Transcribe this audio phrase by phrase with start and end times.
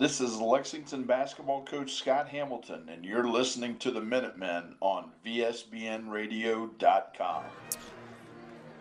[0.00, 7.42] This is Lexington basketball coach Scott Hamilton, and you're listening to the Minutemen on VSBNradio.com.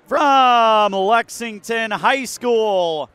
[0.08, 3.10] From Lexington High School,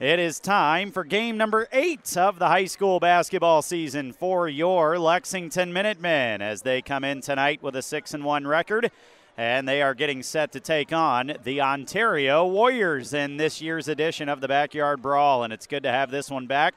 [0.00, 4.98] it is time for game number eight of the high school basketball season for your
[4.98, 8.90] Lexington Minutemen as they come in tonight with a 6 and 1 record
[9.36, 14.28] and they are getting set to take on the Ontario Warriors in this year's edition
[14.28, 15.42] of the Backyard Brawl.
[15.42, 16.72] And it's good to have this one back.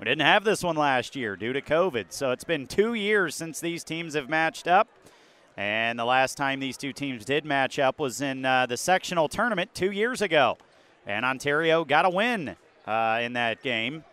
[0.00, 3.34] We didn't have this one last year due to COVID, so it's been two years
[3.34, 4.88] since these teams have matched up.
[5.58, 9.28] And the last time these two teams did match up was in uh, the sectional
[9.28, 10.56] tournament two years ago.
[11.06, 14.04] And Ontario got a win uh, in that game.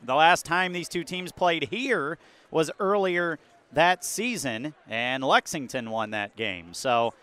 [0.00, 2.16] The last time these two teams played here
[2.52, 3.40] was earlier
[3.72, 6.72] that season, and Lexington won that game.
[6.72, 7.14] So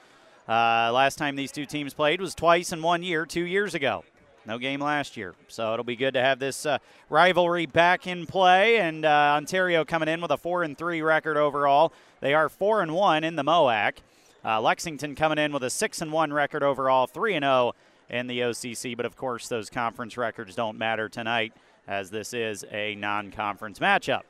[0.50, 4.04] uh, last time these two teams played was twice in one year, two years ago.
[4.48, 5.36] No game last year.
[5.48, 6.80] So it'll be good to have this uh,
[7.10, 8.78] rivalry back in play.
[8.78, 11.94] And uh, Ontario coming in with a 4 and 3 record overall.
[12.22, 13.98] They are 4 and 1 in the MOAC.
[14.46, 17.74] Uh, Lexington coming in with a 6 and 1 record overall, 3 and 0
[18.10, 18.96] in the OCC.
[18.96, 21.54] But of course, those conference records don't matter tonight
[21.88, 24.22] as this is a non conference matchup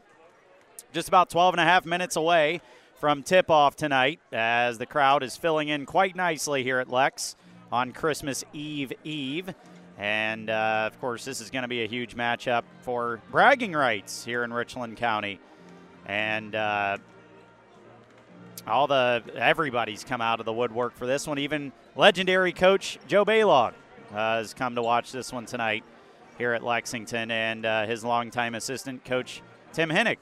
[0.94, 2.62] just about 12 and a half minutes away
[2.96, 7.36] from tip off tonight as the crowd is filling in quite nicely here at Lex
[7.72, 9.54] on Christmas Eve Eve.
[9.98, 14.24] And uh, of course, this is going to be a huge matchup for bragging rights
[14.24, 15.40] here in Richland County.
[16.06, 16.98] And uh,
[18.68, 21.40] all the everybody's come out of the woodwork for this one.
[21.40, 23.74] Even legendary coach Joe Baylog
[24.12, 25.84] uh, has come to watch this one tonight
[26.38, 29.42] here at Lexington, and uh, his longtime assistant coach
[29.74, 30.18] Tim Hinnick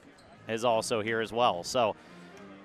[0.48, 1.62] is also here as well.
[1.62, 1.94] So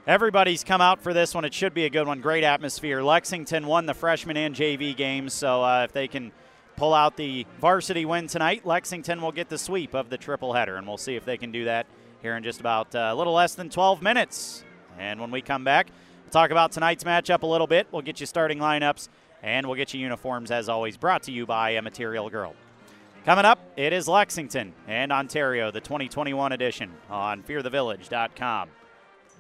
[0.08, 1.46] everybody's come out for this one.
[1.46, 2.22] It should be a good one.
[2.22, 3.02] Great atmosphere.
[3.02, 6.32] Lexington won the freshman and JV games, so uh, if they can
[6.82, 10.78] pull out the varsity win tonight, Lexington will get the sweep of the triple header,
[10.78, 11.86] and we'll see if they can do that
[12.24, 14.64] here in just about uh, a little less than 12 minutes.
[14.98, 15.90] And when we come back,
[16.24, 17.86] we'll talk about tonight's matchup a little bit.
[17.92, 19.10] We'll get you starting lineups,
[19.44, 20.98] and we'll get you uniforms as always.
[20.98, 22.56] Brought to you by a Material Girl.
[23.26, 28.70] Coming up, it is Lexington and Ontario, the 2021 edition on fearthevillage.com.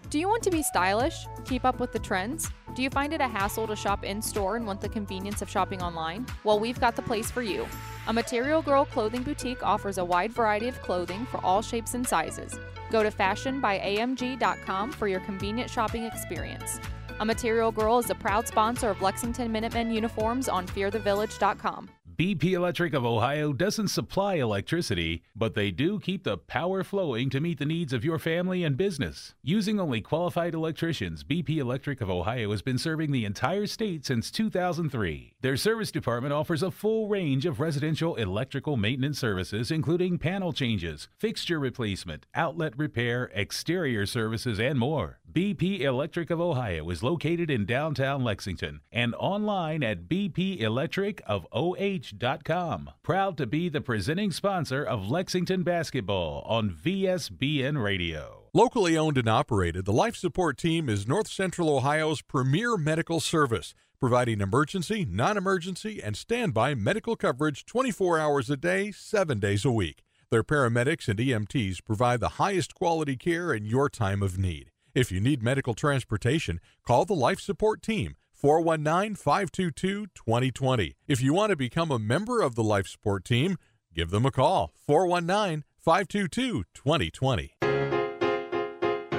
[0.09, 1.25] Do you want to be stylish?
[1.45, 2.51] Keep up with the trends?
[2.75, 5.49] Do you find it a hassle to shop in store and want the convenience of
[5.49, 6.25] shopping online?
[6.43, 7.65] Well, we've got the place for you.
[8.07, 12.05] A Material Girl clothing boutique offers a wide variety of clothing for all shapes and
[12.05, 12.57] sizes.
[12.89, 16.79] Go to fashionbyamg.com for your convenient shopping experience.
[17.19, 21.89] A Material Girl is a proud sponsor of Lexington Minutemen uniforms on fearthevillage.com.
[22.17, 27.39] BP Electric of Ohio doesn't supply electricity, but they do keep the power flowing to
[27.39, 29.33] meet the needs of your family and business.
[29.43, 34.29] Using only qualified electricians, BP Electric of Ohio has been serving the entire state since
[34.29, 35.35] 2003.
[35.39, 41.07] Their service department offers a full range of residential electrical maintenance services, including panel changes,
[41.17, 45.19] fixture replacement, outlet repair, exterior services, and more.
[45.31, 52.89] BP Electric of Ohio is located in downtown Lexington and online at bpelectricofoh.com.
[53.01, 58.41] Proud to be the presenting sponsor of Lexington basketball on VSBN Radio.
[58.53, 63.73] Locally owned and operated, the Life Support Team is North Central Ohio's premier medical service,
[64.01, 69.71] providing emergency, non emergency, and standby medical coverage 24 hours a day, 7 days a
[69.71, 70.03] week.
[70.29, 74.70] Their paramedics and EMTs provide the highest quality care in your time of need.
[74.93, 80.95] If you need medical transportation, call the Life Support Team 419 522 2020.
[81.07, 83.57] If you want to become a member of the Life Support Team,
[83.93, 87.53] give them a call 419 522 2020.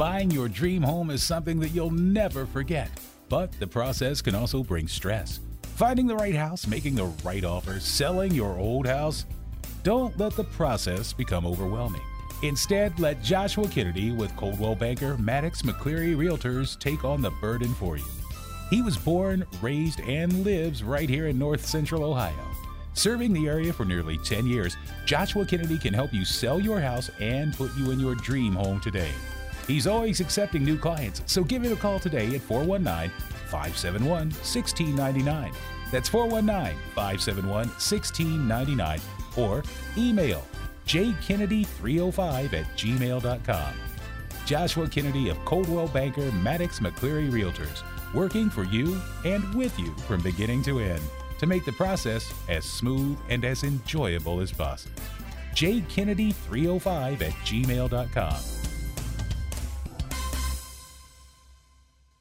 [0.00, 2.88] Buying your dream home is something that you'll never forget,
[3.28, 5.40] but the process can also bring stress.
[5.74, 9.26] Finding the right house, making the right offer, selling your old house.
[9.82, 12.00] Don't let the process become overwhelming.
[12.42, 17.98] Instead, let Joshua Kennedy with Coldwell Banker Maddox McCleary Realtors take on the burden for
[17.98, 18.04] you.
[18.70, 22.48] He was born, raised, and lives right here in North Central Ohio.
[22.94, 27.10] Serving the area for nearly 10 years, Joshua Kennedy can help you sell your house
[27.20, 29.12] and put you in your dream home today.
[29.70, 33.08] He's always accepting new clients, so give him a call today at 419
[33.46, 35.52] 571 1699.
[35.92, 39.00] That's 419 571 1699
[39.36, 39.62] or
[39.96, 40.44] email
[40.88, 43.74] jkennedy305 at gmail.com.
[44.44, 50.20] Joshua Kennedy of Coldwell Banker Maddox McCleary Realtors, working for you and with you from
[50.20, 51.02] beginning to end
[51.38, 55.00] to make the process as smooth and as enjoyable as possible.
[55.54, 58.59] jkennedy305 at gmail.com.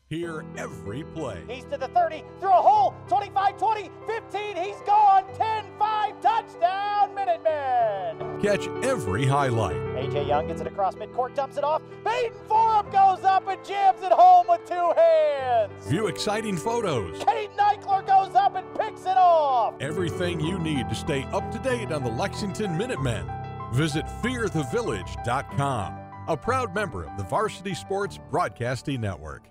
[0.10, 1.44] Hear every play.
[1.48, 7.14] He's to the 30, through a hole, 25 20, 15, he's gone, 10 5, touchdown,
[7.14, 8.42] Minutemen!
[8.42, 9.76] Catch every highlight.
[9.76, 11.84] AJ Young gets it across midcourt, dumps it off.
[12.04, 15.86] Baden Forup goes up and jams it home with two hands.
[15.88, 17.24] View exciting photos.
[17.24, 19.76] Kate Eichler goes up and picks it off.
[19.80, 23.30] Everything you need to stay up to date on the Lexington Minutemen.
[23.74, 29.44] Visit fearthevillage.com, a proud member of the Varsity Sports Broadcasting Network.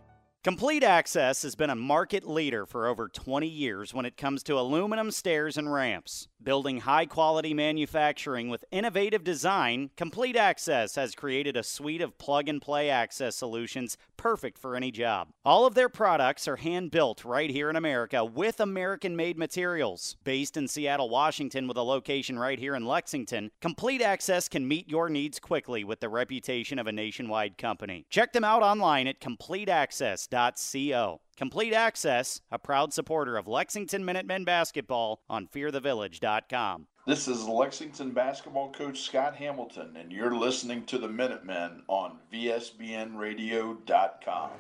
[0.49, 4.59] Complete Access has been a market leader for over 20 years when it comes to
[4.59, 6.27] aluminum stairs and ramps.
[6.41, 12.49] Building high quality manufacturing with innovative design, Complete Access has created a suite of plug
[12.49, 15.31] and play access solutions perfect for any job.
[15.45, 20.17] All of their products are hand built right here in America with American made materials.
[20.23, 24.89] Based in Seattle, Washington, with a location right here in Lexington, Complete Access can meet
[24.89, 28.07] your needs quickly with the reputation of a nationwide company.
[28.11, 31.21] Check them out online at CompleteAccess.co.
[31.39, 36.89] Complete Access, a proud supporter of Lexington Minutemen basketball on fearthevillage.com.
[37.07, 44.51] This is Lexington basketball coach Scott Hamilton, and you're listening to the Minutemen on VSBNradio.com.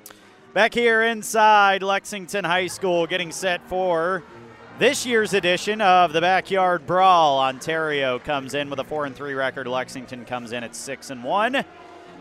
[0.54, 4.22] Back here inside Lexington High School, getting set for
[4.78, 7.40] this year's edition of the Backyard Brawl.
[7.40, 9.66] Ontario comes in with a four and three record.
[9.66, 11.64] Lexington comes in at six and one.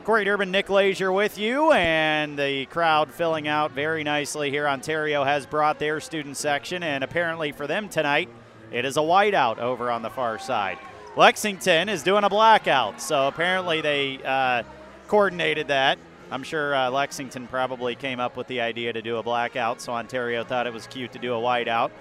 [0.07, 4.65] Corey Durbin, Nick Leisure with you, and the crowd filling out very nicely here.
[4.65, 8.29] Ontario has brought their student section, and apparently for them tonight,
[8.71, 10.79] it is a whiteout over on the far side.
[11.17, 14.63] Lexington is doing a blackout, so apparently they uh,
[15.09, 15.99] coordinated that.
[16.31, 19.91] I'm sure uh, Lexington probably came up with the idea to do a blackout, so
[19.91, 21.91] Ontario thought it was cute to do a whiteout.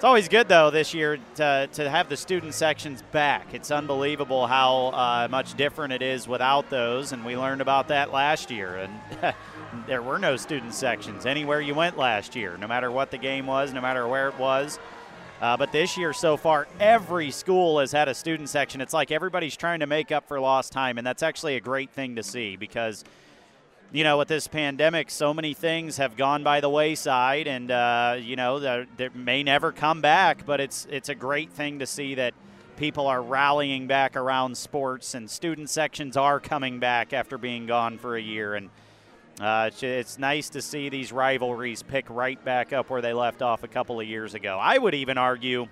[0.00, 3.52] It's always good, though, this year to, to have the student sections back.
[3.52, 8.10] It's unbelievable how uh, much different it is without those, and we learned about that
[8.10, 8.76] last year.
[8.76, 9.34] And
[9.86, 13.46] there were no student sections anywhere you went last year, no matter what the game
[13.46, 14.78] was, no matter where it was.
[15.38, 18.80] Uh, but this year so far, every school has had a student section.
[18.80, 21.90] It's like everybody's trying to make up for lost time, and that's actually a great
[21.90, 23.04] thing to see because–
[23.92, 28.16] you know, with this pandemic, so many things have gone by the wayside, and uh,
[28.20, 30.46] you know, they may never come back.
[30.46, 32.34] But it's it's a great thing to see that
[32.76, 37.98] people are rallying back around sports, and student sections are coming back after being gone
[37.98, 38.70] for a year, and
[39.40, 43.42] uh, it's, it's nice to see these rivalries pick right back up where they left
[43.42, 44.58] off a couple of years ago.
[44.60, 45.66] I would even argue,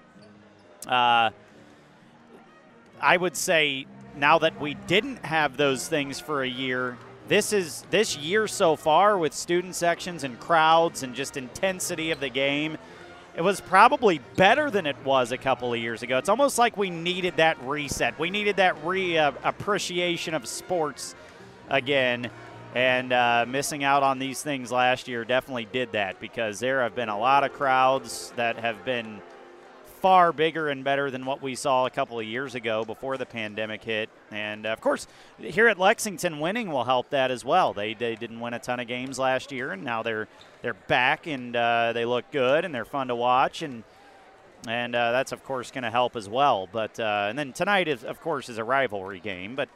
[0.87, 1.31] uh,
[3.01, 3.87] I would say
[4.17, 6.97] now that we didn't have those things for a year,
[7.29, 12.21] this is this year so far with student sections and crowds and just intensity of
[12.21, 12.77] the game
[13.39, 16.19] it was probably better than it was a couple of years ago.
[16.19, 18.19] It's almost like we needed that reset.
[18.19, 21.15] We needed that re appreciation of sports
[21.69, 22.33] again.
[22.75, 26.97] And uh, missing out on these things last year definitely did that because there have
[26.97, 29.21] been a lot of crowds that have been
[30.01, 33.27] far bigger and better than what we saw a couple of years ago before the
[33.27, 34.09] pandemic hit.
[34.31, 35.07] And uh, of course,
[35.39, 37.73] here at Lexington, winning will help that as well.
[37.73, 40.29] They, they didn't win a ton of games last year, and now they're
[40.63, 43.85] they're back and uh, they look good and they're fun to watch and.
[44.67, 46.69] And uh, that's of course going to help as well.
[46.71, 49.55] But uh, and then tonight is of course is a rivalry game.
[49.55, 49.69] But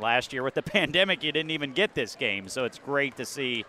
[0.00, 3.24] last year with the pandemic, you didn't even get this game, so it's great to
[3.24, 3.64] see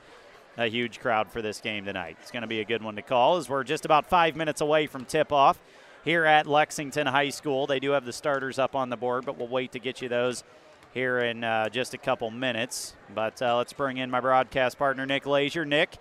[0.58, 2.18] a huge crowd for this game tonight.
[2.22, 4.60] It's going to be a good one to call as we're just about five minutes
[4.60, 5.60] away from tip off
[6.08, 7.68] here at Lexington High School.
[7.68, 10.08] They do have the starters up on the board, but we'll wait to get you
[10.08, 10.46] those
[10.94, 12.96] here in uh, just a couple minutes.
[13.14, 15.66] But uh, let's bring in my broadcast partner, Nick Leisure.
[15.66, 15.98] Nick,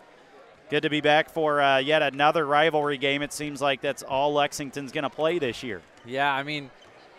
[0.71, 3.21] good to be back for uh, yet another rivalry game.
[3.21, 5.83] It seems like that's all Lexington's going to play this year.
[6.05, 6.71] Yeah, I mean,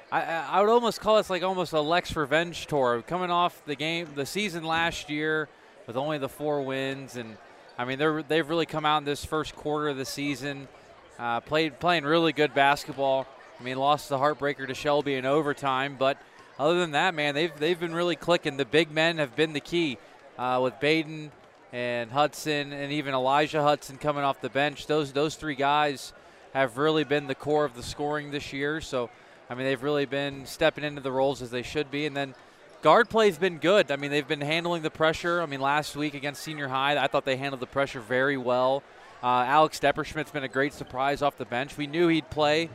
[0.10, 3.04] I, I would almost call this like almost a Lex revenge tour.
[3.06, 5.50] Coming off the game, the season last year
[5.88, 7.36] with only the four wins, and
[7.78, 10.70] I mean they're they've really come out in this first quarter of the season
[11.20, 13.26] uh, played playing really good basketball.
[13.60, 16.18] I mean, lost the heartbreaker to Shelby in overtime, but
[16.60, 18.58] other than that, man, they've they've been really clicking.
[18.58, 19.98] The big men have been the key
[20.38, 21.32] uh, with Baden
[21.74, 24.88] and Hudson, and even Elijah Hudson coming off the bench.
[24.88, 26.14] Those those three guys
[26.54, 28.82] have really been the core of the scoring this year.
[28.82, 29.10] So,
[29.50, 32.36] I mean, they've really been stepping into the roles as they should be, and then.
[32.84, 33.92] Guard play's been good.
[33.92, 35.42] I mean, they've been handling the pressure.
[35.42, 38.84] I mean, last week against Senior High, I thought they handled the pressure very well.
[39.24, 41.76] Uh, Alex Depperschmidt's been a great surprise off the bench.
[41.76, 42.70] We knew he'd play.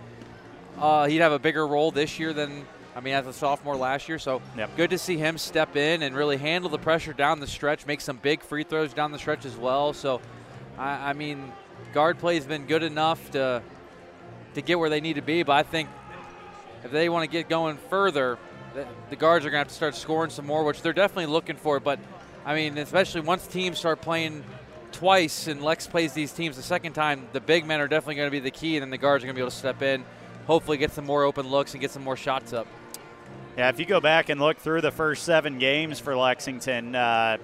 [0.78, 4.08] Uh, he'd have a bigger role this year than I mean, as a sophomore last
[4.08, 4.18] year.
[4.18, 4.76] So Yep.
[4.76, 8.00] good to see him step in and really handle the pressure down the stretch, make
[8.00, 9.92] some big free throws down the stretch as well.
[9.92, 10.20] So,
[10.76, 11.52] I, I mean,
[11.94, 13.62] guard play has been good enough to
[14.54, 15.42] to get where they need to be.
[15.42, 15.88] But I think
[16.84, 18.36] if they want to get going further,
[18.74, 21.32] the, the guards are going to have to start scoring some more, which they're definitely
[21.32, 21.80] looking for.
[21.80, 21.98] But
[22.44, 24.44] I mean, especially once teams start playing
[24.92, 28.28] twice and Lex plays these teams the second time, the big men are definitely going
[28.28, 29.82] to be the key, and then the guards are going to be able to step
[29.82, 30.04] in,
[30.46, 32.66] hopefully get some more open looks and get some more shots up.
[33.56, 37.36] Yeah, if you go back and look through the first seven games for Lexington, uh,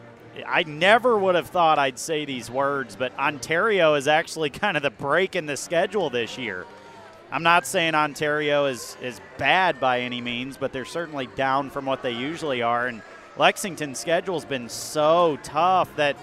[0.46, 4.82] I never would have thought I'd say these words, but Ontario is actually kind of
[4.82, 6.64] the break in the schedule this year.
[7.30, 11.84] I'm not saying Ontario is, is bad by any means, but they're certainly down from
[11.84, 12.86] what they usually are.
[12.86, 13.02] And
[13.36, 16.16] Lexington's schedule's been so tough that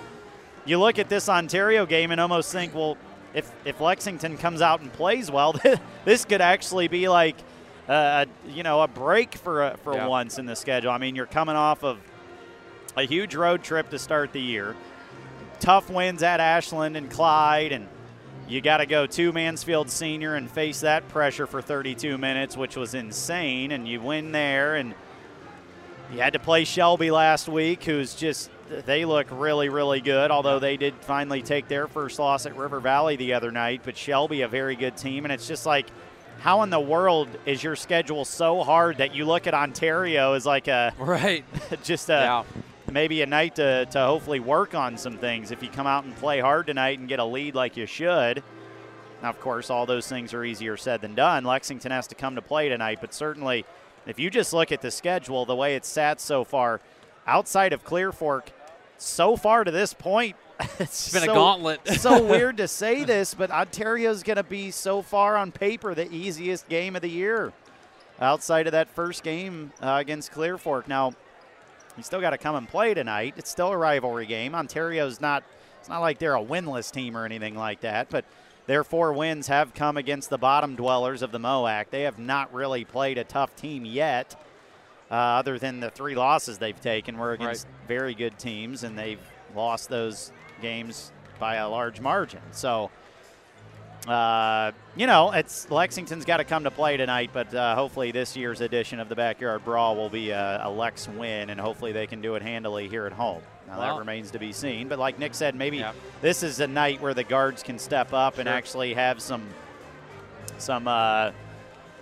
[0.65, 2.97] you look at this Ontario game and almost think, well,
[3.33, 5.55] if, if Lexington comes out and plays well,
[6.05, 7.35] this could actually be like–
[7.87, 10.07] uh, you know, a break for a, for Yeah.
[10.07, 10.91] once in the schedule.
[10.91, 11.99] I mean, you're coming off of
[12.97, 14.75] a huge road trip to start the year,
[15.59, 17.87] tough wins at Ashland and Clyde, and
[18.47, 22.75] you got to go to Mansfield Senior and face that pressure for 32 minutes, which
[22.75, 23.71] was insane.
[23.71, 24.95] And you win there, and
[26.11, 28.49] you had to play Shelby last week, who's just
[28.85, 30.31] they look really, really good.
[30.31, 33.97] Although they did finally take their first loss at River Valley the other night, but
[33.97, 35.87] Shelby a very good team, and it's just like
[36.39, 40.45] how in the world is your schedule so hard that you look at Ontario as
[40.45, 41.45] like a Right.
[41.83, 42.43] just a Yeah.
[42.91, 46.15] maybe a night to, to hopefully work on some things if you come out and
[46.17, 48.43] play hard tonight and get a lead like you should.
[49.23, 51.45] Now, of course, all those things are easier said than done.
[51.45, 53.65] Lexington has to come to play tonight, but certainly
[54.05, 56.81] if you just look at the schedule, the way it's sat so far,
[57.25, 58.51] outside of Clear Fork,
[58.97, 60.35] so far to this point,
[60.79, 61.87] it's been a so- gauntlet.
[61.99, 66.11] so weird to say this, but Ontario's going to be so far on paper the
[66.13, 67.53] easiest game of the year
[68.19, 70.87] outside of that first game uh, against Clear Fork.
[70.87, 71.13] Now,
[71.97, 73.35] you still got to come and play tonight.
[73.37, 74.55] It's still a rivalry game.
[74.55, 75.43] Ontario's not
[75.79, 78.25] it's not like they're a winless team or anything like that, but
[78.65, 81.91] their four wins have come against the bottom dwellers of the MOAC.
[81.91, 84.35] They have not really played a tough team yet.
[85.09, 89.19] Uh, other than the three losses they've taken were against very good teams, and they've
[89.55, 90.31] lost those
[90.61, 92.41] games by a large margin.
[92.51, 92.89] So,
[94.07, 98.35] uh, you know, it's Lexington's got to come to play tonight, but uh, hopefully this
[98.35, 102.07] year's edition of the Backyard Brawl will be a, a Lex win, and hopefully they
[102.07, 103.41] can do it handily here at home.
[103.67, 105.93] Now Well- that remains to be seen, but like Nick said, maybe Yeah.
[106.21, 109.43] this is a night where the guards can step up and actually have some
[110.57, 111.31] some uh,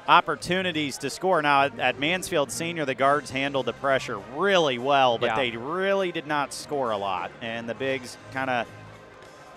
[0.08, 1.42] opportunities to score.
[1.42, 5.36] Now at, at Mansfield Senior, the guards handled the pressure really well, but Yeah.
[5.36, 8.68] they really did not score a lot, and the bigs kind of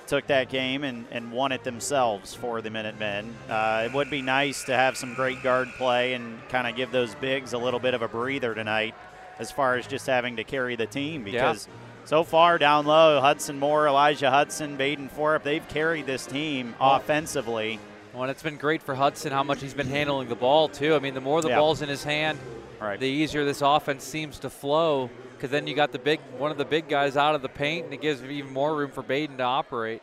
[0.06, 3.34] took that game and, and won it themselves for the Minutemen.
[3.50, 6.92] Uh, it would be nice to have some great guard play and kind of give
[6.92, 8.94] those bigs a little bit of a breather tonight
[9.40, 11.66] as far as just having to carry the team because
[12.04, 17.80] so far down low, Hudson Moore, Elijah Hudson, Baden Forup, they've carried this team offensively.
[18.16, 20.94] Well, it's been great for Hudson how much he's been handling the ball too.
[20.94, 21.56] I mean, the more the Yeah.
[21.58, 22.38] ball's in his hand,
[22.80, 22.98] Right.
[22.98, 25.10] the easier this offense seems to flow.
[25.34, 27.84] Because then you got the big one of the big guys out of the paint,
[27.84, 30.00] and it gives even more room for Baden to operate.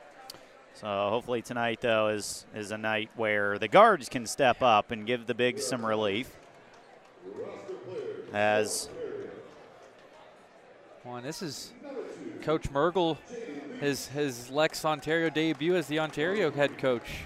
[0.75, 5.08] So hopefully tonight though is is a night where the guards can step up and
[5.08, 6.29] give the bigs some relief.
[8.32, 8.89] As
[11.03, 11.74] Well, this is
[12.43, 13.17] Coach Mergel,
[13.79, 17.25] his his Lex Ontario debut as the Ontario head coach.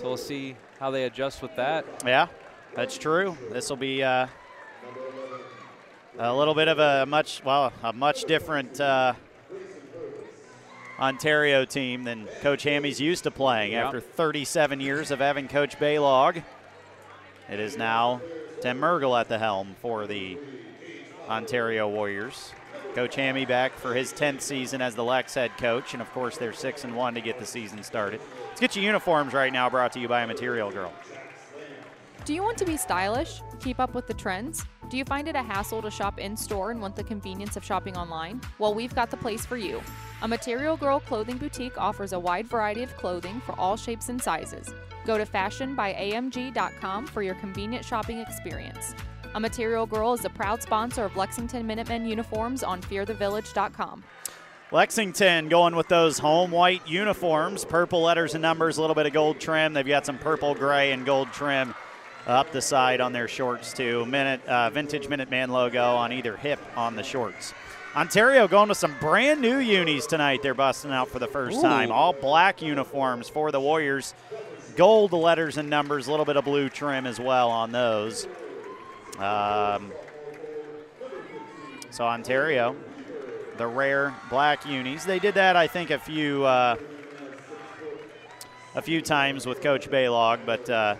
[0.00, 1.84] So we'll see how they adjust with that.
[2.06, 2.28] Yeah,
[2.74, 3.36] that's true.
[3.52, 4.28] This will be uh,
[6.18, 9.12] a little bit of a much well a much different uh,
[10.98, 13.72] Ontario team than Coach Hammy's used to playing.
[13.72, 13.84] Yeah.
[13.88, 16.42] After 37 years of having Coach Baylog,
[17.50, 18.22] it is now
[18.62, 20.38] Tim Mergel at the helm for the
[21.28, 22.52] Ontario Warriors.
[22.94, 26.38] Coach Hammy back for his 10th season as the Lex head coach, and of course
[26.38, 28.20] they're six and one to get the season started.
[28.60, 29.70] Let's get your uniforms right now.
[29.70, 30.92] Brought to you by Material Girl.
[32.26, 33.40] Do you want to be stylish?
[33.58, 34.66] Keep up with the trends?
[34.90, 37.64] Do you find it a hassle to shop in store and want the convenience of
[37.64, 38.38] shopping online?
[38.58, 39.80] Well, we've got the place for you.
[40.20, 44.20] A Material Girl clothing boutique offers a wide variety of clothing for all shapes and
[44.20, 44.68] sizes.
[45.06, 48.94] Go to fashionbyamg.com for your convenient shopping experience.
[49.34, 54.04] A Material Girl is a proud sponsor of Lexington Minutemen uniforms on fearthevillage.com.
[54.72, 59.12] Lexington going with those home white uniforms, purple letters and numbers, a little bit of
[59.12, 59.72] gold trim.
[59.72, 61.74] They've got some purple, gray, and gold trim
[62.26, 64.06] up the side on their shorts too.
[64.06, 67.52] Minute uh, vintage Minuteman logo on either hip on the shorts.
[67.96, 70.40] Ontario going with some brand new unis tonight.
[70.42, 71.62] They're busting out for the first Ooh.
[71.62, 71.90] time.
[71.90, 74.14] All black uniforms for the Warriors.
[74.76, 78.28] Gold letters and numbers, a little bit of blue trim as well on those.
[79.18, 79.90] Um,
[81.90, 82.76] so Ontario,
[83.60, 86.76] the rare black unis, they did that I think a few uh,
[88.74, 90.96] a few times with Coach Baylog, but uh,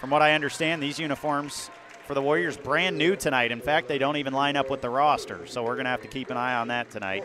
[0.00, 1.70] from what I understand, these uniforms
[2.08, 3.52] for the Warriors brand new tonight.
[3.52, 6.02] In fact, they don't even line up with the roster, so we're going to have
[6.02, 7.22] to keep an eye on that tonight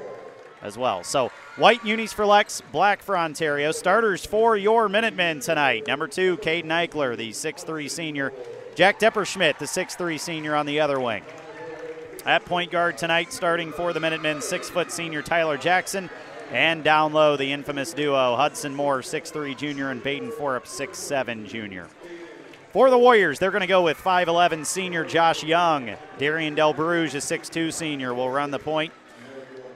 [0.61, 1.03] as well.
[1.03, 3.71] So white unis for Lex, black for Ontario.
[3.71, 5.87] Starters for your Minutemen tonight.
[5.87, 8.31] Number two, Caden Eichler, the 6'3 senior.
[8.75, 11.23] Jack Depperschmidt, the 6'3 senior on the other wing.
[12.25, 16.09] At point guard tonight, starting for the Minutemen, six foot senior Tyler Jackson.
[16.51, 21.87] And down low, the infamous duo Hudson Moore, 6'3 junior, and Baden Forup, 6'7 junior.
[22.71, 25.95] For the Warriors, they're going to go with 5'11 senior Josh Young.
[26.17, 28.91] Darian Del Bruges, a 6'2 senior, will run the point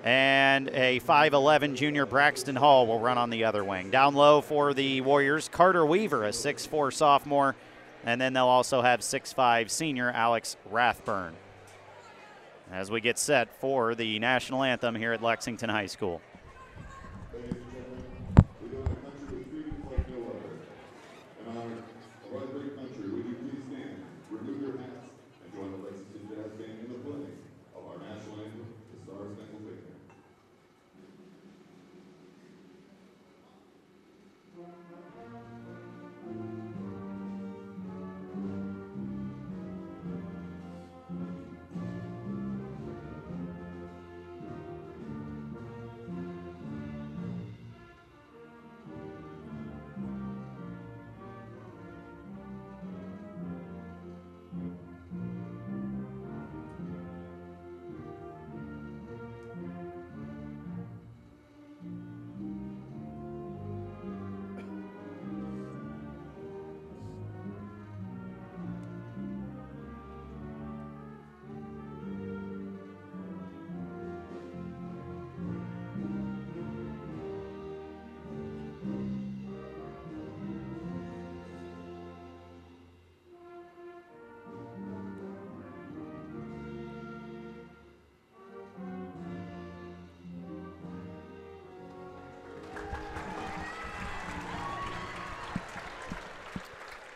[0.03, 3.89] and a 5'11 junior Braxton Hall will run on the other wing.
[3.89, 7.55] Down low for the Warriors, Carter Weaver, a 6'4 sophomore,
[8.05, 11.35] and then they'll also have 6'5 senior Alex Rathburn.
[12.71, 16.21] As we get set for the national anthem here at Lexington High School.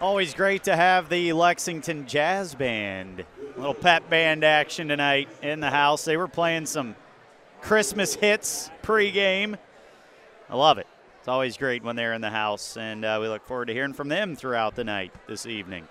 [0.04, 3.24] Always great to have the Lexington Jazz Band.
[3.56, 6.04] A little pep band action tonight in the house.
[6.04, 6.98] They were playing some
[7.62, 9.58] Christmas hits pregame.
[10.50, 10.88] I love it.
[11.20, 13.94] It's always great when they're in the house, and uh, we look forward to hearing
[13.94, 15.88] from them throughout the night this evening.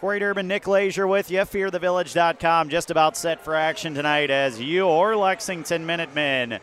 [0.00, 1.38] Corey Durbin, Nick Leisure with you.
[1.38, 6.58] FearTheVillage.com just about set for action tonight as your Lexington Minutemen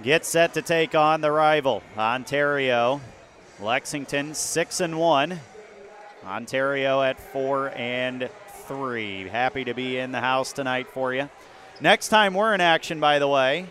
[0.00, 3.00] get set to take on the rival, Ontario.
[3.64, 5.40] Lexington six and one.
[6.22, 8.28] Ontario at four and
[8.66, 9.26] three.
[9.26, 11.30] Happy to be in the house tonight for you.
[11.80, 13.66] Next time we're in action, by the way,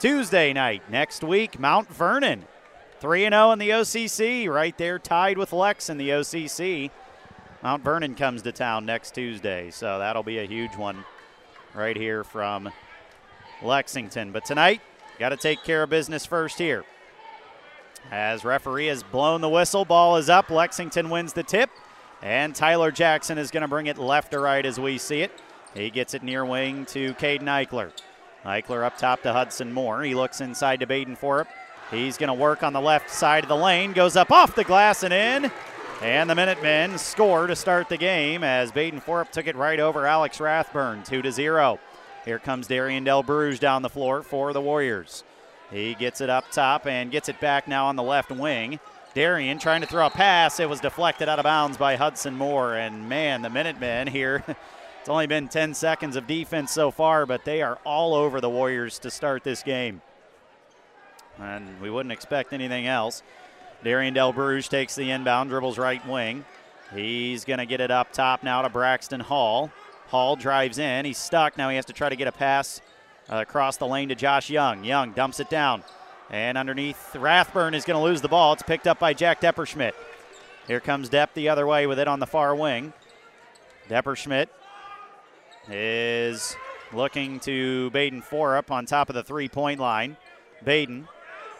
[0.00, 2.46] Tuesday night next week, Mount Vernon.
[3.00, 6.90] 3 and 0 in the OCC, right there, tied with Lex in the OCC.
[7.62, 11.04] Mount Vernon comes to town next Tuesday, so that'll be a huge one
[11.74, 12.70] right here from
[13.62, 14.32] Lexington.
[14.32, 14.80] But tonight,
[15.18, 16.86] got to take care of business first here.
[18.10, 20.50] As referee has blown the whistle, ball is up.
[20.50, 21.70] Lexington wins the tip,
[22.22, 25.32] and Tyler Jackson is going to bring it left to right as we see it.
[25.74, 27.92] He gets it near wing to Caden Eichler.
[28.44, 30.02] Eichler up top to Hudson Moore.
[30.02, 31.48] He looks inside to Baden Forup.
[31.90, 34.64] He's going to work on the left side of the lane, goes up off the
[34.64, 35.50] glass and in.
[36.02, 40.06] And the Minutemen score to start the game as Baden Forup took it right over
[40.06, 41.80] Alex Rathburn, 2 to 0.
[42.24, 45.24] Here comes Darian Del Bruges down the floor for the Warriors.
[45.70, 48.78] He gets it up top and gets it back now on the left wing.
[49.14, 50.60] Darian trying to throw a pass.
[50.60, 52.74] It was deflected out of bounds by Hudson Moore.
[52.74, 54.44] And man, the Minutemen here.
[55.00, 58.50] it's only been 10 seconds of defense so far, but they are all over the
[58.50, 60.02] Warriors to start this game.
[61.38, 63.22] And we wouldn't expect anything else.
[63.82, 66.44] Darian Del Bruges takes the inbound, dribbles right wing.
[66.94, 69.70] He's going to get it up top now to Braxton Hall.
[70.08, 71.04] Hall drives in.
[71.04, 71.58] He's stuck.
[71.58, 72.80] Now he has to try to get a pass
[73.28, 74.84] Uh, across the lane to Josh Young.
[74.84, 75.82] Young dumps it down.
[76.30, 78.52] And underneath, Rathburn is going to lose the ball.
[78.52, 79.92] It's picked up by Jack Depperschmidt.
[80.66, 82.92] Here comes Depp the other way with it on the far wing.
[83.88, 84.48] Depperschmidt
[85.68, 86.56] is
[86.92, 90.16] looking to Baden Forup on top of the three point line.
[90.64, 91.08] Baden,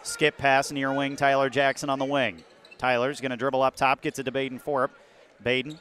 [0.03, 2.43] skip pass near wing, Tyler Jackson on the wing.
[2.77, 4.91] Tyler's going to dribble up top, gets it to Baden Forup.
[5.41, 5.79] Baden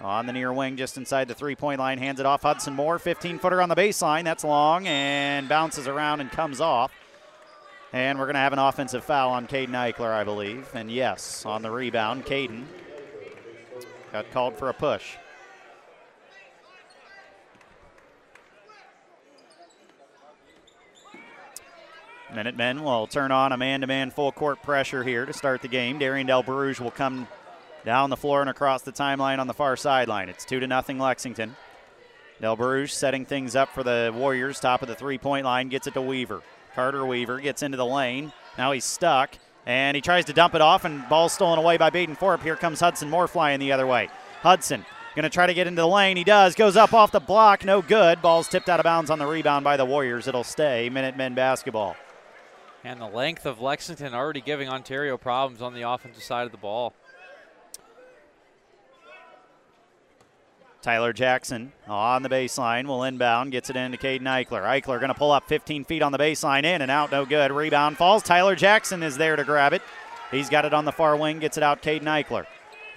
[0.00, 2.98] on the near wing, just inside the three point line, hands it off Hudson Moore.
[2.98, 4.24] 15 footer on the baseline.
[4.24, 6.92] That's long and bounces around and comes off.
[7.92, 10.68] And we're going to have an offensive foul on Caden Eichler, I believe.
[10.74, 12.64] And yes, on the rebound, Caden
[14.12, 15.16] got called for a push.
[22.34, 25.68] Minutemen will turn on a man to man full court pressure here to start the
[25.68, 26.00] game.
[26.00, 27.28] Darian Del Bruges will come
[27.84, 30.28] down the floor and across the timeline on the far sideline.
[30.28, 31.56] It's 2 to nothing Lexington.
[32.40, 35.86] Del Bruges setting things up for the Warriors, top of the three point line, gets
[35.86, 36.42] it to Weaver.
[36.74, 38.32] Carter Weaver gets into the lane.
[38.58, 41.90] Now he's stuck, and he tries to dump it off, and ball stolen away by
[41.90, 42.42] Baden Forup.
[42.42, 44.08] Here comes Hudson Moore flying the other way.
[44.42, 46.16] Hudson going to try to get into the lane.
[46.16, 46.54] He does.
[46.54, 47.64] Goes up off the block.
[47.64, 48.20] No good.
[48.20, 50.26] Ball's tipped out of bounds on the rebound by the Warriors.
[50.26, 50.88] It'll stay.
[50.90, 51.96] Minute men basketball.
[52.82, 56.58] And the length of Lexington already giving Ontario problems on the offensive side of the
[56.58, 56.94] ball.
[60.84, 64.64] Tyler Jackson on the baseline will inbound, gets it into Caden Eichler.
[64.64, 67.50] Eichler going to pull up 15 feet on the baseline, in and out, no good.
[67.50, 68.22] Rebound falls.
[68.22, 69.80] Tyler Jackson is there to grab it.
[70.30, 71.80] He's got it on the far wing, gets it out.
[71.80, 72.44] Caden Eichler.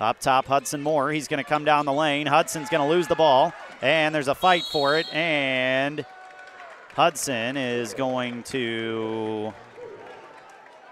[0.02, 1.12] Up top, Hudson Moore.
[1.12, 2.28] He's going to come down the lane.
[2.28, 5.08] Hudson's going to lose the ball, and there's a fight for it.
[5.14, 6.06] And
[6.94, 9.54] Hudson is going to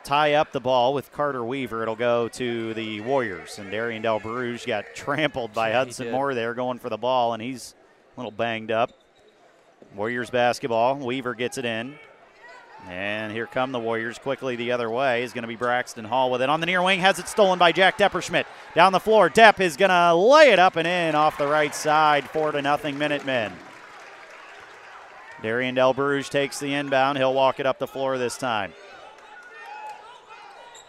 [0.06, 1.82] tie up the ball with Carter Weaver.
[1.82, 3.60] It'll go to the Warriors.
[3.60, 6.12] And Darian Del Bruges got trampled by Yeah, Hudson.
[6.12, 7.76] Moore there going for the ball, and he's
[8.16, 8.92] a little banged up.
[9.96, 10.96] Warriors basketball.
[10.96, 11.96] Weaver gets it in.
[12.88, 15.24] And here come the Warriors quickly the other way.
[15.24, 17.00] Is going to be Braxton Hall with it on the near wing.
[17.00, 18.46] Has it stolen by Jack Depperschmidt.
[18.76, 19.30] Down the floor.
[19.30, 22.30] Depp is going to lay it up and in off the right side.
[22.30, 23.54] Four to nothing Minutemen.
[25.42, 27.18] Darian Del Bruges takes the inbound.
[27.18, 28.74] He'll walk it up the floor this time.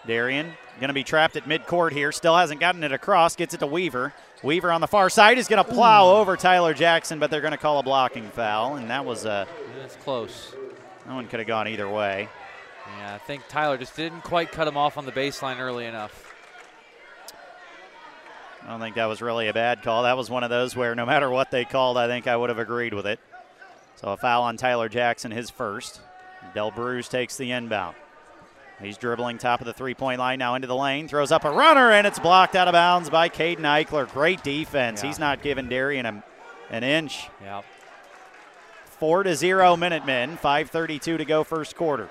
[0.07, 2.13] Darian going to be trapped at midcourt here.
[2.13, 3.35] Still hasn't gotten it across.
[3.37, 4.13] Gets it to Weaver.
[4.43, 7.53] Weaver on the far side is going to plow over Tyler Jackson, but they're going
[7.53, 9.47] to call a blocking foul, and that was a
[9.83, 10.55] It's close.
[11.07, 12.29] that one could have gone either way.
[12.99, 16.35] Yeah, I think Tyler just didn't quite cut him off on the baseline early enough.
[18.63, 20.03] I don't think that was really a bad call.
[20.03, 22.51] That was one of those where no matter what they called, I think I would
[22.51, 23.21] have agreed with it.
[23.97, 26.01] So a foul on Tyler Jackson, his first.
[26.55, 27.97] Del Bruges takes the inbound.
[28.81, 31.51] He's dribbling top of the three point line now into the lane, throws up a
[31.51, 34.11] runner, and it's blocked out of bounds by Caden Eichler.
[34.13, 35.03] Great defense.
[35.03, 35.09] Yeah.
[35.09, 36.25] He's not giving Darian a,
[36.71, 37.29] an inch.
[37.43, 37.63] Yeah.
[38.85, 40.37] Four to zero Minutemen.
[40.37, 42.11] 5:32 to go first quarter.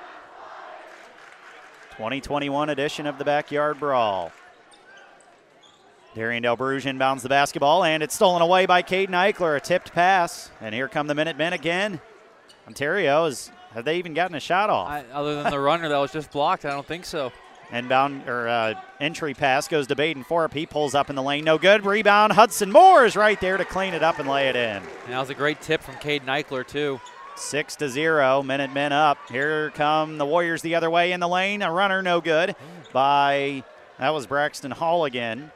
[1.91, 4.31] 2021 edition of the Backyard Brawl.
[6.15, 9.57] Darian Del Bruges inbounds the basketball, and it's stolen away by Caden Eichler.
[9.57, 12.01] A tipped pass, and here come the Minutemen again.
[12.67, 13.51] Ontario is.
[13.75, 14.89] Have they even gotten a shot off?
[14.89, 17.31] I, other than the runner that was just blocked, I don't think so.
[17.71, 20.53] Inbound or uh, entry pass goes to Baden Forup.
[20.53, 21.43] He pulls up in the lane.
[21.43, 21.85] No good.
[21.85, 22.31] Rebound.
[22.31, 24.77] Hudson Moore is right there to clean it up and lay it in.
[24.77, 27.01] And that was a great tip from Caden Eichler, too.
[27.35, 28.41] Six to zero.
[28.41, 29.17] minute men up.
[29.29, 31.61] Here come the Warriors the other way in the lane.
[31.61, 32.55] A runner, no good.
[32.93, 33.65] By
[33.99, 35.51] that was Braxton Hall again.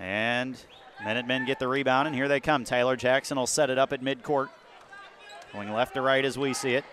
[0.00, 0.56] And
[1.04, 2.64] Minutemen get the rebound, and here they come.
[2.64, 4.48] Tyler Jackson will set it up at midcourt.
[5.54, 6.84] Going left to right as we see it.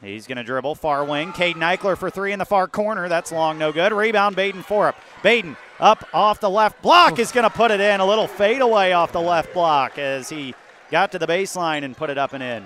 [0.00, 1.32] He's going to dribble far wing.
[1.32, 3.08] Caden Eichler for three in the far corner.
[3.08, 3.92] That's long, no good.
[3.92, 4.94] Rebound, Baden Forup.
[5.22, 8.00] Baden up off the left block is going to put it in.
[8.00, 10.54] A little fadeaway off the left block as he
[10.90, 12.64] got to the baseline and put it up and in.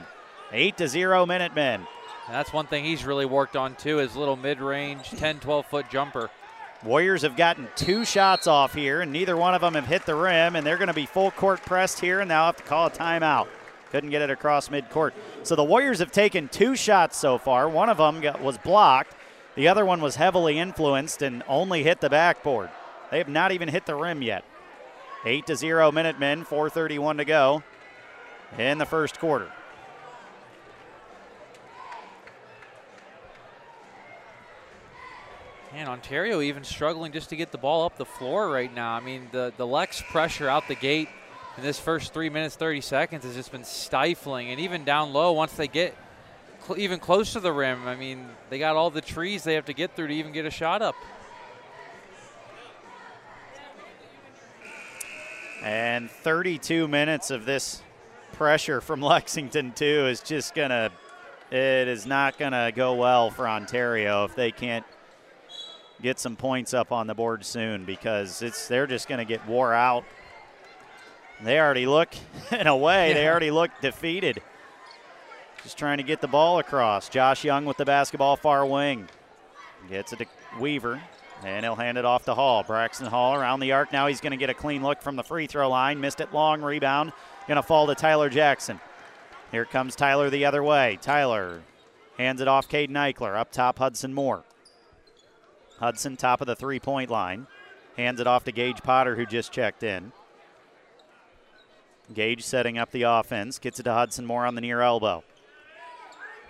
[0.52, 1.80] Eight to zero Minutemen.
[2.26, 5.66] And that's one thing he's really worked on, too, his little mid range 10, 12
[5.66, 6.30] foot jumper.
[6.82, 10.14] Warriors have gotten two shots off here, and neither one of them have hit the
[10.14, 12.86] rim, and they're going to be full court pressed here, and they'll have to call
[12.86, 13.48] a timeout.
[13.90, 15.12] Couldn't get it across midcourt.
[15.42, 17.68] So the Warriors have taken two shots so far.
[17.68, 19.14] One of them got, was blocked,
[19.56, 22.68] the other one was heavily influenced and only hit the backboard.
[23.10, 24.44] They have not even hit the rim yet.
[25.24, 27.62] 8 to 0 Minutemen, 4.31 to go
[28.58, 29.50] in the first quarter.
[35.72, 38.92] And Ontario even struggling just to get the ball up the floor right now.
[38.92, 41.08] I mean, the, the Lex pressure out the gate
[41.56, 44.50] in this first three minutes, 30 seconds has just been stifling.
[44.50, 45.96] And even down low, once they get
[46.66, 49.64] cl- even close to the rim, I mean, they got all the trees they have
[49.66, 50.94] to get through to even get a shot up.
[55.62, 57.82] And 32 minutes of this
[58.34, 60.92] pressure from Lexington, too, is just going to,
[61.50, 64.84] it is not going to go well for Ontario if they can't
[66.02, 69.46] get some points up on the board soon because it's they're just going to get
[69.46, 70.04] wore out.
[71.42, 72.14] They already look,
[72.50, 74.42] in a way, they already look defeated.
[75.62, 77.08] Just trying to get the ball across.
[77.08, 79.08] Josh Young with the basketball far wing.
[79.90, 80.26] Gets it to
[80.60, 81.00] Weaver.
[81.44, 82.62] And he'll hand it off to Hall.
[82.62, 83.92] Braxton Hall around the arc.
[83.92, 86.00] Now he's going to get a clean look from the free throw line.
[86.00, 86.62] Missed it long.
[86.62, 87.12] Rebound.
[87.46, 88.80] Going to fall to Tyler Jackson.
[89.52, 90.98] Here comes Tyler the other way.
[91.02, 91.62] Tyler
[92.16, 93.36] hands it off Caden Eichler.
[93.36, 94.44] Up top, Hudson Moore.
[95.78, 97.46] Hudson, top of the three point line.
[97.96, 100.12] Hands it off to Gage Potter, who just checked in.
[102.14, 103.58] Gage setting up the offense.
[103.58, 105.24] Gets it to Hudson Moore on the near elbow.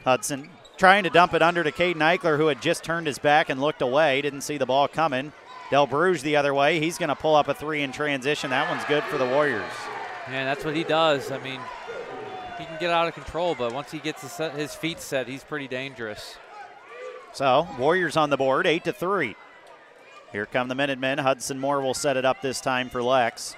[0.04, 3.48] Hudson trying to dump it under to Caden Eichler, who had just turned his back
[3.48, 5.32] and looked away, didn't see the ball coming.
[5.70, 6.78] Del Bruges the other way.
[6.78, 8.50] He's going to pull up a three in transition.
[8.50, 9.72] That one's good for the Warriors.
[10.30, 11.32] Yeah, that's what he does.
[11.32, 11.60] I mean,
[12.58, 15.42] he can get out of control, but once he gets his, his feet set, he's
[15.42, 16.36] pretty dangerous.
[17.32, 19.34] So Warriors on the board, eight to three.
[20.32, 21.18] Here come the Minutemen.
[21.18, 23.56] Hudson Moore will set it up this time for Lex.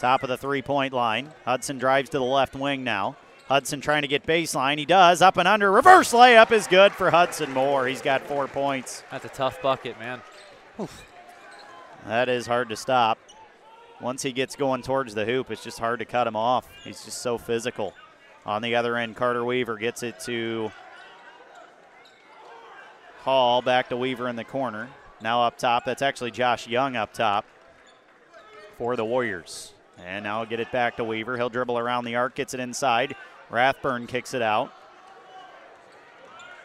[0.00, 1.30] Top of the three-point line.
[1.44, 3.16] Hudson drives to the left wing now.
[3.48, 4.78] Hudson trying to get baseline.
[4.78, 5.20] He does.
[5.20, 5.70] Up and under.
[5.70, 7.86] Reverse layup is good for Hudson Moore.
[7.86, 9.04] He's got four points.
[9.10, 10.22] That's a tough bucket, man.
[10.80, 11.04] Oof.
[12.06, 13.18] That is hard to stop.
[14.00, 16.66] Once he gets going towards the hoop, it's just hard to cut him off.
[16.82, 17.92] He's just so physical.
[18.46, 20.72] On the other end, Carter Weaver gets it to
[23.18, 23.60] Hall.
[23.60, 24.88] Back to Weaver in the corner.
[25.20, 27.44] Now up top, that's actually Josh Young up top
[28.78, 29.74] for the Warriors.
[30.06, 31.36] And now get it back to Weaver.
[31.36, 33.14] He'll dribble around the arc, gets it inside.
[33.50, 34.72] Rathburn kicks it out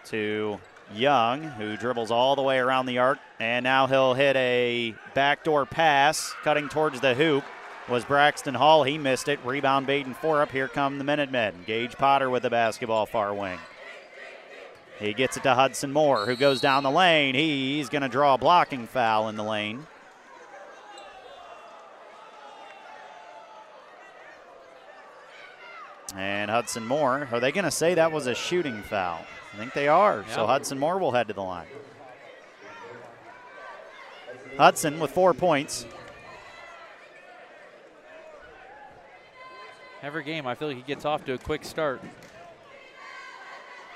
[0.05, 0.59] to
[0.93, 3.17] Young, who dribbles all the way around the arc.
[3.39, 7.43] And now he'll hit a backdoor pass, cutting towards the hoop.
[7.87, 8.83] Was Braxton Hall.
[8.83, 9.39] He missed it.
[9.45, 10.51] Rebound Baden up.
[10.51, 11.53] Here come the Minutemen.
[11.67, 13.59] Gage Potter with the basketball far wing.
[14.99, 17.35] He gets it to Hudson Moore, who goes down the lane.
[17.35, 19.85] He's going to draw a blocking foul in the lane.
[26.15, 29.25] And Hudson Moore, are they going to say that was a shooting foul?
[29.53, 30.19] I think they are.
[30.19, 30.29] Yep.
[30.29, 31.67] So Hudson Moore will head to the line.
[34.57, 35.85] Hudson with four points.
[40.01, 42.01] Every game, I feel like he gets off to a quick start.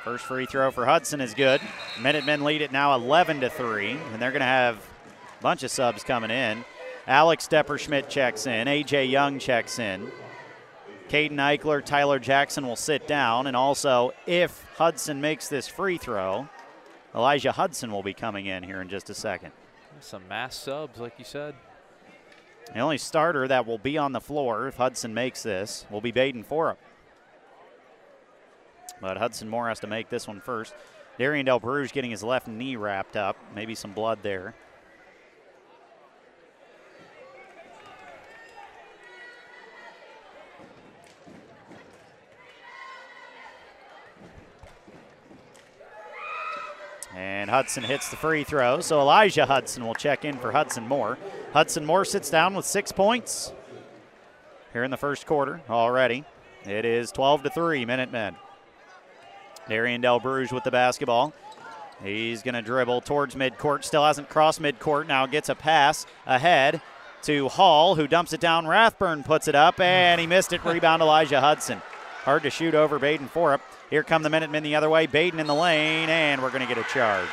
[0.03, 1.61] First free throw for Hudson is good.
[2.01, 5.71] Minutemen lead it now 11 to 3, and they're going to have a bunch of
[5.71, 6.65] subs coming in.
[7.05, 8.67] Alex Depperschmidt checks in.
[8.67, 10.11] AJ Young checks in.
[11.09, 13.47] Caden Eichler, Tyler Jackson will sit down.
[13.47, 16.47] And also, if Hudson makes this free throw,
[17.15, 19.51] Elijah Hudson will be coming in here in just a second.
[19.99, 21.55] Some mass subs, like you said.
[22.73, 26.11] The only starter that will be on the floor if Hudson makes this will be
[26.11, 26.77] Baden Forup.
[29.01, 30.75] But Hudson Moore has to make this one first.
[31.17, 33.35] Darian Del Bruges getting his left knee wrapped up.
[33.55, 34.53] Maybe some blood there.
[47.19, 48.79] And Hudson hits the free throw.
[48.79, 51.17] So Elijah Hudson will check in for Hudson Moore.
[51.51, 53.51] Hudson Moore sits down with six points
[54.71, 56.23] here in the first quarter already.
[56.63, 58.37] It is 12 to 3, Minutemen.
[59.67, 61.33] Darian Del Bruges with the basketball.
[62.01, 63.83] He's going to dribble towards midcourt.
[63.83, 65.05] Still hasn't crossed midcourt.
[65.05, 66.81] Now gets a pass ahead
[67.23, 68.65] to Hall, who dumps it down.
[68.65, 70.63] Rathburn puts it up, and he missed it.
[70.63, 71.81] Rebound Elijah Hudson.
[72.23, 73.59] Hard to shoot over Baden Forup.
[73.89, 75.07] Here come the Minutemen the other way.
[75.07, 77.27] Baden in the lane, and we're going to get a charge.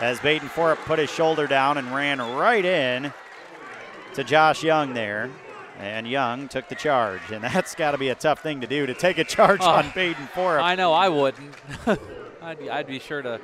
[0.00, 3.12] As Baden Forup put his shoulder down and ran right in
[4.14, 5.30] to Josh Young there.
[5.78, 8.86] And Young took the charge, and that's got to be a tough thing to do
[8.86, 10.62] to take a charge oh, on Baden Forup.
[10.62, 11.54] I know I wouldn't.
[12.42, 13.40] I'd, be, I'd be sure to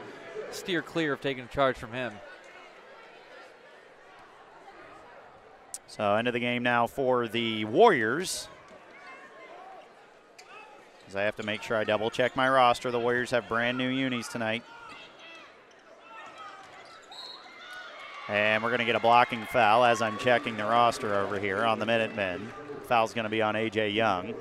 [0.50, 2.12] steer clear of taking a charge from him.
[5.86, 8.48] So, end of the game now for the Warriors.
[11.16, 12.90] I have to make sure I double check my roster.
[12.90, 14.62] The Warriors have brand new unis tonight.
[18.28, 21.64] And we're going to get a blocking foul as I'm checking the roster over here
[21.64, 22.52] on the Minutemen.
[22.84, 23.90] Foul's going to be on A.J.
[23.90, 24.34] Young.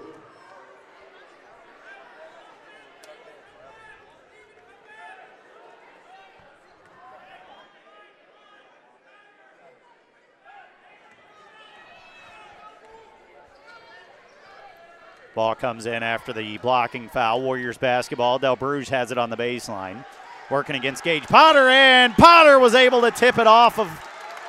[15.38, 17.44] Ball comes in after the blocking foul.
[17.44, 18.40] Warriors basketball.
[18.40, 20.04] Del Bruges has it on the baseline.
[20.50, 23.88] Working against Gage Potter, and Potter was able to tip it off of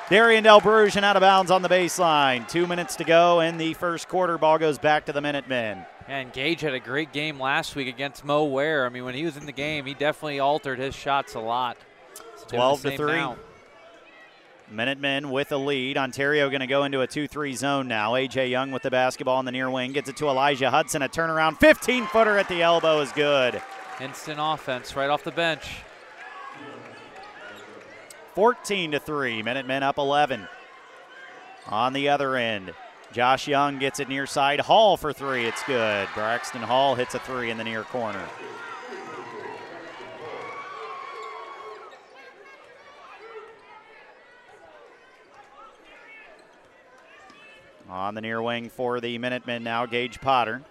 [0.08, 2.48] Darian Del Bruges and out of bounds on the baseline.
[2.48, 4.38] Two minutes to go in the first quarter.
[4.38, 5.84] Ball goes back to the Minutemen.
[6.06, 8.86] And Gage had a great game last week against Mo Ware.
[8.86, 11.76] I mean, when he was in the game, he definitely altered his shots a lot.
[12.48, 13.12] 12 to 3.
[13.12, 13.36] Now.
[14.70, 15.96] Minutemen with a lead.
[15.96, 18.14] Ontario going to go into a 2 3 zone now.
[18.14, 18.48] A.J.
[18.48, 19.92] Young with the basketball in the near wing.
[19.92, 21.02] Gets it to Elijah Hudson.
[21.02, 23.62] A turnaround 15 footer at the elbow is good.
[24.00, 25.78] Instant offense right off the bench.
[28.34, 29.42] 14 to 3.
[29.42, 30.46] Minutemen up 11.
[31.66, 32.72] On the other end,
[33.12, 34.60] Josh Young gets it near side.
[34.60, 35.46] Hall for three.
[35.46, 36.08] It's good.
[36.14, 38.24] Braxton Hall hits a three in the near corner.
[47.98, 50.62] On the near wing for the Minutemen now, Gage Potter.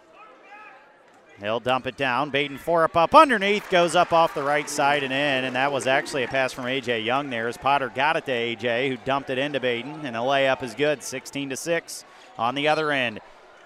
[1.42, 2.30] He'll dump it down.
[2.30, 5.88] Baden Forup up underneath, goes up off the right side and in, and that was
[5.88, 9.30] actually a pass from AJ Young there as Potter got it to AJ, who dumped
[9.30, 12.06] it into Baden, and a layup is good, 16 to six
[12.38, 13.20] on the other end.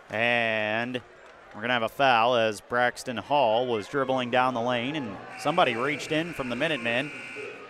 [0.10, 1.00] And
[1.54, 5.76] we're gonna have a foul as Braxton Hall was dribbling down the lane, and somebody
[5.76, 7.12] reached in from the Minutemen,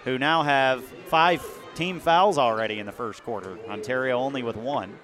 [0.06, 3.58] who now have five team fouls already in the first quarter.
[3.68, 4.98] Ontario only with one.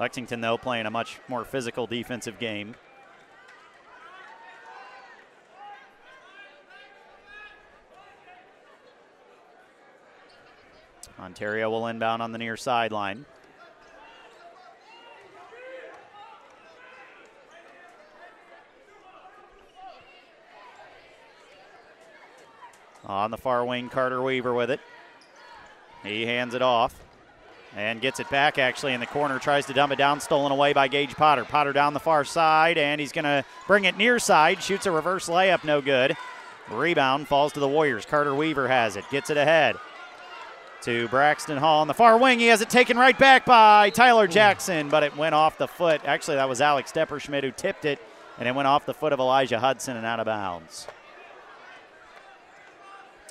[0.00, 2.74] Lexington, though, playing a much more physical defensive game.
[11.20, 13.26] Ontario will inbound on the near sideline.
[23.04, 24.80] On the far wing, Carter Weaver with it.
[26.02, 26.94] He hands it off
[27.76, 29.38] and gets it back actually in the corner.
[29.38, 31.44] Tries to dump it down, stolen away by Gage Potter.
[31.44, 34.62] Potter down the far side, and he's going to bring it near side.
[34.62, 36.16] Shoots a reverse layup, no good.
[36.70, 38.06] Rebound falls to the Warriors.
[38.06, 39.76] Carter Weaver has it, gets it ahead
[40.82, 42.38] to Braxton Hall on the far wing.
[42.38, 46.00] He has it taken right back by Tyler Jackson, but it went off the foot.
[46.04, 47.98] Actually, that was Alex Depperschmidt who tipped it,
[48.38, 50.86] and it went off the foot of Elijah Hudson and out of bounds.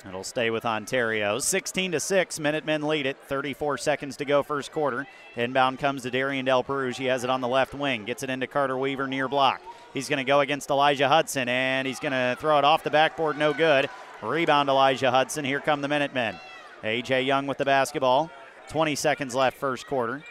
[0.06, 1.38] It'll stay with Ontario.
[1.38, 3.16] 16 to 6, Minutemen lead it.
[3.26, 5.06] 34 seconds to go, first quarter.
[5.36, 6.96] Inbound comes to Darian Del Bruges.
[6.96, 8.04] He has it on the left wing.
[8.04, 9.60] Gets it into Carter Weaver near block.
[9.92, 12.90] He's going to go against Elijah Hudson, and he's going to throw it off the
[12.90, 13.36] backboard.
[13.36, 13.90] No good.
[14.22, 15.44] Rebound Elijah Hudson.
[15.44, 16.36] Here come the Minutemen.
[16.82, 17.22] A.J.
[17.22, 18.30] Young with the basketball.
[18.68, 20.22] 20 seconds left, first quarter.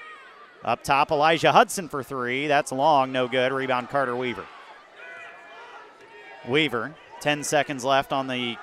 [0.63, 2.47] Up top, Elijah Hudson for three.
[2.47, 3.51] That's long, no good.
[3.51, 4.45] Rebound Carter Weaver.
[6.47, 8.58] Weaver, 10 seconds left on the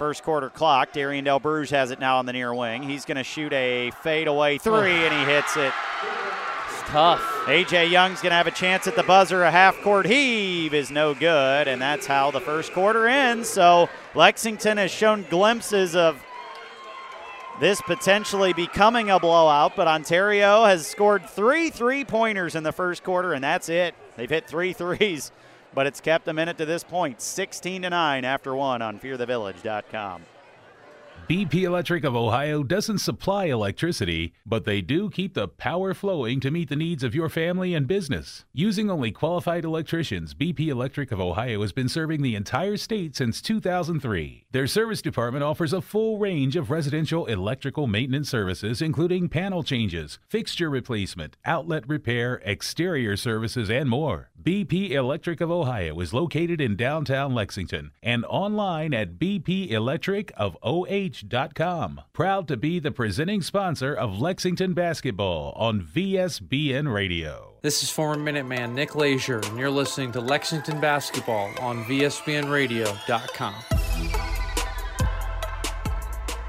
[0.00, 0.94] first quarter clock.
[0.94, 2.82] Darian Del Bruges has it now on the near wing.
[2.82, 5.74] He's going to shoot a fadeaway three, and he hits it.
[6.70, 7.20] It's tough.
[7.44, 9.42] AJ Young's going to have a chance at the buzzer.
[9.42, 13.50] A half court heave is no good, and that's how the first quarter ends.
[13.50, 16.18] So Lexington has shown glimpses of
[17.60, 23.04] this potentially becoming a blowout, but Ontario has scored three three pointers in the first
[23.04, 23.94] quarter, and that's it.
[24.16, 25.30] They've hit three threes
[25.74, 30.22] but it's kept a minute to this point 16 to 9 after one on fearthevillage.com.
[31.30, 36.50] BP Electric of Ohio doesn't supply electricity, but they do keep the power flowing to
[36.50, 38.44] meet the needs of your family and business.
[38.52, 43.40] Using only qualified electricians, BP Electric of Ohio has been serving the entire state since
[43.40, 44.46] 2003.
[44.50, 50.18] Their service department offers a full range of residential electrical maintenance services, including panel changes,
[50.26, 54.29] fixture replacement, outlet repair, exterior services, and more.
[54.42, 62.00] BP Electric of Ohio is located in downtown Lexington and online at bpelectricofoh.com.
[62.14, 67.58] Proud to be the presenting sponsor of Lexington basketball on VSBN Radio.
[67.60, 73.54] This is former Minuteman Nick Leisure, and you're listening to Lexington basketball on VSBNRadio.com.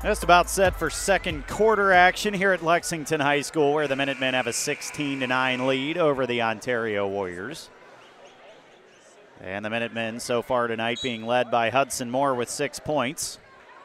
[0.02, 4.34] Just about set for second quarter action here at Lexington High School, where the Minutemen
[4.34, 7.70] have a 16 9 lead over the Ontario Warriors.
[9.44, 13.40] And the Minutemen so far tonight being led by Hudson Moore with six points.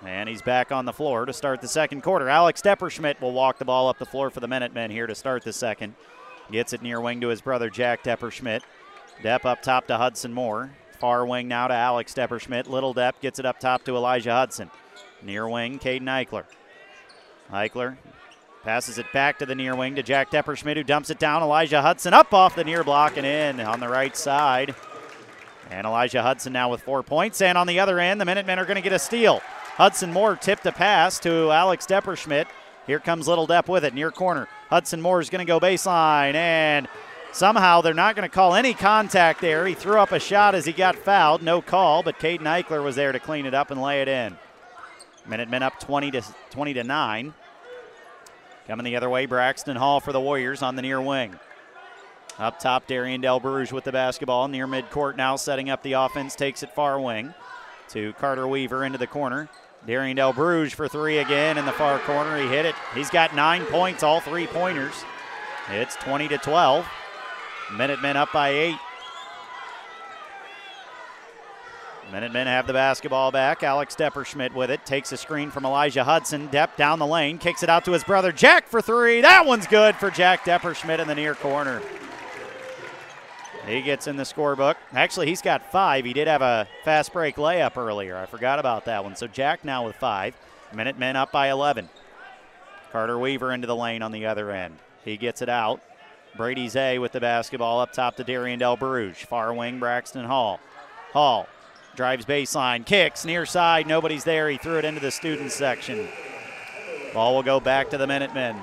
[0.05, 2.29] And he's back on the floor to start the second quarter.
[2.29, 5.45] Alex Depperschmidt will walk the ball up the floor for the Minutemen here to start
[5.45, 5.95] the second.
[6.53, 8.61] Gets it near wing to his brother Jack Depperschmidt.
[9.23, 10.73] Depp up top to Hudson Moore.
[10.99, 12.69] Far wing now to Alex Depperschmidt.
[12.69, 14.71] Little Depp gets it up top to Elijah Hudson.
[15.23, 16.45] Near wing, Caden Eichler.
[17.51, 17.97] Eichler
[18.63, 21.43] passes it back to the near wing to Jack Depperschmidt, who dumps it down.
[21.43, 24.75] Elijah Hudson up off the near block and in on the right side.
[25.71, 27.41] And Elijah Hudson now with four points.
[27.41, 29.41] And on the other end, the Minutemen are going to get a steal.
[29.77, 32.47] Hudson Moore tipped a pass to Alex Depperschmidt.
[32.87, 34.49] Here comes Little Depp with it, near corner.
[34.71, 36.89] Hudson Moore is going to go baseline, and
[37.33, 39.67] somehow they're not going to call any contact there.
[39.67, 41.43] He threw up a shot as he got fouled.
[41.43, 44.39] No call, but Caden Eichler was there to clean it up and lay it in.
[45.27, 47.35] Minutemen up 20 to 20 to 9.
[48.69, 51.39] Coming the other way, Braxton Hall for the Warriors on the near wing.
[52.39, 56.63] Up top, Darian Delbruge with the basketball near midcourt now, setting up the offense, takes
[56.63, 57.33] it far wing
[57.89, 59.49] to Carter Weaver into the corner.
[59.87, 62.37] Darian Delbruge for three again in the far corner.
[62.39, 62.75] He hit it.
[62.95, 65.05] He's got nine points, all three pointers.
[65.71, 66.87] It's 20 to 12.
[67.73, 68.79] Minutemen up by eight.
[72.13, 73.63] Minutemen have the basketball back.
[73.63, 74.85] Alex Depperschmidt with it.
[74.87, 76.49] Takes a screen from Elijah Hudson.
[76.49, 77.39] Depp down the lane.
[77.39, 79.21] Kicks it out to his brother Jack for three.
[79.23, 81.83] That one's good for Jack Depperschmidt in the near corner.
[83.67, 84.77] He gets in the scorebook.
[84.93, 86.05] Actually, he's got five.
[86.05, 88.17] He did have a fast break layup earlier.
[88.17, 89.17] I forgot about that one.
[89.17, 90.35] So Jack now with five.
[90.73, 91.89] Minutemen up by 11.
[92.93, 94.77] Carter Weaver into the lane on the other end.
[95.05, 95.81] He gets it out.
[96.37, 99.27] Brady Zay with the basketball up top to Darian Del Bruge.
[99.27, 100.61] Far wing, Braxton Hall.
[101.13, 101.49] Hall
[101.97, 103.87] drives baseline, kicks near side.
[103.87, 104.49] Nobody's there.
[104.49, 106.07] He threw it into the student section.
[107.15, 108.57] Ball will go back to the Minutemen.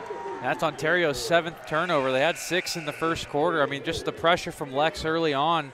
[0.44, 2.12] That's Ontario's seventh turnover.
[2.12, 3.64] They had six in the first quarter.
[3.64, 5.72] I mean, just the pressure from Lex early on.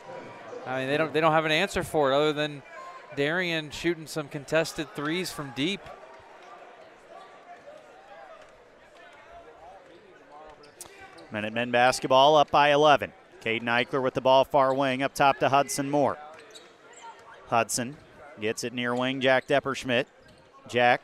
[0.67, 2.61] I mean, they don't they don't have an answer for it other than
[3.15, 5.82] Darian shooting some contested threes from deep.
[11.32, 13.11] Minutemen basketball up by 11.
[13.41, 16.20] Caden Eichler with the ball far wing up top to Hudson Moore.
[17.47, 17.97] Hudson
[18.39, 20.05] gets it near wing, Jack Depperschmidt.
[20.67, 21.01] Jack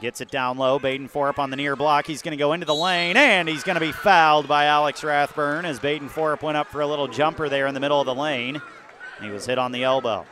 [0.00, 0.78] gets it down low.
[0.78, 2.06] Baden Forup on the near block.
[2.06, 5.02] He's going to go into the lane, and he's going to be fouled by Alex
[5.02, 8.06] Rathburn as Baden Forup went up for a little jumper there in the middle of
[8.06, 8.60] the lane.
[9.20, 10.24] He was hit on the elbow.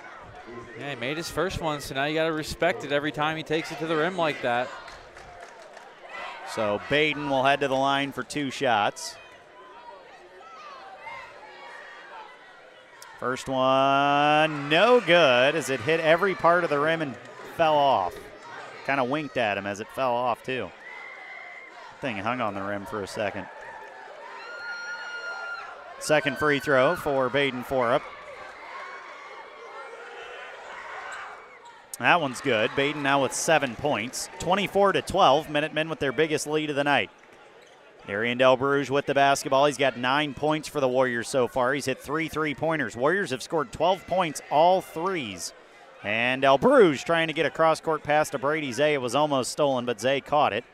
[0.78, 3.36] Yeah, he made his first one, so now you got to respect it every time
[3.36, 4.68] he takes it to the rim like that.
[6.54, 9.16] So Baden will head to the line for two shots.
[13.18, 17.16] First one, no good as it hit every part of the rim and
[17.56, 18.14] fell off.
[18.87, 20.70] Kind of winked at him as it fell off, too.
[22.01, 23.47] Thing hung on the rim for a second.
[25.99, 28.03] Second free throw for Baden Forup.
[31.99, 32.70] That one's good.
[32.76, 34.28] Baden now with seven points.
[34.39, 35.51] 24 to 12.
[35.51, 37.11] Minutemen with their biggest lead of the night.
[38.07, 39.66] Darian Del Bruge with the basketball.
[39.66, 41.74] He's got nine points for the Warriors so far.
[41.74, 42.97] He's hit three three pointers.
[42.97, 45.53] Warriors have scored 12 points, all threes.
[46.03, 48.94] And Del Bruge trying to get a cross court pass to Brady Zay.
[48.94, 50.64] It was almost stolen, but Zay caught it.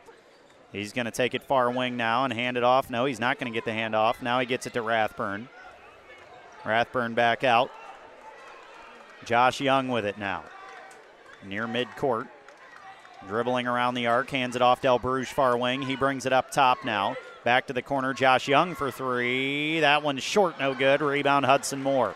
[0.72, 2.90] He's going to take it far wing now and hand it off.
[2.90, 4.22] No, he's not going to get the hand off.
[4.22, 5.48] Now he gets it to Rathburn.
[6.64, 7.70] Rathburn back out.
[9.24, 10.44] Josh Young with it now
[11.44, 12.28] near midcourt.
[13.28, 15.82] Dribbling around the arc, hands it off Del Bruge far wing.
[15.82, 17.16] He brings it up top now.
[17.44, 19.80] Back to the corner, Josh Young for three.
[19.80, 21.00] That one's short, no good.
[21.00, 22.14] Rebound Hudson Moore.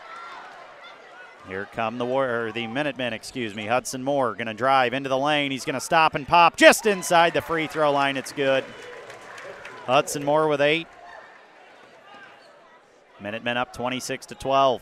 [1.47, 3.67] Here come the war, the Minutemen, excuse me.
[3.67, 5.51] Hudson Moore going to drive into the lane.
[5.51, 8.17] He's going to stop and pop just inside the free throw line.
[8.17, 8.65] It's good.
[9.85, 10.87] Hudson Moore with eight.
[13.21, 14.81] Minutemen up 26 to 12.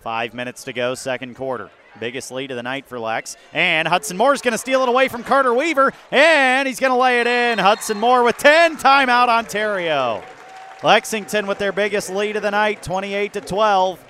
[0.00, 1.70] Five minutes to go, second quarter.
[1.98, 3.36] Biggest lead of the night for Lex.
[3.52, 6.96] And Hudson Moore's going to steal it away from Carter Weaver, and he's going to
[6.96, 7.58] lay it in.
[7.58, 10.22] Hudson Moore with 10 timeout Ontario.
[10.84, 14.04] Lexington with their biggest lead of the night, 28 to 12.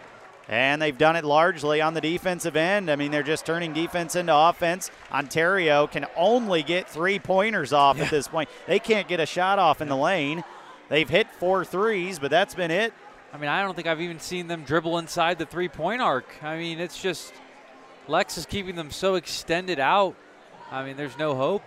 [0.49, 2.91] And they've done it largely on the defensive end.
[2.91, 4.91] I mean, they're just turning defense into offense.
[5.13, 8.05] Ontario can only get three pointers off yeah.
[8.05, 8.49] at this point.
[8.67, 10.43] They can't get a shot off in the lane.
[10.89, 12.95] They've hit four threes, but that's been it.
[13.33, 16.43] I mean, I don't think I've even seen them dribble inside the three point arc.
[16.43, 17.35] I mean, it's just
[18.07, 20.17] Lex is keeping them so extended out.
[20.71, 21.63] I mean, there's no hope.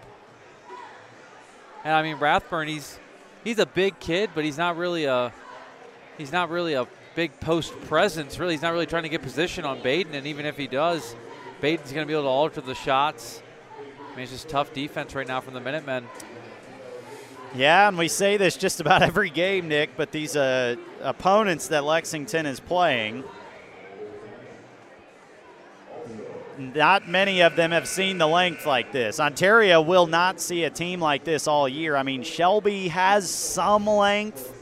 [1.84, 3.00] And I mean, Rathburn, he's
[3.44, 5.32] he's a big kid, but he's not really a
[6.18, 8.40] he's not really a big post presence.
[8.40, 10.16] Really, he's not really trying to get position on Baden.
[10.16, 11.16] And even if he does,
[11.62, 13.42] Baden's going to be able to alter the shots.
[13.80, 16.08] I mean, it's just tough defense right now from the Minutemen.
[17.54, 21.84] Yeah, and we say this just about every game, Nick, but these uh, opponents that
[21.84, 23.24] Lexington is playing–
[26.62, 29.20] not many of them have seen the length like this.
[29.20, 31.96] Ontario will not see a team like this all year.
[31.96, 34.54] I mean, Shelby has some length,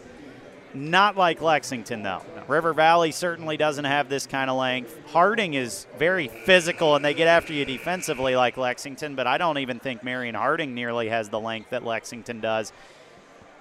[0.74, 2.22] not like Lexington, though.
[2.48, 4.98] River Valley certainly doesn't have this kind of length.
[5.08, 9.58] Harding is very physical, and they get after you defensively like Lexington, but I don't
[9.58, 12.72] even think Marion Harding nearly has the length that Lexington does.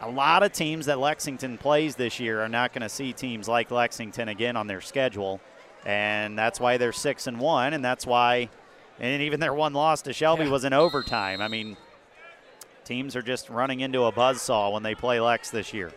[0.00, 3.48] A lot of teams that Lexington plays this year are not going to see teams
[3.48, 5.40] like Lexington again on their schedule
[5.84, 8.48] and that's why they're six and one, and that's why,
[8.98, 10.50] and even their one loss to Shelby yeah.
[10.50, 11.40] was in overtime.
[11.40, 11.76] I mean,
[12.84, 15.92] teams are just running into a buzzsaw when they play Lex this year.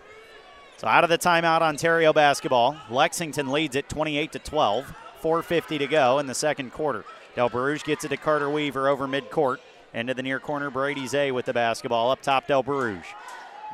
[0.81, 2.75] So out of the timeout, Ontario basketball.
[2.89, 4.95] Lexington leads it 28 to 12.
[5.21, 7.05] 4:50 to go in the second quarter.
[7.35, 9.59] Del Bruge gets it to Carter Weaver over midcourt.
[9.93, 12.09] Into the near corner, Brady Zay with the basketball.
[12.09, 13.05] Up top, Del Bruge.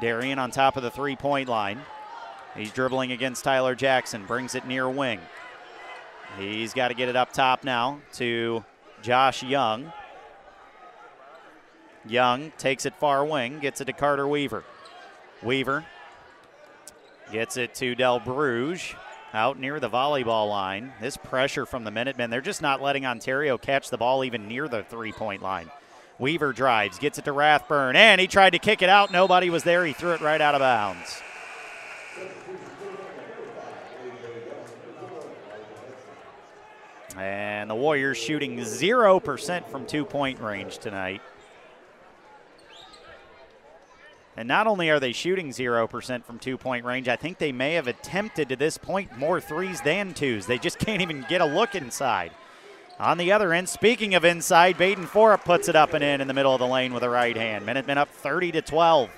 [0.01, 1.79] Darian on top of the three point line.
[2.57, 5.21] He's dribbling against Tyler Jackson, brings it near wing.
[6.37, 8.65] He's got to get it up top now to
[9.01, 9.93] Josh Young.
[12.05, 14.65] Young takes it far wing, gets it to Carter Weaver.
[15.41, 15.85] Weaver
[17.31, 18.95] gets it to Del Bruge
[19.33, 20.93] out near the volleyball line.
[21.01, 24.67] This pressure from the Minutemen, they're just not letting Ontario catch the ball even near
[24.67, 25.69] the three point line.
[26.19, 29.11] Weaver drives, gets it to Rathburn, and he tried to kick it out.
[29.11, 29.85] Nobody was there.
[29.85, 31.21] He threw it right out of bounds.
[37.15, 41.21] And the Warriors shooting 0% from two point range tonight.
[44.37, 47.73] And not only are they shooting 0% from two point range, I think they may
[47.73, 50.45] have attempted to this point more threes than twos.
[50.45, 52.31] They just can't even get a look inside.
[52.99, 56.27] On the other end, speaking of inside, Baden Forup puts it up and in in
[56.27, 57.65] the middle of the lane with a right hand.
[57.65, 59.09] Minutemen up 30 to 12.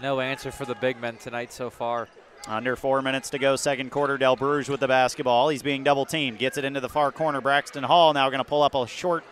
[0.00, 2.08] No answer for the big men tonight so far.
[2.48, 4.18] Under four minutes to go, second quarter.
[4.18, 5.48] Del Bruges with the basketball.
[5.48, 6.38] He's being double teamed.
[6.38, 7.40] Gets it into the far corner.
[7.40, 9.22] Braxton Hall now going to pull up a short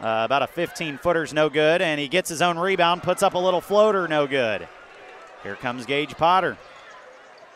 [0.00, 3.34] uh, about a 15 footer's no good, and he gets his own rebound, puts up
[3.34, 4.68] a little floater, no good.
[5.42, 6.56] Here comes Gage Potter.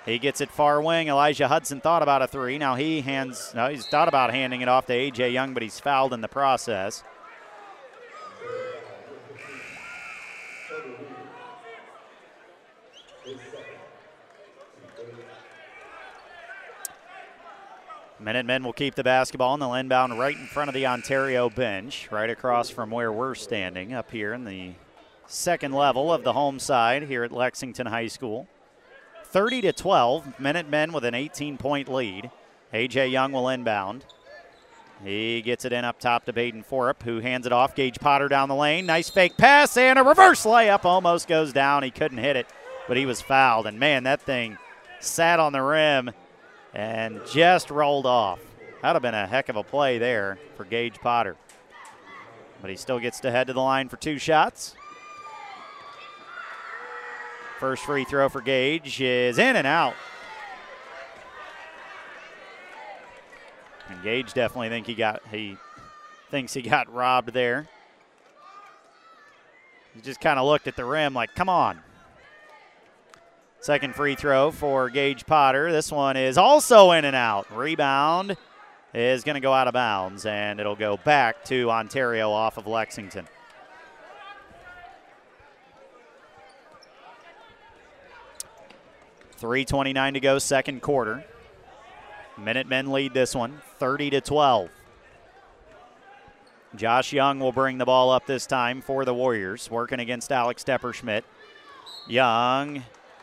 [0.05, 1.09] He gets it far wing.
[1.09, 2.59] Elijah Hudson thought about a three.
[2.59, 5.31] Now he hands, no, he's thought about handing it off to A.J.
[5.31, 7.05] Young, but he's fouled in the process.
[18.23, 22.09] Minutemen will keep the basketball and they'll inbound right in front of the Ontario bench,
[22.13, 24.75] right across from where we're standing up here in the
[25.27, 28.47] second level of the home side here at Lexington High School.
[29.25, 32.31] 30 to 12, Minutemen with an 18 point lead.
[32.73, 34.05] AJ Young will inbound.
[35.03, 37.75] He gets it in up top to Baden Forup, who hands it off.
[37.75, 38.87] Gage Potter down the lane.
[38.87, 41.83] Nice fake pass and a reverse layup almost goes down.
[41.83, 42.47] He couldn't hit it,
[42.87, 43.67] but he was fouled.
[43.67, 44.59] And man, that thing
[45.01, 46.13] sat on the rim
[46.75, 48.41] and just rolled off.
[48.81, 51.37] That'd have been a heck of a play there for Gage Potter.
[52.61, 54.75] But he still gets to head to the line for two shots.
[57.59, 59.95] First free throw for Gage is in and out.
[63.89, 65.57] And Gage definitely think he got he
[66.31, 67.69] thinks he got robbed there.
[69.95, 71.79] He just kind of looked at the rim like, come on.
[73.63, 75.71] Second free throw for Gage Potter.
[75.71, 77.47] This one is also in and out.
[77.57, 78.37] Rebound
[78.93, 82.67] is going to go out of bounds, and it'll go back to Ontario off of
[82.67, 83.29] Lexington.
[89.37, 91.25] Three twenty-nine to go, second quarter.
[92.37, 94.71] Minutemen lead this one, 30 to 12.
[96.75, 100.65] Josh Young will bring the ball up this time for the Warriors, working against Alex
[100.65, 101.23] Depperschmidt.
[102.09, 102.83] Young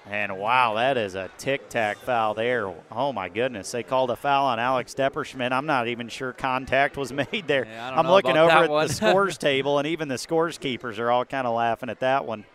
[0.09, 2.73] and wow, that is a tic tac foul there.
[2.91, 5.51] Oh my goodness, they called a foul on Alex Depperschmidt.
[5.51, 7.65] I'm not even sure contact was made there.
[7.65, 8.87] Yeah, I'm looking over at one.
[8.87, 12.25] the scores table, and even the scores keepers are all kind of laughing at that
[12.25, 12.45] one.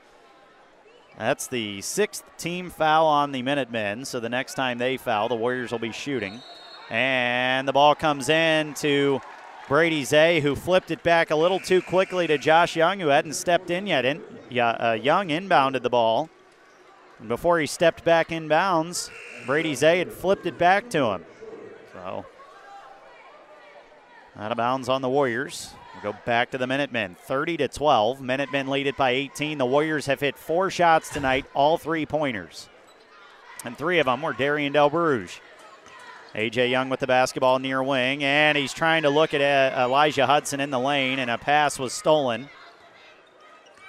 [1.16, 4.04] That's the sixth team foul on the Minutemen.
[4.04, 6.42] So the next time they foul, the Warriors will be shooting.
[6.90, 9.20] And the ball comes in to
[9.68, 13.34] Brady Zay, who flipped it back a little too quickly to Josh Young, who hadn't
[13.34, 14.04] stepped in yet.
[14.04, 14.22] In,
[14.58, 16.28] uh, Young inbounded the ball.
[17.24, 19.10] And before he stepped back in bounds,
[19.46, 21.24] Brady Zay had flipped it back to him.
[21.94, 22.26] So,
[24.36, 25.72] out of bounds on the Warriors.
[25.94, 27.16] We'll go back to the Minutemen.
[27.18, 28.20] 30 to 12.
[28.20, 29.56] Minutemen lead it by 18.
[29.56, 32.68] The Warriors have hit four shots tonight, all three pointers.
[33.64, 35.40] And three of them were Darian Del Bruges.
[36.34, 40.26] AJ Young with the basketball near wing, and he's trying to look at uh, Elijah
[40.26, 42.50] Hudson in the lane, and a pass was stolen.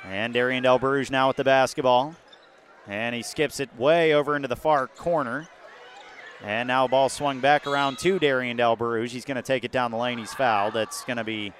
[0.05, 2.15] And Darian Del Bruges now with the basketball.
[2.87, 5.47] And he skips it way over into the far corner.
[6.43, 8.75] And now ball swung back around to Darian Del.
[9.05, 10.17] He's going to take it down the lane.
[10.17, 10.73] He's fouled.
[10.73, 11.53] That's going to be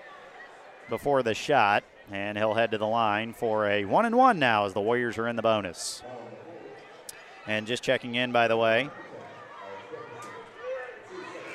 [0.90, 1.84] before the shot.
[2.12, 5.18] And he'll head to the line for a one and one now as the Warriors
[5.18, 6.04] are in the bonus.
[7.48, 8.90] And just checking in, by the way,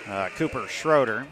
[0.08, 1.26] uh, Cooper Schroeder.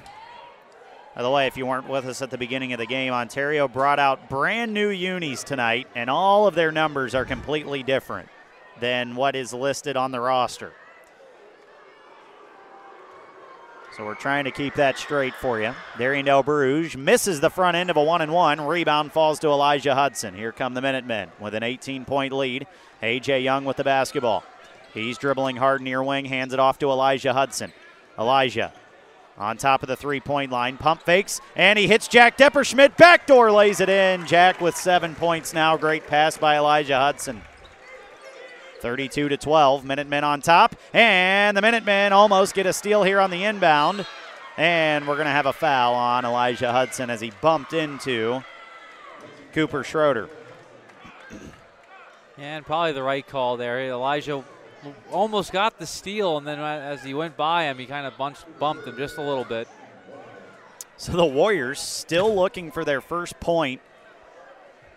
[1.18, 3.66] By the way, if you weren't with us at the beginning of the game, Ontario
[3.66, 8.28] brought out brand new unis tonight, and all of their numbers are completely different
[8.78, 10.72] than what is listed on the roster.
[13.96, 15.74] So we're trying to keep that straight for you.
[15.98, 18.60] Darian Del Bruges misses the front end of a one and one.
[18.60, 20.34] Rebound falls to Elijah Hudson.
[20.34, 22.68] Here come the Minutemen with an 18 point lead.
[23.02, 24.44] AJ Young with the basketball.
[24.94, 27.72] He's dribbling hard near wing, hands it off to Elijah Hudson.
[28.16, 28.72] Elijah
[29.39, 30.76] on top of the three point line.
[30.76, 32.97] Pump fakes, and he hits Jack Depperschmidt.
[32.97, 34.26] Backdoor lays it in.
[34.26, 35.76] Jack with seven points now.
[35.76, 37.43] Great pass by Elijah Hudson.
[38.80, 39.84] 32 to 12.
[39.84, 40.76] Minutemen on top.
[40.93, 44.07] And the Minutemen almost get a steal here on the inbound.
[44.57, 48.43] And we're going to have a foul on Elijah Hudson as he bumped into
[49.53, 50.28] Cooper Schroeder.
[52.36, 53.80] And probably the right call there.
[53.80, 54.45] Elijah
[55.10, 58.44] almost got the steal, and then as he went by him, he kind of bumped,
[58.58, 59.68] bumped him just a little bit.
[60.96, 63.80] So the Warriors still looking for their first point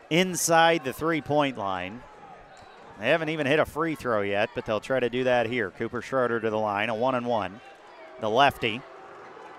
[0.09, 2.01] inside the three point line.
[2.99, 5.71] They haven't even hit a free throw yet, but they'll try to do that here.
[5.71, 7.61] Cooper Schroeder to the line, a one and one.
[8.19, 8.82] The lefty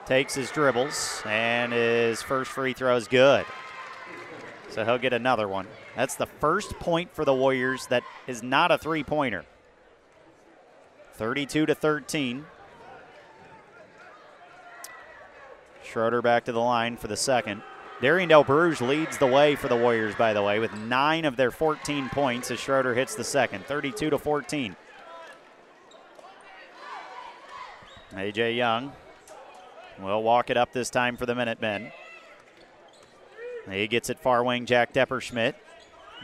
[0.06, 3.44] takes his dribbles, and his first free throw is good.
[4.70, 5.66] So he'll get another one.
[5.96, 9.44] That's the first point for the Warriors that is not a three pointer.
[11.22, 12.44] 32 to 13.
[15.84, 17.62] Schroeder back to the line for the second.
[18.00, 21.36] Darian Del Bruges leads the way for the Warriors, by the way, with nine of
[21.36, 24.74] their 14 points as Schroeder hits the second, 32 to 14.
[28.14, 28.92] AJ Young
[30.00, 31.92] will walk it up this time for the Minutemen.
[33.70, 35.54] He gets it far wing, Jack Depperschmidt.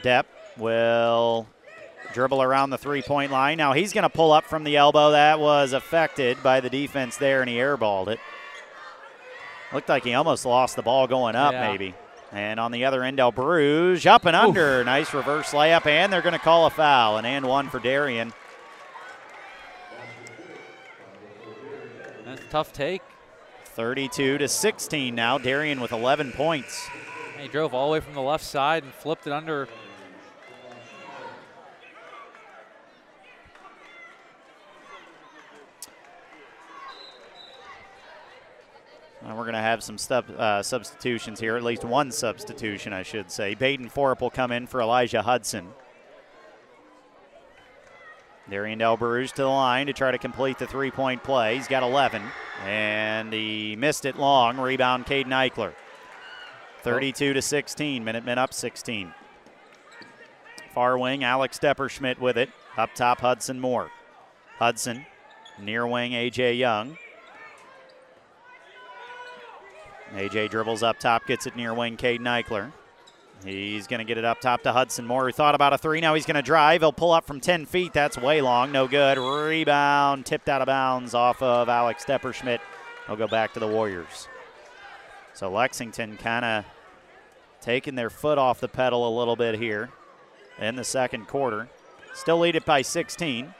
[0.02, 0.24] Depp
[0.56, 1.46] will
[2.12, 3.58] dribble around the three point line.
[3.58, 5.10] Now he's going to pull up from the elbow.
[5.12, 8.20] That was affected by the defense there, and he airballed it.
[9.72, 11.70] Looked like he almost lost the ball going up, Yeah.
[11.70, 11.94] maybe.
[12.32, 14.84] And on the other end, El Bruges up and under.
[14.84, 17.16] Nice reverse layup, and they're going to call a foul.
[17.16, 18.32] An and one for Darian.
[22.24, 23.02] That's a tough take.
[23.64, 25.38] 32 to 16 now.
[25.38, 26.88] Darian with 11 points.
[27.40, 29.68] He drove all the way from the left side and flipped it under.
[39.28, 39.98] And we're going to have some
[40.38, 43.54] uh, substitutions here, at least one substitution, I should say.
[43.54, 45.68] Baden Forup will come in for Elijah Hudson.
[48.48, 51.56] Darian Del Bruges to the line to try to complete the three point play.
[51.56, 52.22] He's got 11,
[52.64, 54.56] and he missed it long.
[54.56, 55.74] Rebound, Caden Eichler.
[56.80, 58.02] 32 to 16.
[58.02, 59.12] Minutemen up 16.
[60.72, 62.48] Far wing, Alex Depperschmidt with it.
[62.78, 63.90] Up top, Hudson Moore.
[64.58, 65.04] Hudson,
[65.60, 66.54] near wing, A.J.
[66.54, 66.96] Young.
[70.14, 72.72] AJ dribbles up top, gets it near wing, Caden Eichler.
[73.44, 76.00] He's going to get it up top to Hudson Moore, who thought about a three.
[76.00, 76.80] Now he's going to drive.
[76.80, 77.92] He'll pull up from 10 feet.
[77.92, 78.72] That's way long.
[78.72, 79.16] No good.
[79.16, 82.58] Rebound, tipped out of bounds off of Alex Depperschmidt.
[83.06, 84.28] He'll go back to the Warriors.
[85.34, 86.64] So Lexington kind of
[87.60, 89.90] taking their foot off the pedal a little bit here
[90.58, 91.68] in the second quarter.
[92.14, 93.54] Still lead it by 16.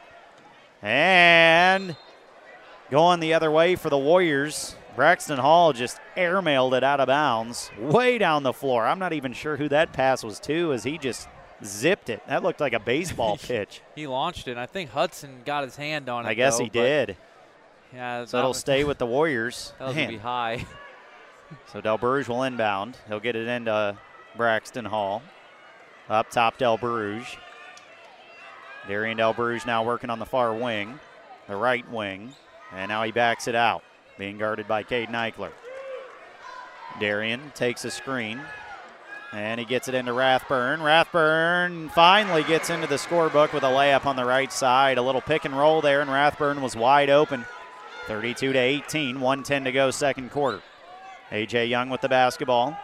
[0.83, 1.97] And
[2.91, 4.75] going the other way for the Warriors.
[4.99, 8.85] Braxton Hall just airmailed it out of bounds, way down the floor.
[8.85, 11.29] I'm not even sure who that pass was to, as he just
[11.65, 12.21] zipped it.
[12.27, 13.81] That looked like a baseball pitch.
[13.95, 14.53] He launched it.
[14.53, 16.29] and I think Hudson got his hand on it.
[16.29, 17.17] I guess though, he did.
[17.95, 19.73] Yeah, So it'll stay with the Warriors.
[19.79, 20.09] That was Man.
[20.09, 20.67] be high.
[21.73, 22.97] So Del Bruges will inbound.
[23.07, 23.97] He'll get it into
[24.37, 25.23] Braxton Hall.
[26.11, 27.25] Up top, Del Bruges.
[28.89, 30.99] Darian Del Bruges now working on the far wing,
[31.47, 32.35] the right wing,
[32.73, 33.83] and now he backs it out,
[34.19, 35.53] being guarded by Caden Eichler.
[37.01, 38.41] Darian takes a screen,
[39.33, 40.83] and he gets it into Rathburn.
[40.83, 44.99] Rathburn finally gets into the scorebook with a layup on the right side.
[44.99, 47.45] A little pick and roll there, and Rathburn was wide open.
[48.07, 50.61] 32 to 18, 110 to go, second quarter.
[51.31, 52.77] AJ Young with the basketball.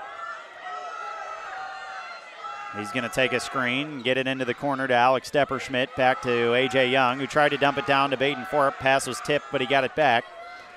[2.76, 5.94] He's going to take a screen, get it into the corner to Alex Depperschmidt.
[5.96, 8.74] Back to AJ Young, who tried to dump it down to Baden Forup.
[8.78, 10.24] Pass was tipped, but he got it back.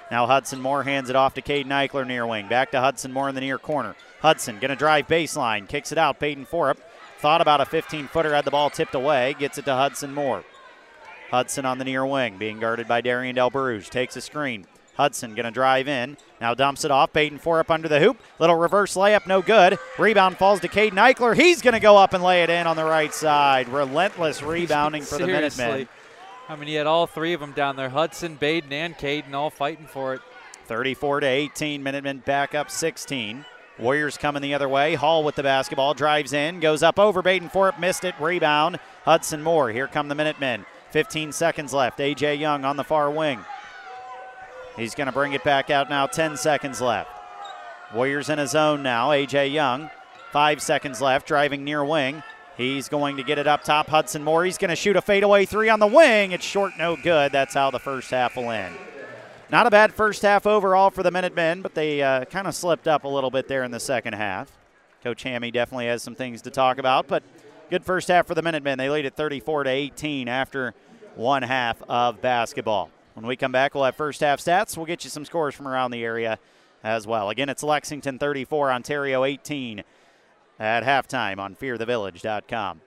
[0.09, 2.47] Now Hudson Moore hands it off to Caden Eichler near wing.
[2.47, 3.95] Back to Hudson Moore in the near corner.
[4.21, 6.19] Hudson going to drive baseline, kicks it out.
[6.19, 6.77] Baden Forup
[7.19, 10.43] thought about a 15 footer, had the ball tipped away, gets it to Hudson Moore.
[11.29, 13.89] Hudson on the near wing, being guarded by Darian Del Bruges.
[13.89, 14.65] Takes a screen.
[14.95, 16.17] Hudson going to drive in.
[16.41, 17.13] Now dumps it off.
[17.13, 18.19] Baden Forup under the hoop.
[18.39, 19.77] Little reverse layup, no good.
[19.99, 21.35] Rebound falls to Caden Eichler.
[21.35, 23.69] He's going to go up and lay it in on the right side.
[23.69, 25.27] Relentless rebounding for the.
[25.27, 25.87] Minutemen.
[26.49, 29.49] I mean, he had all three of them down there Hudson, Baden, and Caden all
[29.49, 30.21] fighting for it.
[30.65, 31.83] 34 to 18.
[31.83, 33.45] Minutemen back up 16.
[33.79, 34.95] Warriors coming the other way.
[34.95, 38.15] Hall with the basketball, drives in, goes up over Baden Forup, missed it.
[38.19, 38.79] Rebound.
[39.05, 39.69] Hudson Moore.
[39.69, 40.65] Here come the Minutemen.
[40.91, 41.99] 15 seconds left.
[41.99, 43.39] AJ Young on the far wing.
[44.75, 46.07] He's going to bring it back out now.
[46.07, 47.09] 10 seconds left.
[47.93, 49.09] Warriors in a zone now.
[49.09, 49.89] AJ Young.
[50.31, 51.27] Five seconds left.
[51.27, 52.23] Driving near wing.
[52.57, 53.87] He's going to get it up top.
[53.87, 54.43] Hudson Moore.
[54.43, 56.31] He's going to shoot a fadeaway three on the wing.
[56.31, 57.31] It's short, no good.
[57.31, 58.75] That's how the first half will end.
[59.51, 62.87] Not a bad first half overall for the Minutemen, but they uh, kind of slipped
[62.87, 64.51] up a little bit there in the second half.
[65.03, 67.21] Coach Hammy definitely has some things to talk about, but
[67.69, 68.79] good first half for the Minutemen.
[68.79, 70.73] They lead at 34 to 18 after
[71.15, 72.89] one half of basketball.
[73.13, 74.75] When we come back, we'll have first half stats.
[74.75, 76.39] We'll get you some scores from around the area
[76.83, 77.29] as well.
[77.29, 79.83] Again, it's Lexington 34, Ontario 18
[80.59, 82.81] at halftime on fearthevillage.com.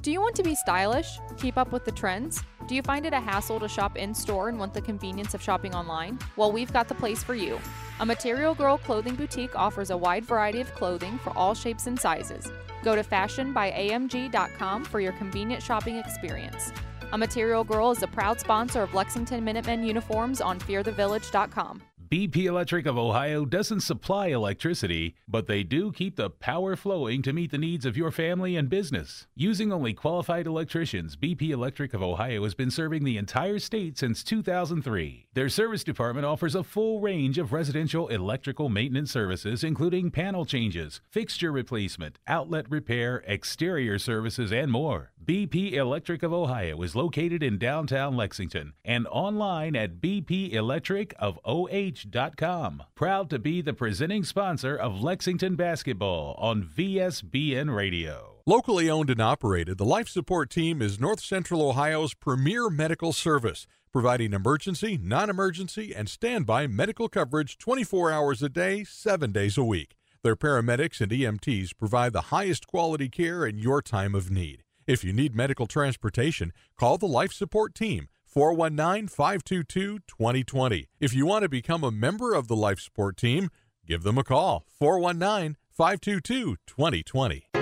[0.00, 1.18] Do you want to be stylish?
[1.36, 2.42] Keep up with the trends?
[2.66, 5.42] Do you find it a hassle to shop in store and want the convenience of
[5.42, 6.18] shopping online?
[6.36, 7.60] Well, we've got the place for you.
[8.00, 12.00] A Material Girl clothing boutique offers a wide variety of clothing for all shapes and
[12.00, 12.50] sizes.
[12.82, 16.72] Go to fashionbyamg.com for your convenient shopping experience.
[17.12, 21.82] A Material Girl is a proud sponsor of Lexington Minutemen uniforms on fearthevillage.com.
[22.12, 27.32] BP Electric of Ohio doesn't supply electricity, but they do keep the power flowing to
[27.32, 29.26] meet the needs of your family and business.
[29.34, 34.22] Using only qualified electricians, BP Electric of Ohio has been serving the entire state since
[34.22, 35.28] 2003.
[35.32, 41.00] Their service department offers a full range of residential electrical maintenance services, including panel changes,
[41.08, 45.11] fixture replacement, outlet repair, exterior services, and more.
[45.24, 52.82] BP Electric of Ohio is located in downtown Lexington and online at bpelectricofoh.com.
[52.96, 58.40] Proud to be the presenting sponsor of Lexington basketball on VSBN Radio.
[58.46, 63.68] Locally owned and operated, the Life Support Team is North Central Ohio's premier medical service,
[63.92, 69.62] providing emergency, non emergency, and standby medical coverage 24 hours a day, 7 days a
[69.62, 69.94] week.
[70.24, 74.61] Their paramedics and EMTs provide the highest quality care in your time of need.
[74.86, 80.88] If you need medical transportation, call the Life Support Team 419 522 2020.
[80.98, 83.50] If you want to become a member of the Life Support Team,
[83.86, 87.61] give them a call 419 522 2020.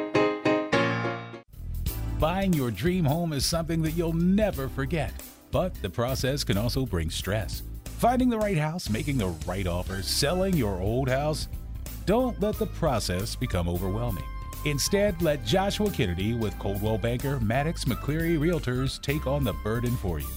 [2.21, 5.11] Buying your dream home is something that you'll never forget,
[5.49, 7.63] but the process can also bring stress.
[7.97, 11.47] Finding the right house, making the right offer, selling your old house.
[12.05, 14.23] Don't let the process become overwhelming.
[14.65, 20.19] Instead, let Joshua Kennedy with Coldwell Banker Maddox McCleary Realtors take on the burden for
[20.19, 20.27] you.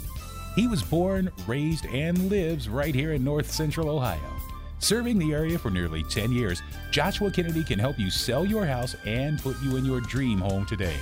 [0.56, 4.32] He was born, raised, and lives right here in North Central Ohio.
[4.78, 8.96] Serving the area for nearly 10 years, Joshua Kennedy can help you sell your house
[9.04, 10.96] and put you in your dream home today.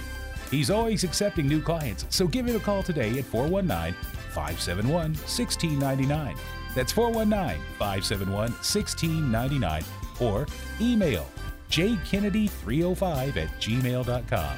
[0.53, 3.95] He's always accepting new clients, so give him a call today at 419
[4.35, 6.37] 571 1699.
[6.75, 9.83] That's 419 571 1699
[10.21, 10.47] or
[10.79, 11.27] email
[11.71, 14.57] jkennedy305 at gmail.com.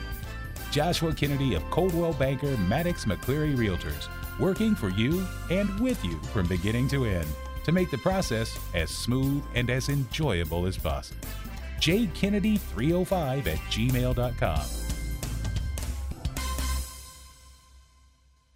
[0.73, 4.09] Joshua Kennedy of Coldwell Banker Maddox McCleary Realtors,
[4.41, 7.29] working for you and with you from beginning to end
[7.63, 11.21] to make the process as smooth and as enjoyable as possible.
[11.79, 14.84] jkennedy305 at gmail.com.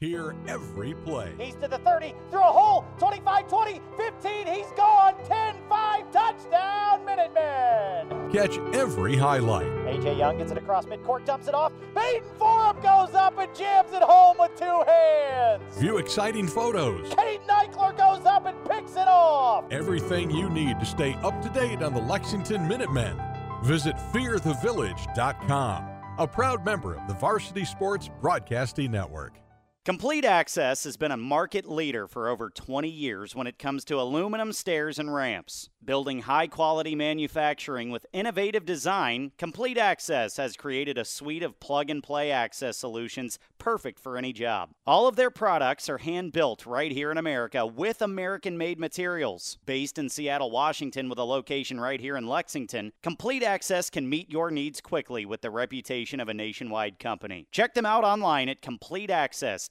[0.00, 1.34] Hear every play.
[1.40, 7.04] He's to the 30, through a hole, 25 20, 15, he's gone, 10 5, touchdown,
[7.04, 8.30] Minutemen!
[8.30, 9.66] Catch every highlight.
[9.66, 11.72] AJ Young gets it across midcourt, dumps it off.
[11.96, 15.76] Baden Forup goes up and jams it home with two hands.
[15.78, 17.12] View exciting photos.
[17.16, 19.64] Kate Eichler goes up and picks it off.
[19.72, 23.20] Everything you need to stay up to date on the Lexington Minutemen.
[23.64, 25.84] Visit fearthevillage.com,
[26.18, 29.40] a proud member of the Varsity Sports Broadcasting Network.
[29.88, 33.98] Complete Access has been a market leader for over 20 years when it comes to
[33.98, 35.70] aluminum stairs and ramps.
[35.82, 41.88] Building high quality manufacturing with innovative design, Complete Access has created a suite of plug
[41.88, 44.68] and play access solutions perfect for any job.
[44.86, 49.56] All of their products are hand built right here in America with American made materials.
[49.64, 54.30] Based in Seattle, Washington, with a location right here in Lexington, Complete Access can meet
[54.30, 57.46] your needs quickly with the reputation of a nationwide company.
[57.50, 58.60] Check them out online at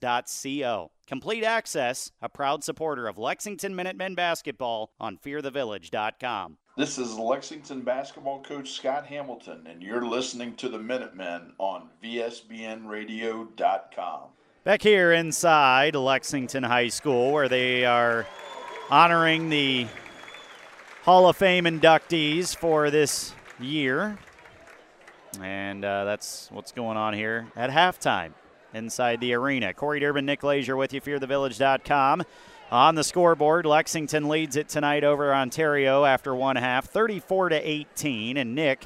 [0.08, 0.92] CompleteAccess.co.
[1.06, 6.58] Complete Access, a proud supporter of Lexington Minutemen basketball on FearTheVillage.com.
[6.78, 14.22] This is Lexington basketball coach Scott Hamilton, and you're listening to the Minutemen on VSBNradio.com.
[14.64, 18.28] Back here inside Lexington High School, where they are
[18.90, 19.88] honoring the
[21.04, 24.18] Hall of Fame inductees for this year.
[25.42, 28.34] And uh, that's what's going on here at halftime
[28.78, 29.74] inside the arena.
[29.74, 32.24] Corey Durbin, Nick Lazier with you, fearthevillage.com.
[32.72, 38.38] On the scoreboard, Lexington leads it tonight over Ontario after one half, 34 to 18.
[38.38, 38.86] And Nick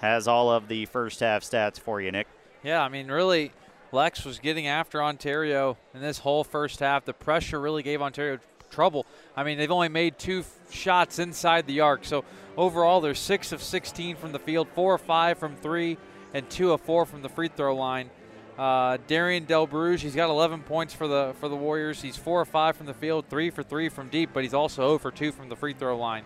[0.00, 2.26] has all of the first half stats for you, Nick.
[2.62, 3.52] Yeah, I mean, really,
[3.90, 7.04] Lex was getting after Ontario in this whole first half.
[7.04, 8.38] The pressure really gave Ontario
[8.70, 9.06] trouble.
[9.36, 12.04] I mean, they've only made two shots inside the arc.
[12.04, 12.24] So
[12.56, 15.98] overall, they're six of 16 from the field, four of five from three,
[16.34, 18.10] and two of four from the free throw line.
[18.58, 22.02] Uh, Darian Del Bruges, he's got 11 points for the for the Warriors.
[22.02, 24.88] He's four or five from the field, three for three from deep, but he's also
[24.88, 26.24] 0 for two from the free throw line.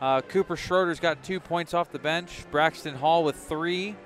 [0.00, 2.44] Uh, Cooper Schroeder's got two points off the bench.
[2.50, 3.96] Braxton Hall with three,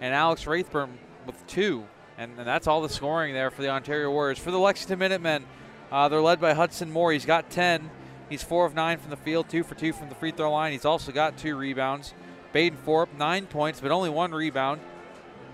[0.00, 1.84] and Alex Rathburn with two,
[2.18, 4.38] and, and that's all the scoring there for the Ontario Warriors.
[4.38, 5.46] For the Lexington Minutemen,
[5.90, 7.12] uh, they're led by Hudson Moore.
[7.12, 7.90] He's got 10.
[8.28, 10.72] He's four of nine from the field, two for two from the free throw line.
[10.72, 12.14] He's also got two rebounds.
[12.52, 14.80] Baden Forup, nine points, but only one rebound.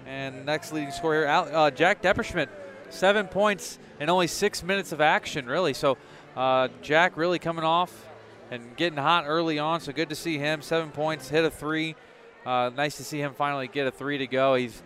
[0.07, 2.48] And next leading scorer here, uh, Jack Depperschmidt,
[2.90, 5.74] seven points in only six minutes of action, really.
[5.74, 5.98] So
[6.36, 8.07] uh, Jack really coming off
[8.50, 9.80] and getting hot early on.
[9.80, 10.62] So good to see him.
[10.62, 11.96] Seven points, hit a three.
[12.44, 14.54] Uh, nice to see him finally get a three to go.
[14.54, 14.80] He's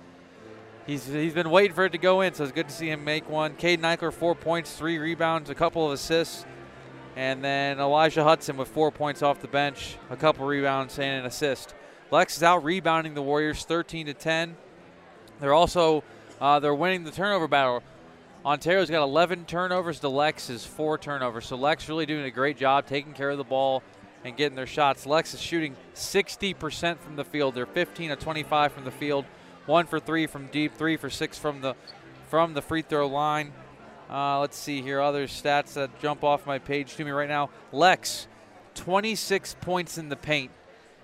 [0.86, 3.04] he's he's been waiting for it to go in, so it's good to see him
[3.04, 3.54] make one.
[3.56, 6.46] Caden Eichler, four points, three rebounds, a couple of assists.
[7.16, 11.26] And then Elijah Hudson with four points off the bench, a couple rebounds and an
[11.26, 11.74] assist.
[12.10, 14.56] Lex is out rebounding the Warriors 13 to 10.
[15.41, 16.05] They're also
[16.41, 17.82] uh, they're winning the turnover battle.
[18.45, 21.47] Ontario's got 11 turnovers to Lex's four turnovers.
[21.47, 23.82] So Lex really doing a great job taking care of the ball
[24.24, 25.07] and getting their shots.
[25.07, 27.55] Lex is shooting 60% from the field.
[27.55, 29.24] They're 15 to 25 from the field,
[29.66, 31.74] one for three from deep, three for six from the
[32.28, 33.53] from the free throw line.
[34.09, 37.51] Uh, let's see here other stats that jump off my page to me right now.
[37.72, 38.26] Lex,
[38.74, 40.51] 26 points in the paint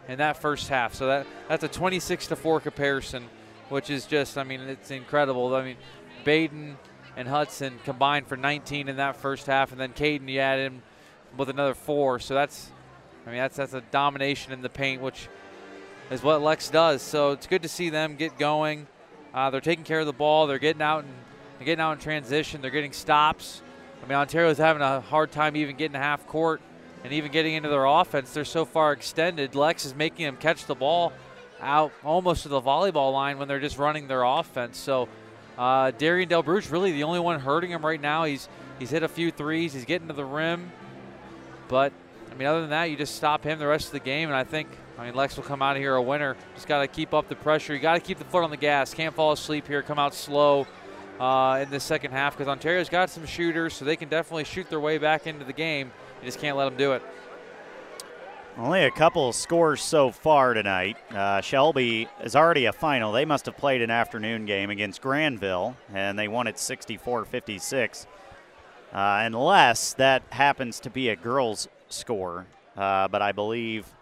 [0.09, 0.95] in that first half.
[0.95, 3.29] So that that's a 26 to four comparison,
[3.69, 5.55] which is just I mean it's incredible.
[5.55, 5.77] I mean
[6.25, 6.77] Baden
[7.17, 10.83] and Hudson combined for 19 in that first half, and then Caden you add him
[11.37, 12.19] with another four.
[12.19, 12.71] So that's
[13.27, 15.29] I mean that's that's a domination in the paint, which
[16.11, 17.03] is what Lex does.
[17.03, 18.87] So it's good to see them get going.
[19.35, 20.47] Uh, they're taking care of the ball.
[20.47, 21.13] They're getting out and
[21.59, 22.61] they're getting out in transition.
[22.61, 23.63] They're getting stops.
[24.03, 26.61] I mean Ontario's having a hard time even getting to half court
[27.03, 28.33] and even getting into their offense.
[28.33, 29.55] They're so far extended.
[29.55, 31.13] Lex is making them catch the ball
[31.61, 34.79] out almost to the volleyball line when they're just running their offense.
[34.79, 35.09] So
[35.59, 38.25] uh, Darian Delbruge really the only one hurting him right now.
[38.25, 38.49] He's
[38.79, 39.73] he's hit a few threes.
[39.73, 40.71] He's getting to the rim,
[41.69, 41.93] but
[42.31, 44.37] I mean other than that, you just stop him the rest of the game, and
[44.37, 46.37] I think I mean Lex will come out of here a winner.
[46.55, 47.75] Just got to keep up the pressure.
[47.75, 48.93] You got to keep the foot on the gas.
[48.93, 49.83] Can't fall asleep here.
[49.83, 50.67] Come out slow.
[51.19, 54.69] Uh, in the second half because Ontario's got some shooters, so they can definitely shoot
[54.69, 55.91] their way back into the game.
[56.21, 57.03] You just can't let them do it.
[58.59, 60.97] Only a couple scores so far tonight.
[61.11, 63.13] Uh, Shelby is already a final.
[63.13, 68.07] They must have played an afternoon game against Granville, and they won it 64 56.
[68.95, 72.47] Uh, unless that happens to be a girls' score,
[72.79, 73.93] uh, but I believe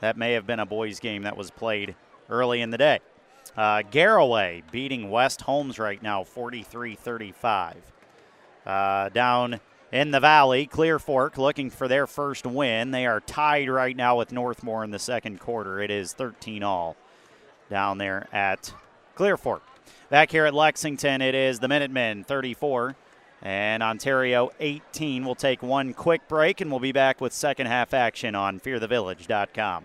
[0.00, 1.94] that may have been a boys' game that was played
[2.28, 2.98] early in the day.
[3.56, 7.76] Uh, Garaway beating West Holmes right now 43 35.
[8.66, 9.60] Uh, down
[9.92, 10.66] in the Valley.
[10.66, 12.90] Clear Fork looking for their first win.
[12.90, 15.80] They are tied right now with Northmor in the second quarter.
[15.80, 16.96] It is 13 all
[17.68, 18.72] down there at
[19.14, 19.62] Clear Fork.
[20.08, 22.96] Back here at Lexington, it is the Minutemen 34
[23.42, 25.24] and Ontario 18.
[25.24, 29.84] We'll take one quick break and we'll be back with second half action on fearthevillage.com.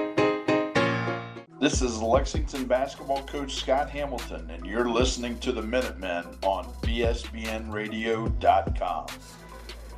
[1.61, 9.05] This is Lexington basketball coach Scott Hamilton, and you're listening to the Minutemen on VSBNradio.com.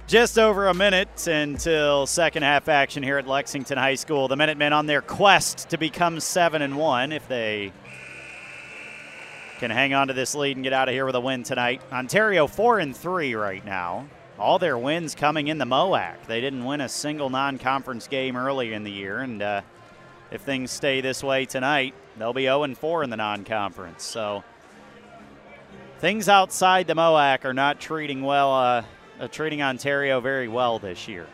[0.05, 4.27] Just over a minute until second half action here at Lexington High School.
[4.27, 7.71] The Minutemen on their quest to become seven and one if they
[9.59, 11.81] can hang on to this lead and get out of here with a win tonight.
[11.93, 14.05] Ontario four and three right now.
[14.37, 16.25] All their wins coming in the MOAC.
[16.27, 19.61] They didn't win a single non-conference game early in the year, and uh,
[20.33, 24.03] if things stay this way tonight, they'll be 0 4 in the non conference.
[24.03, 24.43] So
[25.99, 28.83] things outside the MOAC are not treating well, uh,
[29.19, 31.27] uh, treating Ontario very well this year.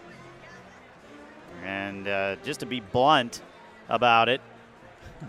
[1.63, 3.41] And uh, just to be blunt
[3.87, 4.41] about it,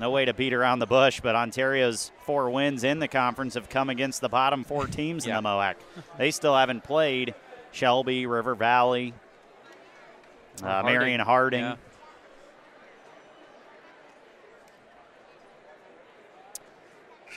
[0.00, 3.68] no way to beat around the bush, but Ontario's four wins in the conference have
[3.68, 5.38] come against the bottom four teams yeah.
[5.38, 5.76] in the MOAC.
[6.18, 7.34] They still haven't played
[7.70, 9.14] Shelby, River Valley,
[10.62, 11.60] uh, Marion Harding.
[11.60, 11.76] Yeah.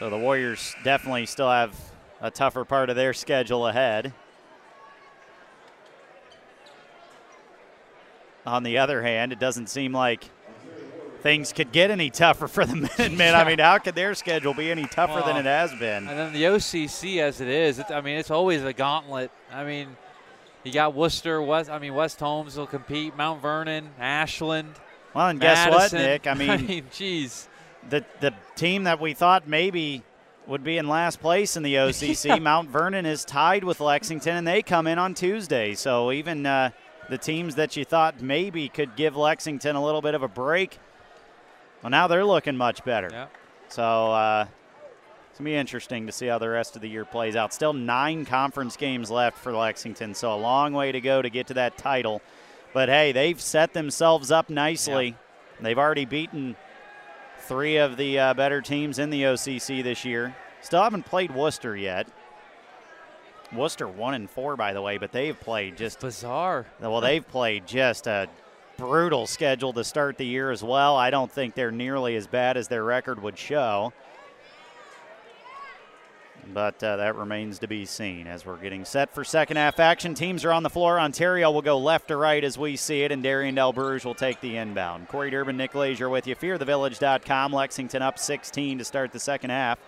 [0.04, 1.74] So the Warriors definitely still have
[2.20, 4.12] a tougher part of their schedule ahead.
[8.46, 10.26] On the other hand, it doesn't seem like
[11.22, 13.18] things could get any tougher for the Minutemen.
[13.18, 13.40] Yeah.
[13.40, 16.06] I mean, how could their schedule be any tougher well, than it has been?
[16.10, 19.32] And then the OCC, as it is, it, I mean, it's always a gauntlet.
[19.54, 19.96] I mean,
[20.66, 21.70] you got Wooster, West.
[21.70, 23.16] I mean, West Holmes will compete.
[23.16, 24.76] Mount Vernon, Ashland.
[25.14, 25.72] Well, and Madison.
[25.72, 26.28] guess what, Nick?
[26.28, 26.84] I mean, I mean,
[27.90, 30.04] the the team that we thought maybe
[30.48, 32.40] would be in last place in the OCC, yeah.
[32.40, 35.74] Mount Vernon is tied with Lexington, and they come in on Tuesday.
[35.74, 36.72] So even uh,
[37.10, 40.80] the teams that you thought maybe could give Lexington a little bit of a break,
[41.82, 43.10] well, now they're looking much better.
[43.12, 43.28] Yeah.
[43.70, 44.46] So uh,
[45.30, 47.54] it's going to be interesting to see how the rest of the year plays out.
[47.54, 51.48] Still nine conference games left for Lexington, so a long way to go to get
[51.48, 52.22] to that title.
[52.74, 55.08] But hey, they've set themselves up nicely.
[55.08, 55.14] Yeah.
[55.62, 56.56] They've already beaten
[57.44, 60.36] three of the uh, better teams in the OCC this year.
[60.62, 62.08] Still haven't played Wooster yet.
[63.54, 66.66] Wooster one and four, by the way, but they've played just Bizarre.
[66.80, 67.02] well.
[67.02, 68.28] They've played just a
[68.78, 70.96] brutal schedule to start the year as well.
[70.96, 73.94] I don't think they're nearly as bad as their record would show.
[76.52, 80.14] But uh, that remains to be seen as we're getting set for second half action.
[80.14, 81.00] Teams are on the floor.
[81.00, 84.14] Ontario will go left to right as we see it, and Darian Del Bruges will
[84.14, 85.08] take the inbound.
[85.08, 86.36] Corey Durbin, Nick Lazier with you.
[86.36, 87.54] FearTheVillage.com.
[87.54, 89.80] Lexington up 16 to start the second half.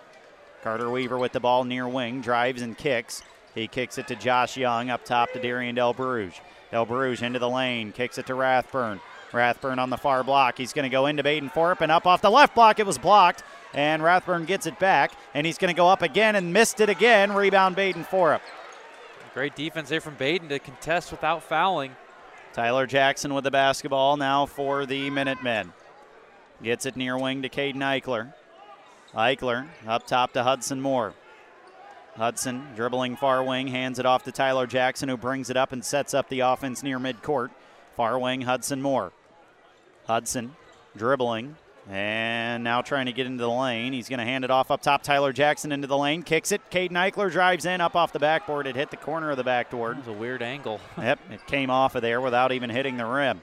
[0.62, 3.22] Carter Weaver with the ball near wing, drives and kicks.
[3.54, 6.40] He kicks it to Josh Young up top to Darian Del Bruges.
[6.70, 9.00] Del Bruges into the lane, kicks it to Rathburn.
[9.32, 10.58] Rathburn on the far block.
[10.58, 12.78] He's going to go into Baden Forup and up off the left block.
[12.78, 13.42] It was blocked,
[13.74, 16.88] and Rathburn gets it back, and he's going to go up again and missed it
[16.88, 17.32] again.
[17.32, 18.40] Rebound Baden for him.
[19.34, 21.94] Great defense there from Baden to contest without fouling.
[22.52, 25.72] Tyler Jackson with the basketball now for the Minutemen.
[26.62, 28.32] Gets it near wing to Caden Eichler.
[29.14, 31.12] Eichler up top to Hudson Moore.
[32.16, 35.84] Hudson dribbling far wing, hands it off to Tyler Jackson, who brings it up and
[35.84, 37.50] sets up the offense near midcourt.
[37.94, 39.12] Far wing, Hudson Moore.
[40.06, 40.56] Hudson
[40.96, 41.56] dribbling
[41.88, 43.92] and now trying to get into the lane.
[43.92, 45.02] He's going to hand it off up top.
[45.02, 46.60] Tyler Jackson into the lane, kicks it.
[46.70, 48.66] Caden Eichler drives in up off the backboard.
[48.66, 49.96] It hit the corner of the backboard.
[49.96, 50.80] That was a weird angle.
[50.98, 53.40] Yep, it came off of there without even hitting the rim.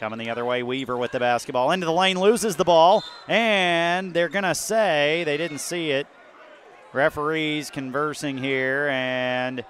[0.00, 1.70] Coming the other way, Weaver with the basketball.
[1.70, 6.06] Into the lane, loses the ball, and they're going to say they didn't see it.
[6.92, 9.62] Referees conversing here, and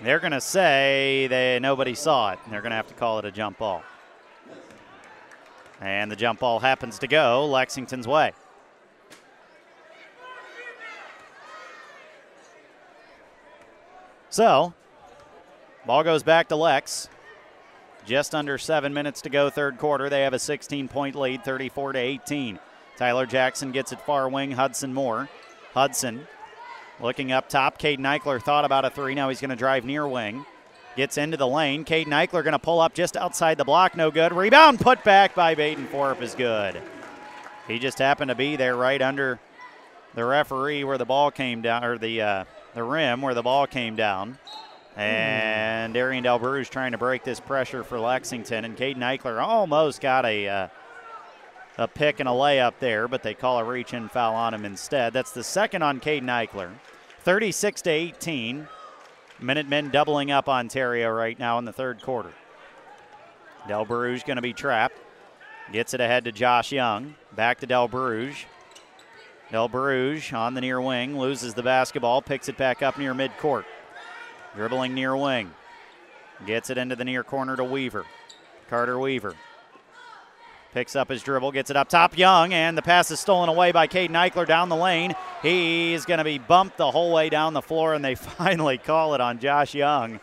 [0.00, 3.18] they're going to say they nobody saw it, and they're going to have to call
[3.18, 3.84] it a jump ball.
[5.80, 8.32] And the jump ball happens to go Lexington's way.
[14.30, 14.74] So,
[15.86, 17.08] ball goes back to Lex.
[18.04, 20.08] Just under seven minutes to go, third quarter.
[20.08, 22.58] They have a 16 point lead, 34 to 18.
[22.96, 25.28] Tyler Jackson gets it far wing, Hudson Moore.
[25.74, 26.26] Hudson
[27.00, 27.78] looking up top.
[27.78, 29.14] Caden Eichler thought about a three.
[29.14, 30.44] Now he's going to drive near wing.
[30.98, 31.84] Gets into the lane.
[31.84, 33.96] Caden Eichler going to pull up just outside the block.
[33.96, 34.32] No good.
[34.32, 36.82] Rebound put back by Baden Forup is good.
[37.68, 39.38] He just happened to be there right under
[40.16, 42.44] the referee where the ball came down, or the uh,
[42.74, 44.40] the rim where the ball came down.
[44.96, 48.64] And Darian Del Bruges trying to break this pressure for Lexington.
[48.64, 50.68] And Caden Eichler almost got a uh,
[51.76, 54.64] a pick and a layup there, but they call a reach in foul on him
[54.64, 55.12] instead.
[55.12, 56.72] That's the second on Caden Eichler.
[57.20, 58.66] 36 to 18.
[59.40, 62.32] Minutemen doubling up Ontario right now in the third quarter.
[63.68, 64.96] Del Bruges going to be trapped.
[65.72, 67.14] Gets it ahead to Josh Young.
[67.36, 68.36] Back to Del Bruges.
[69.52, 73.64] Del Bruges on the near wing, loses the basketball, picks it back up near midcourt.
[74.56, 75.52] Dribbling near wing.
[76.46, 78.04] Gets it into the near corner to Weaver.
[78.68, 79.34] Carter Weaver.
[80.74, 82.16] Picks up his dribble, gets it up top.
[82.16, 85.14] Young, and the pass is stolen away by Caden Eichler down the lane.
[85.42, 89.14] He's going to be bumped the whole way down the floor, and they finally call
[89.14, 90.20] it on Josh Young.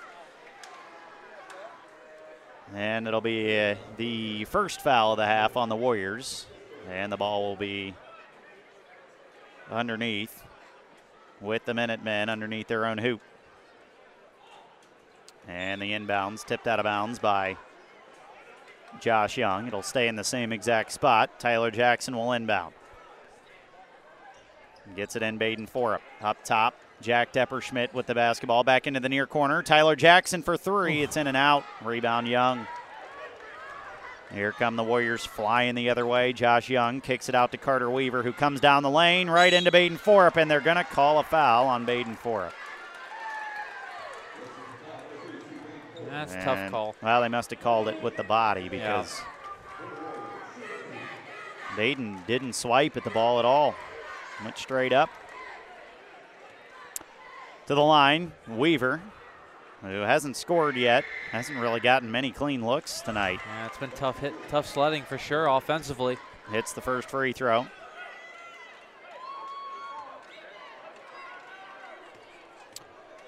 [2.73, 6.45] And it'll be uh, the first foul of the half on the Warriors.
[6.89, 7.95] And the ball will be
[9.71, 10.43] underneath
[11.41, 13.21] with the Minutemen underneath their own hoop.
[15.47, 17.57] And the inbounds tipped out of bounds by
[19.01, 19.67] Josh Young.
[19.67, 21.39] It'll stay in the same exact spot.
[21.39, 22.73] Tyler Jackson will inbound.
[24.95, 26.01] Gets it in Baden Forup.
[26.21, 29.63] Up top, Jack Depperschmidt with the basketball back into the near corner.
[29.63, 31.01] Tyler Jackson for three.
[31.01, 31.63] It's in and out.
[31.83, 32.67] Rebound Young.
[34.31, 36.33] Here come the Warriors flying the other way.
[36.33, 39.71] Josh Young kicks it out to Carter Weaver, who comes down the lane right into
[39.71, 42.51] Baden Forup, and they're going to call a foul on Baden Forup.
[46.09, 46.95] That's a tough call.
[47.01, 49.21] Well, they must have called it with the body because
[51.75, 53.75] Baden didn't swipe at the ball at all.
[54.43, 55.09] Went straight up.
[57.67, 59.01] To the line, Weaver,
[59.81, 63.39] who hasn't scored yet, hasn't really gotten many clean looks tonight.
[63.45, 66.17] Yeah, it's been tough hit, tough sledding for sure offensively.
[66.51, 67.65] Hits the first free throw.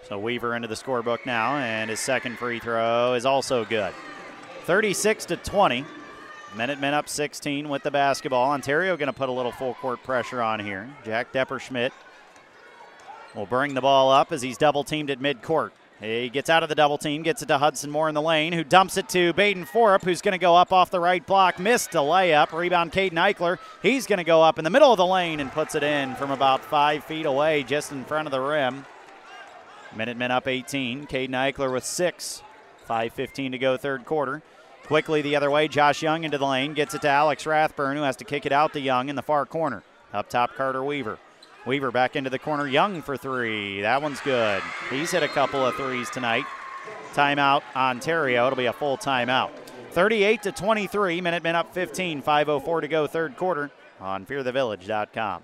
[0.07, 3.93] So Weaver into the scorebook now, and his second free throw is also good.
[4.63, 5.83] 36 to 20.
[6.55, 8.51] Minutemen up 16 with the basketball.
[8.51, 10.89] Ontario going to put a little full court pressure on here.
[11.03, 11.91] Jack Depperschmidt
[13.35, 15.71] will bring the ball up as he's double teamed at midcourt.
[15.99, 18.53] He gets out of the double team, gets it to Hudson Moore in the lane,
[18.53, 21.59] who dumps it to Baden Forup, who's going to go up off the right block.
[21.59, 22.53] Missed a layup.
[22.53, 23.57] Rebound, Caden Eichler.
[23.81, 26.15] He's going to go up in the middle of the lane and puts it in
[26.15, 28.85] from about five feet away, just in front of the rim.
[29.97, 31.07] Minutemen up 18.
[31.07, 32.43] Caden Eichler with six.
[32.87, 34.41] 5.15 to go, third quarter.
[34.85, 38.03] Quickly the other way, Josh Young into the lane, gets it to Alex Rathburn, who
[38.03, 39.83] has to kick it out to Young in the far corner.
[40.13, 41.19] Up top, Carter Weaver.
[41.65, 42.65] Weaver back into the corner.
[42.65, 43.81] Young for three.
[43.81, 44.63] That one's good.
[44.89, 46.45] He's hit a couple of threes tonight.
[47.13, 48.45] Timeout, Ontario.
[48.45, 49.49] It'll be a full timeout.
[49.91, 51.19] 38 to 23.
[51.19, 52.21] Minutemen up 15.
[52.21, 55.43] 5.04 to go, third quarter on fearthevillage.com.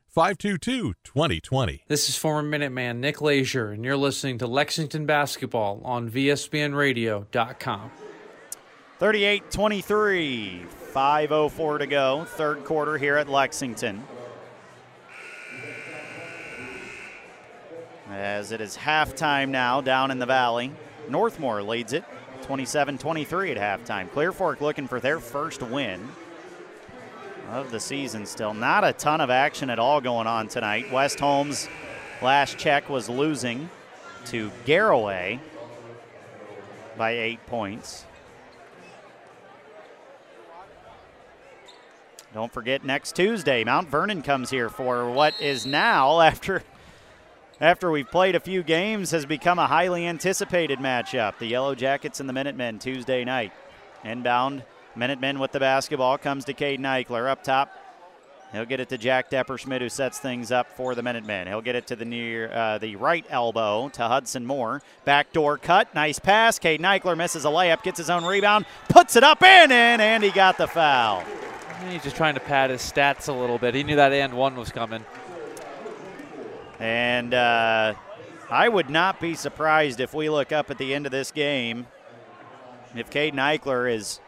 [0.11, 1.83] 522 2020.
[1.87, 7.91] This is former Minuteman Nick Leisure, and you're listening to Lexington Basketball on VSBNRadio.com.
[8.99, 14.03] 38 23, 5.04 to go, third quarter here at Lexington.
[18.09, 20.73] As it is halftime now down in the valley.
[21.07, 22.03] Northmor leads it
[22.41, 24.11] 27 23 at halftime.
[24.11, 26.05] Clear Fork looking for their first win
[27.49, 28.53] of the season still.
[28.53, 30.91] Not a ton of action at all going on tonight.
[30.91, 31.67] West Holmes,
[32.21, 33.69] last check, was losing
[34.27, 35.39] to Garaway
[36.97, 38.05] by eight points.
[42.33, 46.63] Don't forget next Tuesday, Mount Vernon comes here for what is now, after
[47.59, 51.37] after we've played a few games, has become a highly anticipated matchup.
[51.37, 53.51] The Yellow Jackets and the Minutemen Tuesday night.
[54.03, 54.63] Inbound,
[54.95, 57.77] Minutemen with the basketball comes to Caden Eichler up top.
[58.51, 61.47] He'll get it to Jack Depperschmidt, who sets things up for the Minutemen.
[61.47, 64.81] He'll get it to the near uh, the right elbow to Hudson Moore.
[65.05, 66.59] Backdoor cut, nice pass.
[66.59, 70.21] Caden Eichler misses a layup, gets his own rebound, puts it up and in, and
[70.21, 71.23] he got the foul.
[71.89, 73.73] He's just trying to pad his stats a little bit.
[73.73, 75.05] He knew that and one was coming.
[76.79, 77.93] And uh,
[78.49, 81.87] I would not be surprised if we look up at the end of this game
[82.95, 84.19] if Caden Eichler is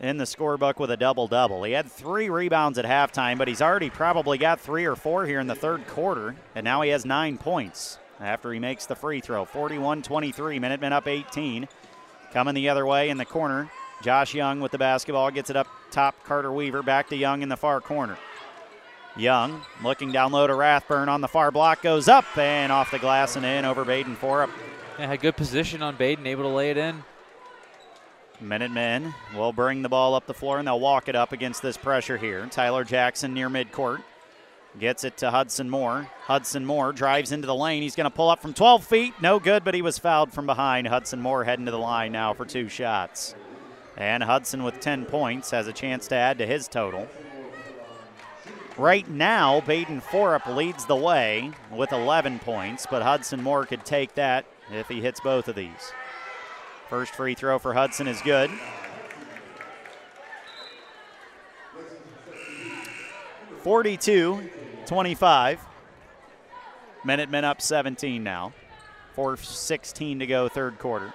[0.00, 1.62] in the scorebook with a double double.
[1.64, 5.40] He had three rebounds at halftime, but he's already probably got three or four here
[5.40, 9.20] in the third quarter, and now he has nine points after he makes the free
[9.20, 9.44] throw.
[9.44, 11.68] 41 23, Minutemen up 18.
[12.32, 13.70] Coming the other way in the corner,
[14.02, 16.16] Josh Young with the basketball gets it up top.
[16.24, 18.18] Carter Weaver back to Young in the far corner.
[19.16, 22.98] Young looking down low to Rathburn on the far block goes up and off the
[22.98, 24.50] glass and in over Baden Forup.
[24.98, 27.04] Yeah, had good position on Baden, able to lay it in.
[28.44, 31.76] Minutemen will bring the ball up the floor and they'll walk it up against this
[31.76, 32.46] pressure here.
[32.50, 34.02] Tyler Jackson near midcourt.
[34.78, 36.08] Gets it to Hudson Moore.
[36.22, 37.82] Hudson Moore drives into the lane.
[37.82, 39.14] He's going to pull up from 12 feet.
[39.20, 40.88] No good, but he was fouled from behind.
[40.88, 43.36] Hudson Moore heading to the line now for two shots.
[43.96, 47.08] And Hudson with 10 points has a chance to add to his total.
[48.76, 54.14] Right now, Baden Forup leads the way with 11 points, but Hudson Moore could take
[54.14, 55.92] that if he hits both of these.
[56.88, 58.50] First free throw for Hudson is good.
[63.62, 64.50] Forty-two,
[64.86, 65.60] 25.
[67.04, 68.52] Minutemen up 17 now.
[69.16, 71.12] 4.16 to go, third quarter.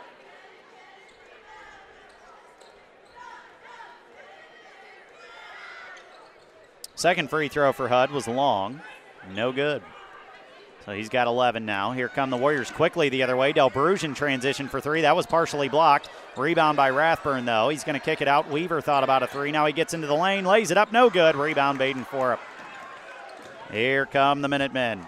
[6.96, 8.82] Second free throw for Hud was long.
[9.34, 9.82] No good.
[10.90, 11.92] So he's got 11 now.
[11.92, 13.54] Here come the Warriors quickly the other way.
[13.54, 15.02] Del Bruges transition for three.
[15.02, 16.10] That was partially blocked.
[16.36, 17.70] Rebound by Rathburn, though.
[17.70, 18.50] He's going to kick it out.
[18.50, 19.52] Weaver thought about a three.
[19.52, 20.92] Now he gets into the lane, lays it up.
[20.92, 21.36] No good.
[21.36, 22.40] Rebound Baden Forup.
[23.72, 25.06] Here come the Minutemen.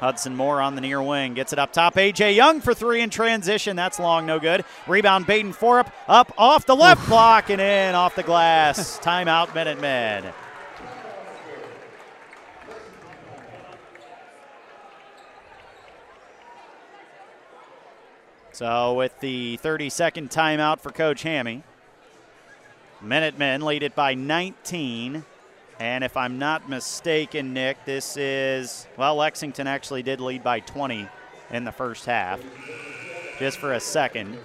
[0.00, 1.34] Hudson Moore on the near wing.
[1.34, 1.96] Gets it up top.
[1.96, 2.34] A.J.
[2.34, 3.76] Young for three in transition.
[3.76, 4.64] That's long, no good.
[4.88, 5.92] Rebound Baden Forup.
[6.08, 8.98] Up off the left block and in off the glass.
[9.04, 10.32] Timeout Minutemen.
[18.58, 21.62] So, with the 30 second timeout for Coach Hammy,
[23.00, 25.24] Minutemen lead it by 19.
[25.78, 31.06] And if I'm not mistaken, Nick, this is, well, Lexington actually did lead by 20
[31.52, 32.40] in the first half.
[33.38, 34.36] Just for a second.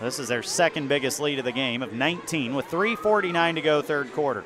[0.00, 3.82] This is their second biggest lead of the game of 19 with 3.49 to go,
[3.82, 4.44] third quarter.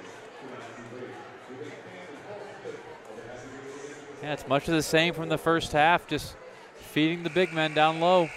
[4.22, 6.34] Yeah, it's much of the same from the first half, just
[6.78, 8.30] feeding the big men down low.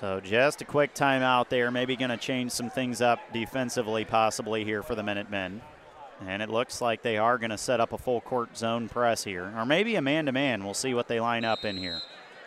[0.00, 1.70] So just a quick timeout there.
[1.70, 5.60] Maybe going to change some things up defensively, possibly here for the Minutemen.
[6.26, 9.24] And it looks like they are going to set up a full court zone press
[9.24, 10.64] here, or maybe a man to man.
[10.64, 12.00] We'll see what they line up in here.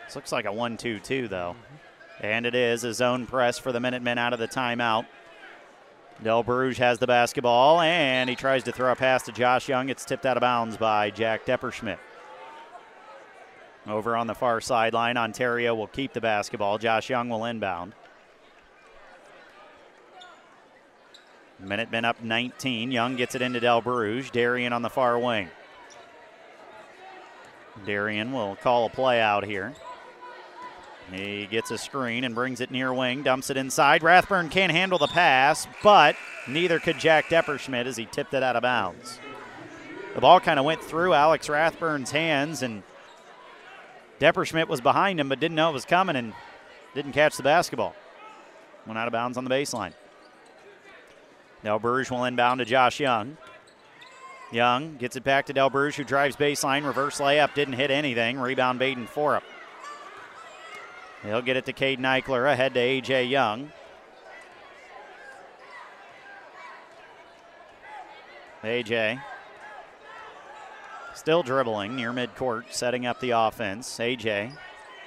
[0.04, 1.54] This looks like a 1 2 2, though.
[2.20, 5.06] And it is a zone press for the Minutemen out of the timeout.
[6.24, 9.90] Del Bruges has the basketball, and he tries to throw a pass to Josh Young.
[9.90, 11.98] It's tipped out of bounds by Jack Depperschmidt.
[13.86, 16.78] Over on the far sideline, Ontario will keep the basketball.
[16.78, 17.94] Josh Young will inbound.
[21.58, 22.90] Minutemen up 19.
[22.90, 24.30] Young gets it into Del Bruges.
[24.30, 25.50] Darian on the far wing.
[27.84, 29.74] Darian will call a play out here.
[31.12, 34.02] He gets a screen and brings it near wing, dumps it inside.
[34.02, 36.16] Rathburn can't handle the pass, but
[36.48, 39.18] neither could Jack Depperschmidt as he tipped it out of bounds.
[40.14, 42.82] The ball kind of went through Alex Rathburn's hands, and
[44.20, 46.32] Depperschmidt was behind him but didn't know it was coming and
[46.94, 47.94] didn't catch the basketball.
[48.86, 49.92] Went out of bounds on the baseline.
[51.62, 53.36] Del Bruges will inbound to Josh Young.
[54.52, 56.86] Young gets it back to Del Bruges, who drives baseline.
[56.86, 58.38] Reverse layup didn't hit anything.
[58.38, 59.42] Rebound Baden Forup.
[61.22, 63.24] He'll get it to Caden Eichler ahead to A.J.
[63.24, 63.72] Young.
[68.62, 69.18] A.J.
[71.14, 73.98] Still dribbling near midcourt, setting up the offense.
[74.00, 74.50] A.J.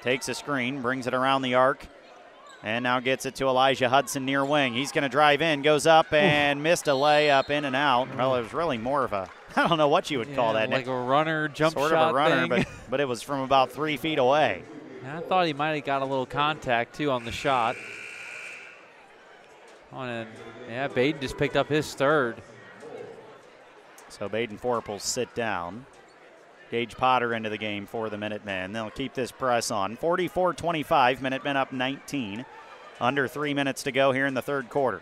[0.02, 1.86] takes a screen, brings it around the arc,
[2.64, 4.74] and now gets it to Elijah Hudson near wing.
[4.74, 8.16] He's going to drive in, goes up and missed a layup in and out.
[8.16, 10.54] Well, it was really more of a I don't know what you would Yeah, call
[10.54, 10.70] that.
[10.70, 12.50] like a runner jump sort shot of a runner, thing.
[12.50, 14.64] but but it was from about three feet away.
[15.06, 17.76] I thought he might have got a little contact too on the shot.
[19.94, 20.30] On and
[20.70, 22.36] yeah, Baden just picked up his third.
[24.10, 25.86] So Baden Forup will sit down.
[26.69, 28.73] Gage Potter into the game for the Minutemen.
[28.73, 29.95] They'll keep this press on.
[29.95, 32.45] 44 25, Minutemen up 19.
[32.99, 35.02] Under three minutes to go here in the third quarter.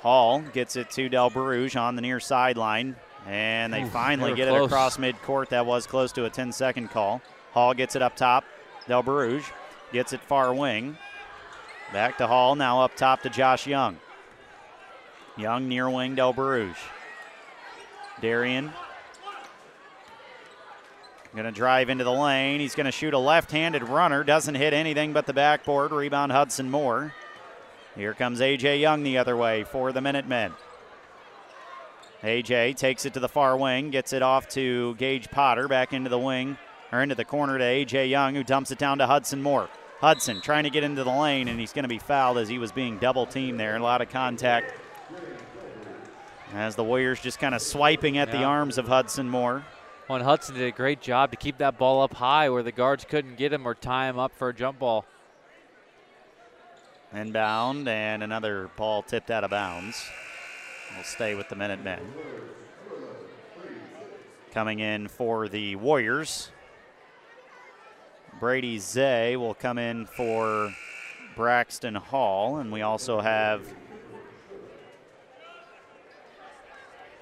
[0.00, 4.36] Hall gets it to Del Bruges on the near sideline, and they Ooh, finally they
[4.36, 4.66] get it close.
[4.66, 5.48] across midcourt.
[5.48, 7.20] That was close to a 10 second call.
[7.52, 8.44] Hall gets it up top.
[8.86, 9.44] Del Bruges
[9.92, 10.96] gets it far wing.
[11.92, 13.98] Back to Hall, now up top to Josh Young.
[15.36, 16.76] Young near wing, Del Bruges.
[18.20, 18.72] Darian
[21.38, 22.58] going to drive into the lane.
[22.58, 24.24] He's going to shoot a left handed runner.
[24.24, 25.92] Doesn't hit anything but the backboard.
[25.92, 27.14] Rebound Hudson Moore.
[27.94, 28.78] Here comes A.J.
[28.78, 30.52] Young the other way for the Minutemen.
[32.24, 32.72] A.J.
[32.74, 36.18] takes it to the far wing, gets it off to Gage Potter, back into the
[36.18, 36.58] wing,
[36.90, 38.08] or into the corner to A.J.
[38.08, 39.68] Young, who dumps it down to Hudson Moore.
[40.00, 42.58] Hudson trying to get into the lane, and he's going to be fouled as he
[42.58, 43.76] was being double teamed there.
[43.76, 44.74] A lot of contact
[46.54, 49.64] as the Warriors just kind of swiping at the arms of Hudson Moore.
[50.08, 52.72] Well, and Hudson did a great job to keep that ball up high where the
[52.72, 55.04] guards couldn't get him or tie him up for a jump ball.
[57.12, 60.02] Inbound, and another ball tipped out of bounds.
[60.94, 62.00] We'll stay with the Minutemen.
[64.52, 66.50] Coming in for the Warriors,
[68.40, 70.72] Brady Zay will come in for
[71.36, 73.62] Braxton Hall, and we also have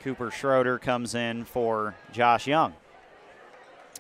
[0.03, 2.75] Cooper Schroeder comes in for Josh Young.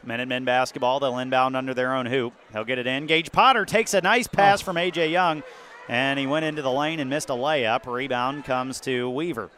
[0.04, 2.32] Minutemen basketball, they'll inbound under their own hoop.
[2.52, 3.06] He'll get it in.
[3.06, 4.64] Gage Potter takes a nice pass oh.
[4.64, 5.10] from A.J.
[5.10, 5.42] Young,
[5.88, 7.86] and he went into the lane and missed a layup.
[7.86, 9.50] Rebound comes to Weaver.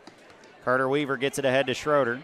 [0.64, 2.22] Carter Weaver gets it ahead to Schroeder.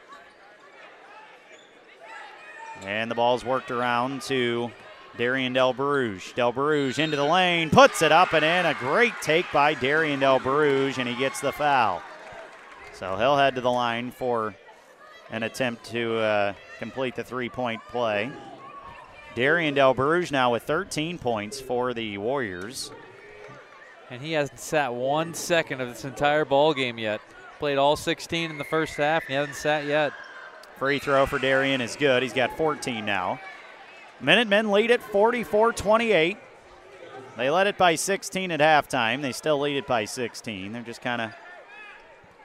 [2.83, 4.71] And the ball's worked around to
[5.17, 6.33] Darian Del Bruges.
[6.35, 8.67] Del Bruges into the lane, puts it up and in.
[8.67, 12.03] A great take by Darian Del Bruges, and he gets the foul.
[12.95, 14.55] So he'll head to the line for
[15.31, 18.31] an attempt to uh, complete the three point play.
[19.35, 22.93] Darian Del Bruges now with 13 points for the Warriors.
[24.11, 27.21] And he hasn't sat one second of this entire ball game yet.
[27.59, 30.13] Played all 16 in the first half, and he hasn't sat yet.
[30.77, 32.23] Free throw for Darian is good.
[32.23, 33.41] He's got 14 now.
[34.21, 36.37] Minutemen lead it 44 28.
[37.37, 39.23] They led it by 16 at halftime.
[39.23, 40.73] They still lead it by 16.
[40.73, 41.33] They're just kind of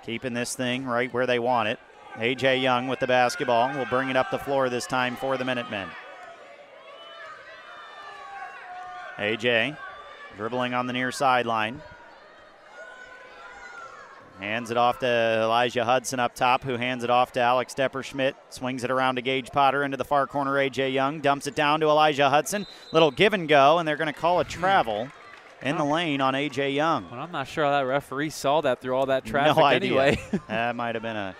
[0.04, 1.80] keeping this thing right where they want it.
[2.18, 2.60] A.J.
[2.60, 5.88] Young with the basketball will bring it up the floor this time for the Minutemen.
[9.18, 9.76] A.J.
[10.38, 11.82] dribbling on the near sideline.
[14.40, 18.36] Hands it off to Elijah Hudson up top, who hands it off to Alex Depperschmidt.
[18.50, 20.58] Swings it around to Gage Potter into the far corner.
[20.58, 20.92] A.J.
[20.92, 22.66] Young dumps it down to Elijah Hudson.
[22.94, 25.10] Little give and go, and they're going to call a travel
[25.62, 26.72] in the lane on A.J.
[26.72, 27.10] Young.
[27.10, 29.90] Well, I'm not sure how that referee saw that through all that traffic no idea.
[29.90, 30.20] anyway.
[30.48, 31.36] that might have been a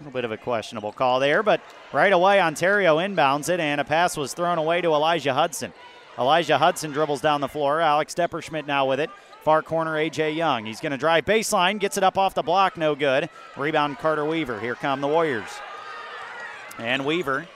[0.00, 1.60] little bit of a questionable call there, but
[1.92, 5.72] right away Ontario inbounds it, and a pass was thrown away to Elijah Hudson.
[6.18, 7.80] Elijah Hudson dribbles down the floor.
[7.80, 9.10] Alex Depperschmidt now with it.
[9.42, 10.32] Far corner, A.J.
[10.32, 10.66] Young.
[10.66, 13.28] He's going to drive baseline, gets it up off the block, no good.
[13.56, 14.60] Rebound, Carter Weaver.
[14.60, 15.48] Here come the Warriors.
[16.78, 17.48] And Weaver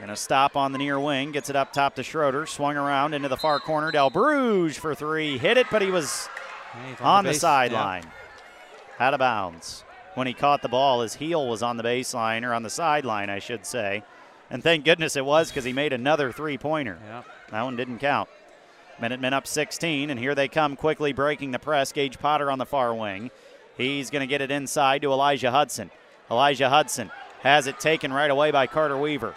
[0.00, 3.14] going to stop on the near wing, gets it up top to Schroeder, swung around
[3.14, 3.90] into the far corner.
[3.90, 5.38] Del Bruges for three.
[5.38, 6.28] Hit it, but he was
[7.00, 8.04] on, on the, the sideline.
[8.04, 9.06] Yeah.
[9.06, 9.84] Out of bounds.
[10.14, 13.30] When he caught the ball, his heel was on the baseline, or on the sideline,
[13.30, 14.02] I should say.
[14.50, 16.98] And thank goodness it was because he made another three pointer.
[17.06, 17.22] Yeah.
[17.50, 18.28] That one didn't count.
[19.00, 21.92] Minutemen up 16, and here they come quickly breaking the press.
[21.92, 23.30] Gage Potter on the far wing.
[23.76, 25.90] He's going to get it inside to Elijah Hudson.
[26.30, 27.10] Elijah Hudson
[27.40, 29.34] has it taken right away by Carter Weaver.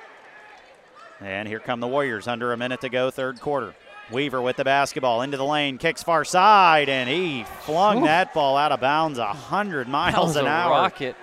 [1.24, 3.74] And here come the Warriors under a minute to go, third quarter.
[4.12, 8.04] Weaver with the basketball into the lane, kicks far side, and he flung Oof.
[8.06, 10.72] that ball out of bounds 100 That miles an hour.
[10.72, 11.16] rocket.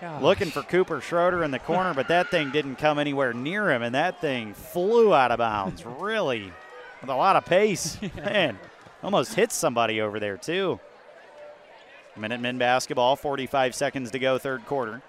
[0.00, 0.22] Gosh.
[0.22, 3.82] Looking for Cooper Schroeder in the corner, but that thing didn't come anywhere near him,
[3.82, 6.50] and that thing flew out of bounds, really,
[7.02, 7.98] with a lot of pace.
[8.16, 8.58] Man,
[9.02, 10.80] almost hit somebody over there, too.
[12.16, 15.02] Minutemen basketball, 45 seconds to go, third quarter.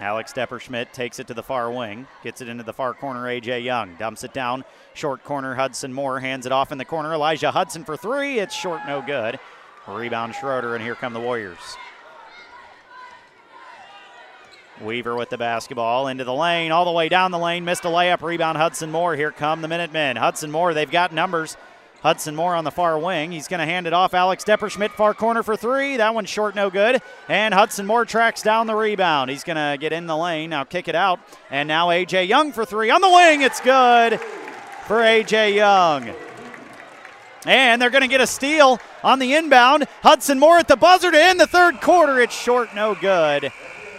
[0.00, 3.24] Alex Depperschmidt takes it to the far wing, gets it into the far corner.
[3.24, 4.64] AJ Young dumps it down,
[4.94, 5.56] short corner.
[5.56, 7.12] Hudson Moore hands it off in the corner.
[7.12, 8.38] Elijah Hudson for three.
[8.38, 9.40] It's short, no good.
[9.88, 11.76] Rebound Schroeder, and here come the Warriors.
[14.80, 17.88] Weaver with the basketball into the lane, all the way down the lane, missed a
[17.88, 18.22] layup.
[18.22, 19.16] Rebound Hudson Moore.
[19.16, 20.16] Here come the Minutemen.
[20.16, 21.56] Hudson Moore, they've got numbers.
[22.02, 23.32] Hudson Moore on the far wing.
[23.32, 24.14] He's going to hand it off.
[24.14, 25.96] Alex Depperschmidt, far corner for three.
[25.96, 27.02] That one's short, no good.
[27.28, 29.30] And Hudson Moore tracks down the rebound.
[29.30, 31.18] He's going to get in the lane, now kick it out.
[31.50, 32.26] And now A.J.
[32.26, 33.42] Young for three on the wing.
[33.42, 34.20] It's good
[34.86, 35.56] for A.J.
[35.56, 36.14] Young.
[37.46, 39.86] And they're going to get a steal on the inbound.
[40.02, 42.20] Hudson Moore at the buzzer to end the third quarter.
[42.20, 43.52] It's short, no good.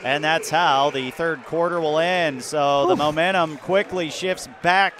[0.03, 2.43] And that's how the third quarter will end.
[2.43, 4.93] So the momentum quickly shifts back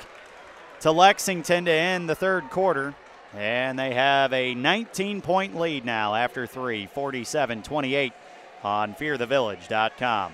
[0.81, 2.93] to Lexington to end the third quarter.
[3.35, 8.14] And they have a 19 point lead now after three, 47 28
[8.64, 10.34] on fearthevillage.com.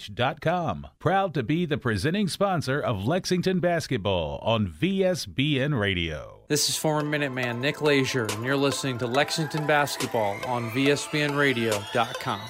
[0.99, 6.39] Proud to be the presenting sponsor of Lexington basketball on VSBN Radio.
[6.47, 12.41] This is former Minuteman Nick Leisure, and you're listening to Lexington Basketball on VSBNRadio.com.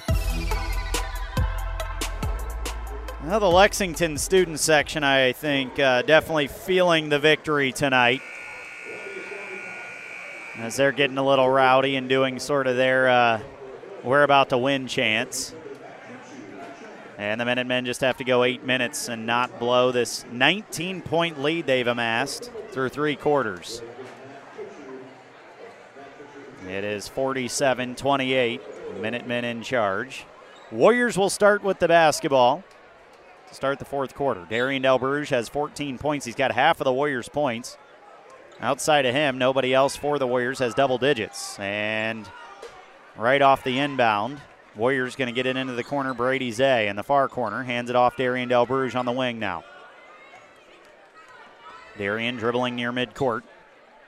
[3.24, 8.20] Well, the Lexington student section, I think, uh, definitely feeling the victory tonight.
[10.56, 13.40] As they're getting a little rowdy and doing sort of their uh,
[14.02, 15.54] we're about to win chance.
[17.22, 21.40] And the Minutemen just have to go eight minutes and not blow this 19 point
[21.40, 23.80] lead they've amassed through three quarters.
[26.68, 28.60] It is 47 28.
[29.00, 30.26] Minutemen in charge.
[30.72, 32.64] Warriors will start with the basketball
[33.46, 34.44] to start the fourth quarter.
[34.50, 36.26] Darian Delbruge has 14 points.
[36.26, 37.78] He's got half of the Warriors' points.
[38.60, 41.56] Outside of him, nobody else for the Warriors has double digits.
[41.60, 42.28] And
[43.16, 44.40] right off the inbound,
[44.74, 46.14] Warriors going to get it into the corner.
[46.14, 48.16] Brady Zay in the far corner hands it off.
[48.16, 49.64] Darian Del Bruges on the wing now.
[51.98, 53.42] Darian dribbling near midcourt,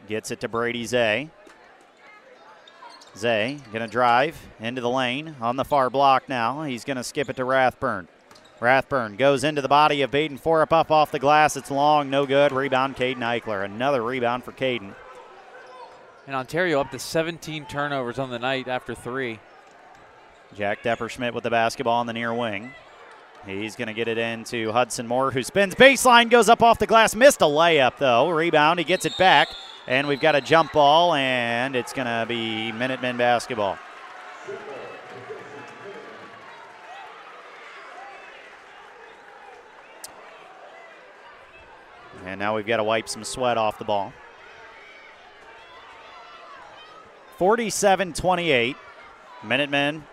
[0.09, 1.29] gets it to Brady Zay.
[3.17, 6.63] Zay going to drive into the lane on the far block now.
[6.63, 8.09] He's going to skip it to Rathburn.
[8.61, 11.57] Rathburn goes into the body of Baden Forup up off the glass.
[11.57, 12.51] It's long, no good.
[12.53, 13.65] Rebound, Caden Eichler.
[13.65, 14.95] Another rebound for Caden.
[16.27, 19.39] And Ontario up to 17 turnovers on the night after three.
[20.57, 22.73] Jack Depperschmidt with the basketball on the near wing.
[23.45, 26.87] He's going to get it into Hudson Moore, who spins baseline, goes up off the
[26.87, 27.15] glass.
[27.15, 28.31] Missed a layup, though.
[28.31, 28.79] Rebound.
[28.79, 29.49] He gets it back.
[29.87, 33.79] And we've got a jump ball, and it's going to be Minutemen basketball.
[42.25, 44.13] And now we've got to wipe some sweat off the ball.
[47.37, 48.77] 47 28.
[49.43, 50.05] Minutemen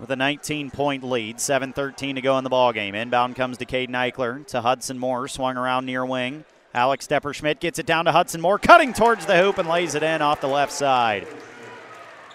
[0.00, 1.40] with a 19 point lead.
[1.40, 2.94] 7 13 to go in the ball game.
[2.94, 6.44] Inbound comes to Caden Eichler to Hudson Moore, swung around near wing.
[6.74, 10.02] Alex Depperschmidt gets it down to Hudson Moore, cutting towards the hoop and lays it
[10.02, 11.26] in off the left side.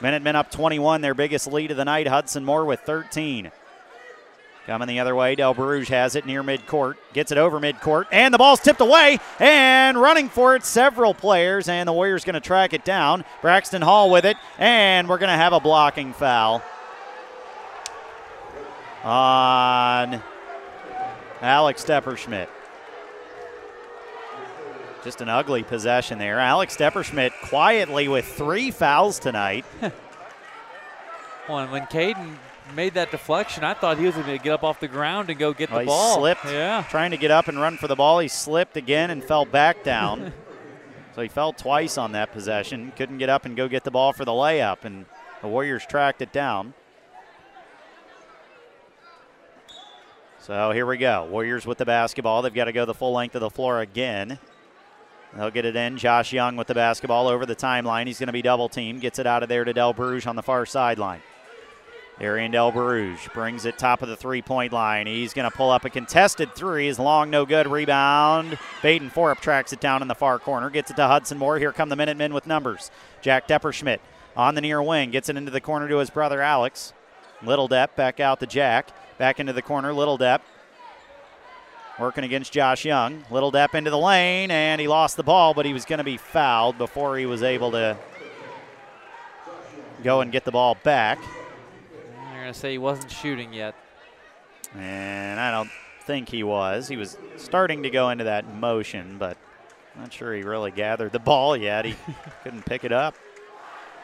[0.02, 2.08] Minutemen up 21, their biggest lead of the night.
[2.08, 3.52] Hudson Moore with 13.
[4.66, 8.34] Coming the other way, Del Bruges has it near midcourt, gets it over midcourt, and
[8.34, 12.40] the ball's tipped away, and running for it, several players, and the Warriors going to
[12.40, 13.26] track it down.
[13.42, 16.64] Braxton Hall with it, and we're going to have a blocking foul
[19.04, 20.22] on
[21.42, 22.48] Alex Depperschmidt.
[25.04, 26.40] Just an ugly possession there.
[26.40, 29.66] Alex Depperschmidt quietly with three fouls tonight.
[31.50, 32.38] well, and when Caden
[32.74, 35.38] made that deflection, I thought he was going to get up off the ground and
[35.38, 36.16] go get well, the ball.
[36.16, 36.46] He slipped.
[36.46, 36.86] Yeah.
[36.90, 38.20] Trying to get up and run for the ball.
[38.20, 40.32] He slipped again and fell back down.
[41.16, 42.94] so he fell twice on that possession.
[42.96, 45.06] Couldn't get up and go get the ball for the layup, and
[45.42, 46.74] the Warriors tracked it down.
[50.46, 51.24] So here we go.
[51.32, 52.42] Warriors with the basketball.
[52.42, 54.40] They've got to go the full length of the floor again.
[55.34, 55.98] They'll get it in.
[55.98, 58.08] Josh Young with the basketball over the timeline.
[58.08, 59.00] He's going to be double teamed.
[59.00, 61.22] Gets it out of there to Del Bruges on the far sideline.
[62.20, 65.08] Darian Del Bruges brings it top of the three point line.
[65.08, 66.90] He's going to pull up a contested three.
[66.90, 67.66] Is long, no good.
[67.66, 68.60] Rebound.
[68.82, 70.70] Baden Forup tracks it down in the far corner.
[70.70, 71.58] Gets it to Hudson Moore.
[71.58, 72.92] Here come the Minutemen with numbers.
[73.22, 74.00] Jack Depperschmidt
[74.36, 75.10] on the near wing.
[75.10, 76.92] Gets it into the corner to his brother Alex.
[77.42, 78.90] Little Depp back out to Jack.
[79.18, 79.94] Back into the corner.
[79.94, 80.42] Little Depp
[82.00, 83.24] working against Josh Young.
[83.30, 86.04] Little Depp into the lane, and he lost the ball, but he was going to
[86.04, 87.98] be fouled before he was able to
[90.04, 91.20] go and get the ball back.
[92.32, 93.76] You're going to say he wasn't shooting yet.
[94.76, 95.70] And I don't
[96.06, 96.88] think he was.
[96.88, 99.38] He was starting to go into that motion, but
[99.96, 101.86] not sure he really gathered the ball yet.
[101.86, 101.96] He
[102.44, 103.16] couldn't pick it up.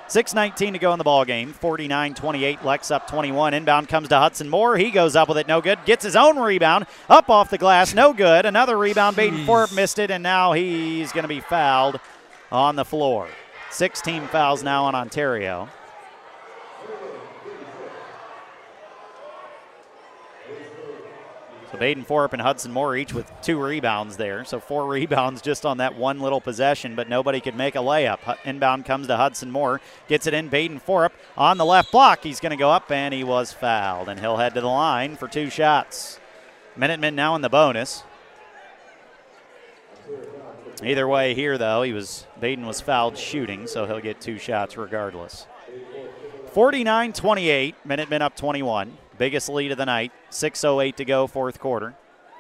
[0.10, 1.54] 6.19 to go in the ball game.
[1.54, 2.66] 49 28.
[2.66, 3.54] Lex up 21.
[3.54, 4.76] Inbound comes to Hudson Moore.
[4.76, 5.48] He goes up with it.
[5.48, 5.78] No good.
[5.86, 6.88] Gets his own rebound.
[7.10, 7.94] Up off the glass.
[7.94, 8.46] No good.
[8.46, 9.16] Another rebound.
[9.16, 12.00] Baden Forup missed it, and now he's going to be fouled
[12.52, 13.28] on the floor.
[13.70, 15.70] 16 fouls now on Ontario.
[21.80, 24.44] Baden Forup and Hudson Moore each with two rebounds there.
[24.44, 28.38] So four rebounds just on that one little possession, but nobody could make a layup.
[28.46, 29.80] Inbound comes to Hudson Moore.
[30.08, 30.50] Gets it in.
[30.50, 32.24] Baden Forup on the left block.
[32.24, 34.10] He's going to go up, and he was fouled.
[34.10, 36.20] And he'll head to the line for two shots.
[36.76, 38.04] Minutemen now in the bonus.
[40.84, 44.78] Either way here, though, he was Baden was fouled shooting, so he'll get two shots
[44.78, 45.46] regardless.
[46.54, 48.98] 49-28, Minutemen up 21.
[49.20, 50.14] Biggest lead of the night.
[50.32, 51.94] 6.08 to go, fourth quarter.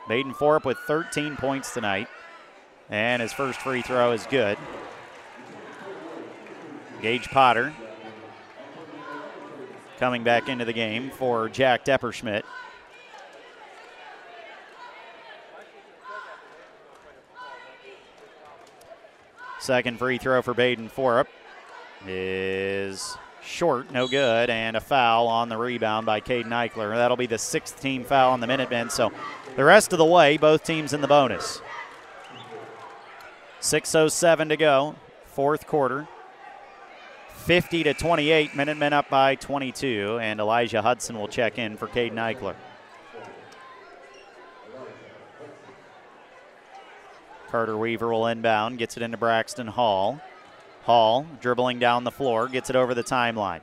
[0.07, 2.07] Baden Forup with 13 points tonight.
[2.89, 4.57] And his first free throw is good.
[7.01, 7.73] Gage Potter
[9.99, 12.43] coming back into the game for Jack Depperschmidt.
[19.59, 21.27] Second free throw for Baden Forup
[22.07, 23.17] is
[23.49, 26.95] short, no good, and a foul on the rebound by Caden Eichler.
[26.95, 28.89] That'll be the sixth team foul on the Minutemen.
[28.89, 29.11] So
[29.55, 31.61] the rest of the way, both teams in the bonus.
[33.59, 34.95] 6.07 to go,
[35.25, 36.07] fourth quarter.
[37.45, 42.13] 50 to 28, Minutemen up by 22, and Elijah Hudson will check in for Caden
[42.13, 42.55] Eichler.
[47.49, 50.21] Carter Weaver will inbound, gets it into Braxton Hall.
[50.83, 53.61] Hall dribbling down the floor, gets it over the timeline.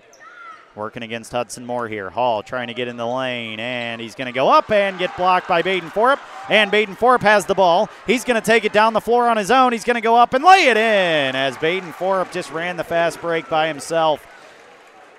[0.74, 2.10] Working against Hudson Moore here.
[2.10, 5.16] Hall trying to get in the lane, and he's going to go up and get
[5.16, 6.18] blocked by Baden Forup.
[6.50, 7.88] And Baden Forup has the ball.
[8.06, 9.72] He's going to take it down the floor on his own.
[9.72, 12.84] He's going to go up and lay it in as Baden Forup just ran the
[12.84, 14.26] fast break by himself.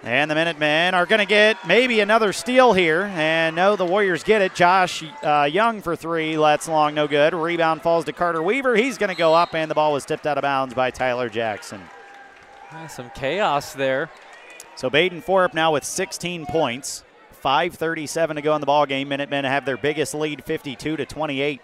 [0.03, 3.03] And the Minutemen are going to get maybe another steal here.
[3.15, 4.53] And no, the Warriors get it.
[4.53, 6.35] Josh uh, Young for three.
[6.35, 7.33] That's long, no good.
[7.33, 8.75] Rebound falls to Carter Weaver.
[8.75, 11.29] He's going to go up, and the ball was tipped out of bounds by Tyler
[11.29, 11.81] Jackson.
[12.89, 14.09] Some chaos there.
[14.75, 17.03] So Baden Forup now with 16 points.
[17.43, 19.09] 5:37 to go in the ball game.
[19.09, 21.61] Minutemen have their biggest lead, 52 to 28.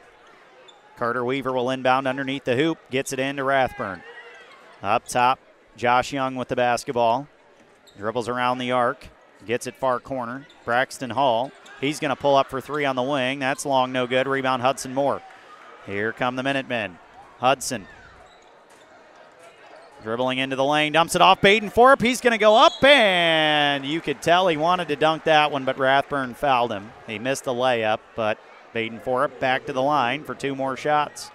[0.97, 4.01] Carter Weaver will inbound underneath the hoop, gets it into Rathburn.
[4.81, 5.39] Up top,
[5.75, 7.27] Josh Young with the basketball.
[7.97, 9.07] Dribbles around the arc,
[9.45, 10.47] gets it far corner.
[10.65, 11.51] Braxton Hall.
[11.79, 13.39] He's going to pull up for three on the wing.
[13.39, 14.27] That's long, no good.
[14.27, 15.21] Rebound Hudson Moore.
[15.85, 16.97] Here come the Minutemen.
[17.39, 17.87] Hudson
[20.03, 22.01] dribbling into the lane, dumps it off Baden Forup.
[22.01, 25.63] He's going to go up, and you could tell he wanted to dunk that one,
[25.63, 26.91] but Rathburn fouled him.
[27.07, 28.37] He missed the layup, but
[28.73, 31.31] Baden Forup back to the line for two more shots.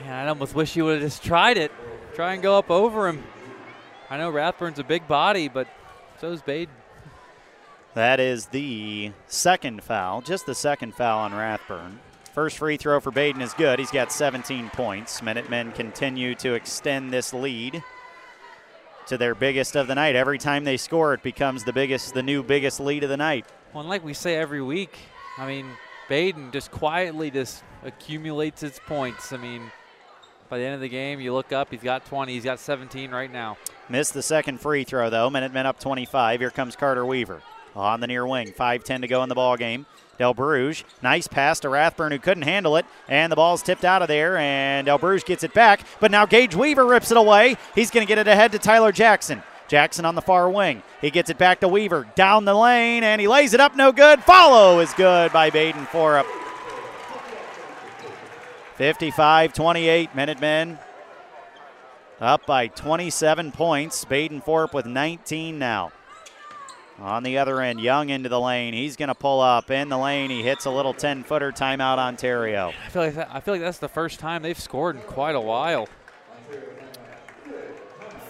[0.00, 1.72] Man, I almost wish he would have just tried it.
[2.14, 3.22] Try and go up over him.
[4.08, 5.66] I know Rathburn's a big body, but
[6.22, 6.72] so's Baden.
[7.94, 11.98] That is the second foul, just the second foul on Rathburn.
[12.32, 13.80] First free throw for Baden is good.
[13.80, 15.20] He's got 17 points.
[15.20, 17.82] Minutemen continue to extend this lead
[19.08, 20.14] to their biggest of the night.
[20.14, 23.44] Every time they score, it becomes the biggest, the new biggest lead of the night.
[23.72, 24.96] Well, and like we say every week,
[25.38, 25.66] I mean,
[26.08, 29.32] Baden just quietly just accumulates its points.
[29.32, 29.72] I mean,
[30.48, 33.10] by the end of the game, you look up, he's got 20, he's got 17
[33.10, 33.58] right now.
[33.92, 35.28] Missed the second free throw, though.
[35.28, 36.40] Minute men up 25.
[36.40, 37.42] Here comes Carter Weaver
[37.76, 38.50] on the near wing.
[38.50, 39.84] 5-10 to go in the ball game.
[40.16, 44.00] Del Bruges, nice pass to Rathburn who couldn't handle it, and the ball's tipped out
[44.00, 47.58] of there, and Del Bruges gets it back, but now Gage Weaver rips it away.
[47.74, 49.42] He's going to get it ahead to Tyler Jackson.
[49.68, 50.82] Jackson on the far wing.
[51.02, 53.92] He gets it back to Weaver down the lane, and he lays it up, no
[53.92, 54.22] good.
[54.22, 56.24] Follow is good by Baden Forup.
[58.76, 60.78] 55 28, Minutemen
[62.22, 64.04] up by 27 points.
[64.04, 65.92] Baden Forup with 19 now.
[67.00, 68.74] On the other end, Young into the lane.
[68.74, 70.30] He's going to pull up in the lane.
[70.30, 72.72] He hits a little 10 footer timeout, Ontario.
[72.86, 75.34] I feel like that, I feel like that's the first time they've scored in quite
[75.34, 75.88] a while.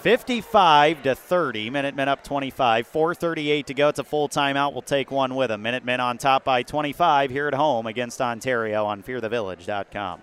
[0.00, 1.70] 55 to 30.
[1.70, 2.88] Minutemen up 25.
[2.90, 3.88] 4:38 to go.
[3.88, 4.72] It's a full timeout.
[4.72, 5.62] We'll take one with them.
[5.62, 10.22] Minutemen on top by 25 here at home against Ontario on FearTheVillage.com.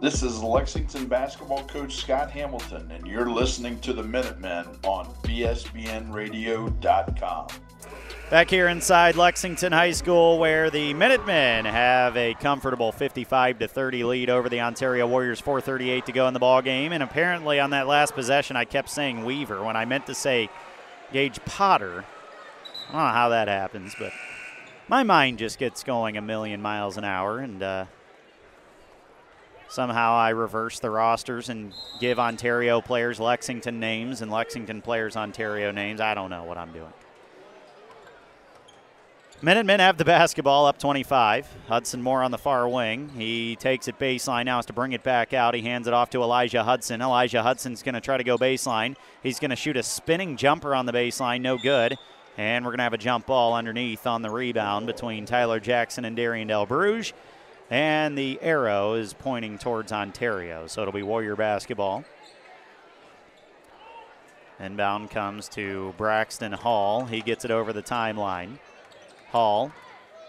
[0.00, 7.48] This is Lexington basketball coach Scott Hamilton, and you're listening to the Minutemen on VSBNradio.com.
[8.30, 14.04] Back here inside Lexington High School, where the Minutemen have a comfortable 55 to 30
[14.04, 15.38] lead over the Ontario Warriors.
[15.38, 18.88] 4:38 to go in the ball game, and apparently on that last possession, I kept
[18.88, 20.48] saying Weaver when I meant to say
[21.12, 22.06] Gage Potter.
[22.88, 24.12] I don't know how that happens, but
[24.88, 27.84] my mind just gets going a million miles an hour, and uh,
[29.70, 35.70] somehow I reverse the rosters and give Ontario players Lexington names and Lexington players Ontario
[35.70, 36.00] names.
[36.00, 36.92] I don't know what I'm doing.
[39.42, 41.48] Minutemen have the basketball up 25.
[41.66, 43.08] Hudson Moore on the far wing.
[43.16, 45.54] He takes it baseline now, has to bring it back out.
[45.54, 47.00] He hands it off to Elijah Hudson.
[47.00, 48.96] Elijah Hudson's going to try to go baseline.
[49.22, 51.96] He's going to shoot a spinning jumper on the baseline, no good.
[52.36, 56.04] And we're going to have a jump ball underneath on the rebound between Tyler Jackson
[56.04, 57.14] and Darian Del Bruges.
[57.70, 62.04] And the arrow is pointing towards Ontario, so it'll be Warrior basketball.
[64.58, 67.06] Inbound comes to Braxton Hall.
[67.06, 68.58] He gets it over the timeline.
[69.30, 69.72] Hall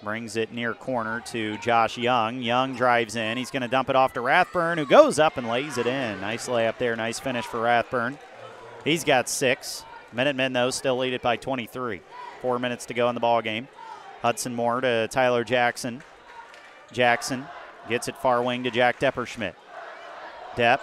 [0.04, 2.42] brings it near corner to Josh Young.
[2.42, 3.38] Young drives in.
[3.38, 6.22] He's going to dump it off to Rathburn, who goes up and lays it in.
[6.22, 6.96] Nice layup there.
[6.96, 8.18] Nice finish for Rathburn.
[8.84, 9.84] He's got six.
[10.14, 12.02] Minutemen, though, still lead it by 23.
[12.42, 13.68] Four minutes to go in the ball game.
[14.22, 16.04] Hudson Moore to Tyler Jackson.
[16.92, 17.46] Jackson
[17.90, 19.56] gets it far wing to Jack Depperschmidt.
[20.56, 20.82] Depp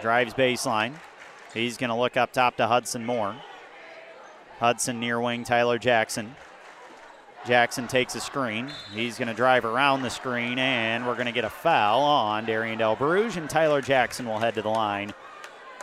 [0.00, 0.94] drives baseline.
[1.52, 3.36] He's going to look up top to Hudson Moore.
[4.58, 6.34] Hudson near wing, Tyler Jackson.
[7.46, 8.70] Jackson takes a screen.
[8.94, 12.46] He's going to drive around the screen, and we're going to get a foul on
[12.46, 15.12] Darian Del Bruges, and Tyler Jackson will head to the line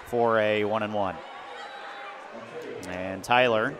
[0.07, 1.15] for a one and one.
[2.87, 3.75] And Tyler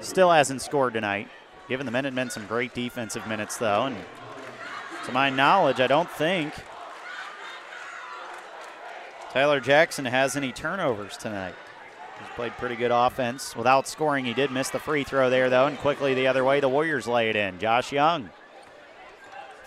[0.00, 1.28] still hasn't scored tonight,
[1.68, 3.84] giving the Minutemen some great defensive minutes, though.
[3.84, 3.96] And
[5.06, 6.54] to my knowledge, I don't think
[9.30, 11.54] Tyler Jackson has any turnovers tonight.
[12.18, 14.24] He's played pretty good offense without scoring.
[14.24, 17.06] He did miss the free throw there, though, and quickly the other way, the Warriors
[17.06, 17.58] lay it in.
[17.58, 18.30] Josh Young,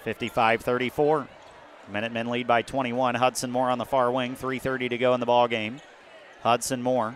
[0.03, 1.27] 55 34.
[1.91, 3.15] Minutemen lead by 21.
[3.15, 5.81] Hudson Moore on the far wing, 3.30 to go in the ball game.
[6.41, 7.15] Hudson Moore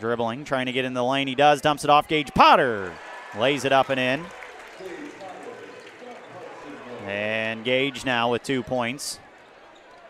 [0.00, 1.28] dribbling, trying to get in the lane.
[1.28, 2.92] He does, dumps it off Gage Potter,
[3.38, 4.24] lays it up and in.
[7.06, 9.20] And Gage now with two points.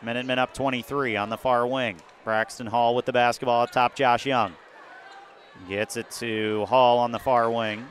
[0.02, 1.96] Minutemen up 23 on the far wing.
[2.24, 4.54] Braxton Hall with the basketball up top, Josh Young.
[5.68, 7.86] Gets it to Hall on the far wing.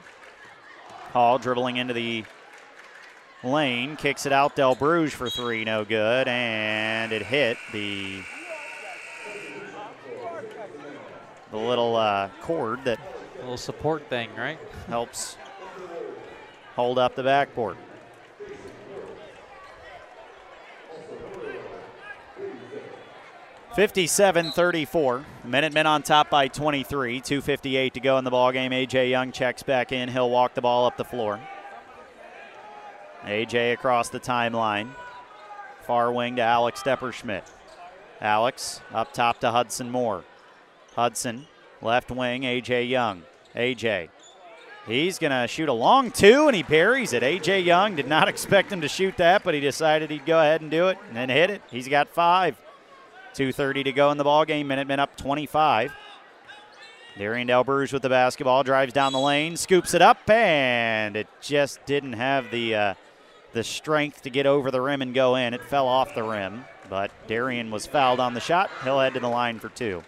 [1.13, 2.23] Hall dribbling into the
[3.43, 4.55] lane, kicks it out.
[4.55, 6.27] Del Bruges for three, no good.
[6.27, 8.21] And it hit the,
[11.51, 12.99] the little uh, cord that
[13.37, 14.59] A little support thing, right?
[14.87, 15.37] helps
[16.75, 17.77] hold up the backboard.
[23.75, 25.25] Fifty-seven thirty-four.
[25.45, 27.21] Minutemen on top by 23.
[27.21, 28.73] 2.58 to go in the ballgame.
[28.73, 29.09] A.J.
[29.09, 30.09] Young checks back in.
[30.09, 31.39] He'll walk the ball up the floor.
[33.25, 33.71] A.J.
[33.71, 34.89] across the timeline.
[35.85, 37.43] Far wing to Alex Depperschmidt.
[38.21, 40.23] Alex up top to Hudson Moore.
[40.99, 41.47] Hudson,
[41.81, 42.83] left wing, A.J.
[42.83, 43.23] Young.
[43.55, 44.09] A.J.
[44.85, 47.23] He's going to shoot a long two, and he parries it.
[47.23, 47.61] A.J.
[47.61, 50.69] Young did not expect him to shoot that, but he decided he'd go ahead and
[50.69, 51.61] do it and then hit it.
[51.71, 52.59] He's got five.
[53.33, 54.67] 2.30 to go in the ball game.
[54.67, 55.93] Minutemen up 25.
[57.17, 61.27] Darian Del Bruges with the basketball, drives down the lane, scoops it up, and it
[61.41, 62.93] just didn't have the uh,
[63.53, 65.53] the strength to get over the rim and go in.
[65.53, 68.69] It fell off the rim, but Darian was fouled on the shot.
[68.83, 70.03] He'll head to the line for two.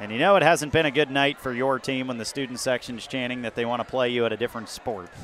[0.00, 2.60] And you know it hasn't been a good night for your team when the student
[2.60, 5.10] section's chanting that they want to play you at a different sport.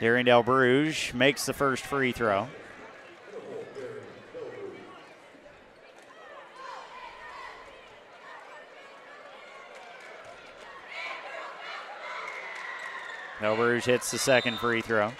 [0.00, 2.46] Darian Del Bruges makes the first free throw.
[13.40, 15.12] Del Bruges hits the second free throw.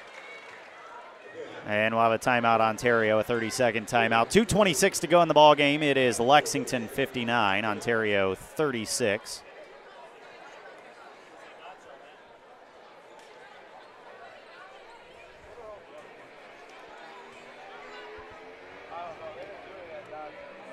[1.68, 4.28] And we'll have a timeout, Ontario, a 30 second timeout.
[4.28, 5.82] 2.26 to go in the ball game.
[5.82, 9.42] It is Lexington 59, Ontario 36.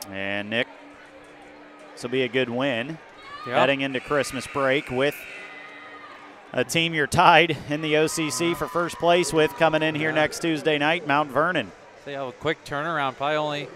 [0.09, 0.67] And Nick,
[1.91, 2.97] this will be a good win.
[3.45, 3.57] Yep.
[3.57, 5.15] Heading into Christmas break with
[6.56, 10.40] a team you're tied in the OCC for first place with coming in here next
[10.40, 11.69] Tuesday night, Mount Vernon.
[12.06, 13.68] They have a quick turnaround, probably only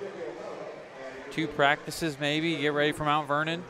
[1.30, 2.56] two practices maybe.
[2.56, 3.64] Get ready for Mount Vernon.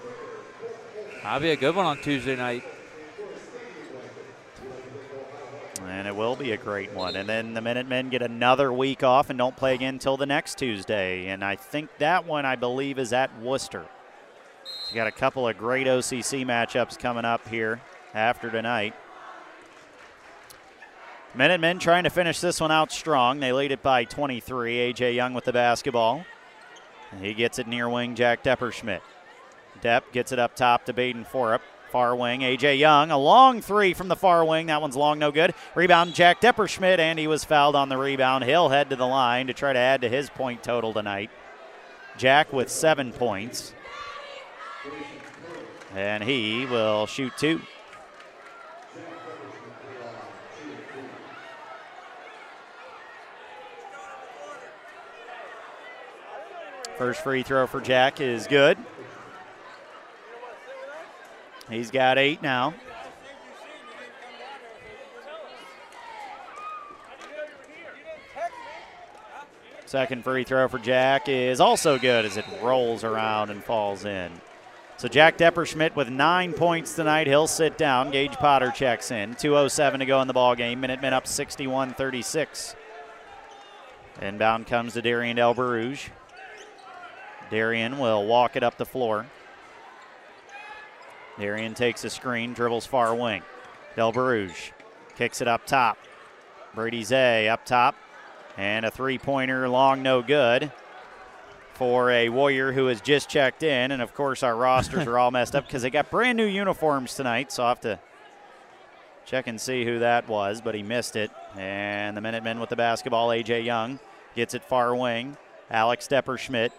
[1.23, 2.63] That'll be a good one on Tuesday night.
[5.87, 7.15] And it will be a great one.
[7.15, 10.59] And then the Minutemen get another week off and don't play again until the next
[10.59, 11.27] Tuesday.
[11.29, 13.85] And I think that one, I believe, is at Wooster.
[14.83, 17.81] So you got a couple of great OCC matchups coming up here
[18.13, 18.93] after tonight.
[21.35, 23.39] Minutemen trying to finish this one out strong.
[23.39, 24.79] They lead it by 23.
[24.79, 25.13] A.J.
[25.13, 26.25] Young with the basketball.
[27.21, 29.01] He gets it near wing, Jack Depperschmidt.
[29.81, 31.61] Depp gets it up top to Baden Forup.
[31.91, 32.75] Far wing, A.J.
[32.75, 33.09] Young.
[33.09, 34.67] A long three from the far wing.
[34.67, 35.55] That one's long, no good.
[35.73, 38.43] Rebound, Jack Depperschmidt, and he was fouled on the rebound.
[38.43, 41.31] He'll head to the line to try to add to his point total tonight.
[42.17, 43.73] Jack with seven points.
[45.95, 47.61] And he will shoot two.
[56.99, 58.77] First free throw for Jack is good.
[61.69, 62.73] He's got eight now.
[69.85, 74.29] Second free throw for Jack is also good as it rolls around and falls in.
[74.97, 77.27] So Jack Depperschmidt with nine points tonight.
[77.27, 78.11] He'll sit down.
[78.11, 79.35] Gage Potter checks in.
[79.35, 80.81] 2.07 to go in the ball game.
[80.81, 82.75] Minutemen up 61 36.
[84.21, 86.09] Inbound comes to Darian Del Bruges.
[87.49, 89.25] Darian will walk it up the floor.
[91.39, 93.41] Darian takes a screen, dribbles far wing.
[93.95, 94.71] Del Bruges
[95.15, 95.97] kicks it up top.
[96.75, 97.95] Brady Zay up top.
[98.57, 100.71] And a three pointer long, no good
[101.73, 103.91] for a Warrior who has just checked in.
[103.91, 107.15] And of course, our rosters are all messed up because they got brand new uniforms
[107.15, 107.53] tonight.
[107.53, 107.99] So I'll have to
[109.25, 111.31] check and see who that was, but he missed it.
[111.55, 113.61] And the Minutemen with the basketball, A.J.
[113.61, 113.99] Young
[114.35, 115.37] gets it far wing.
[115.71, 116.71] Alex Depperschmidt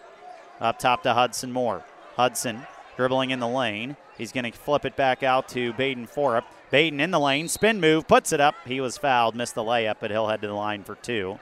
[0.61, 1.83] up top to Hudson Moore.
[2.15, 2.65] Hudson
[2.95, 3.97] dribbling in the lane.
[4.17, 6.43] He's going to flip it back out to Baden Forup.
[6.69, 8.55] Baden in the lane, spin move, puts it up.
[8.65, 11.39] He was fouled, missed the layup, but he'll head to the line for two.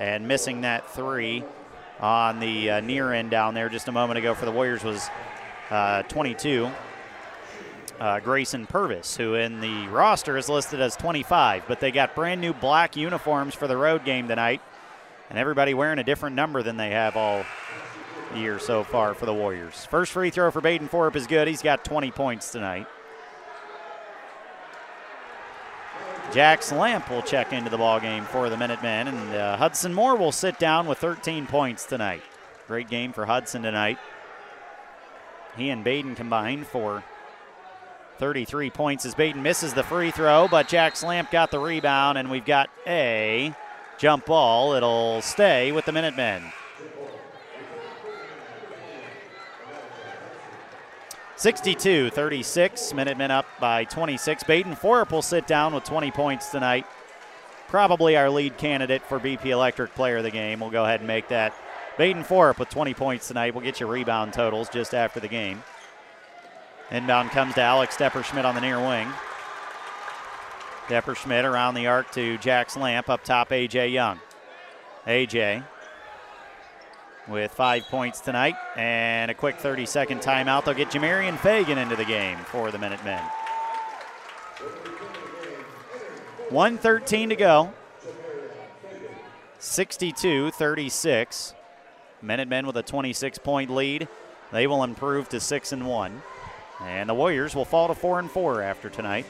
[0.00, 1.44] And missing that three
[2.00, 5.08] on the uh, near end down there just a moment ago for the Warriors was
[5.70, 6.70] uh, 22.
[8.00, 12.40] Uh, Grayson Purvis, who in the roster is listed as 25, but they got brand
[12.40, 14.60] new black uniforms for the road game tonight,
[15.30, 17.44] and everybody wearing a different number than they have all
[18.36, 19.86] year so far for the Warriors.
[19.86, 21.48] First free throw for Baden Forup is good.
[21.48, 22.86] He's got 20 points tonight.
[26.32, 30.14] Jax Lamp will check into the ball game for the Minutemen, and uh, Hudson Moore
[30.14, 32.22] will sit down with 13 points tonight.
[32.66, 33.98] Great game for Hudson tonight.
[35.56, 37.02] He and Baden combined for
[38.18, 42.30] 33 points as Baden misses the free throw, but Jax Lamp got the rebound, and
[42.30, 43.54] we've got a
[43.96, 44.74] jump ball.
[44.74, 46.42] It'll stay with the Minutemen.
[51.38, 52.94] 62 36.
[52.94, 54.42] Minutemen up by 26.
[54.42, 56.84] Baden Forup will sit down with 20 points tonight.
[57.68, 60.58] Probably our lead candidate for BP Electric Player of the Game.
[60.58, 61.54] We'll go ahead and make that.
[61.96, 63.54] Baden Forup with 20 points tonight.
[63.54, 65.62] We'll get you rebound totals just after the game.
[66.90, 69.06] Inbound comes to Alex Depperschmidt on the near wing.
[70.88, 73.90] Depperschmidt around the arc to Jax Lamp up top, A.J.
[73.90, 74.18] Young.
[75.06, 75.62] AJ
[77.28, 80.64] with five points tonight and a quick 30 second timeout.
[80.64, 83.20] They'll get Jamarian Fagan into the game for the Minutemen.
[86.50, 87.72] 113 to go.
[89.58, 91.54] 62 36.
[92.22, 94.08] Minutemen with a 26 point lead.
[94.50, 96.22] They will improve to 6 and 1.
[96.80, 99.26] And the Warriors will fall to 4 and 4 after tonight.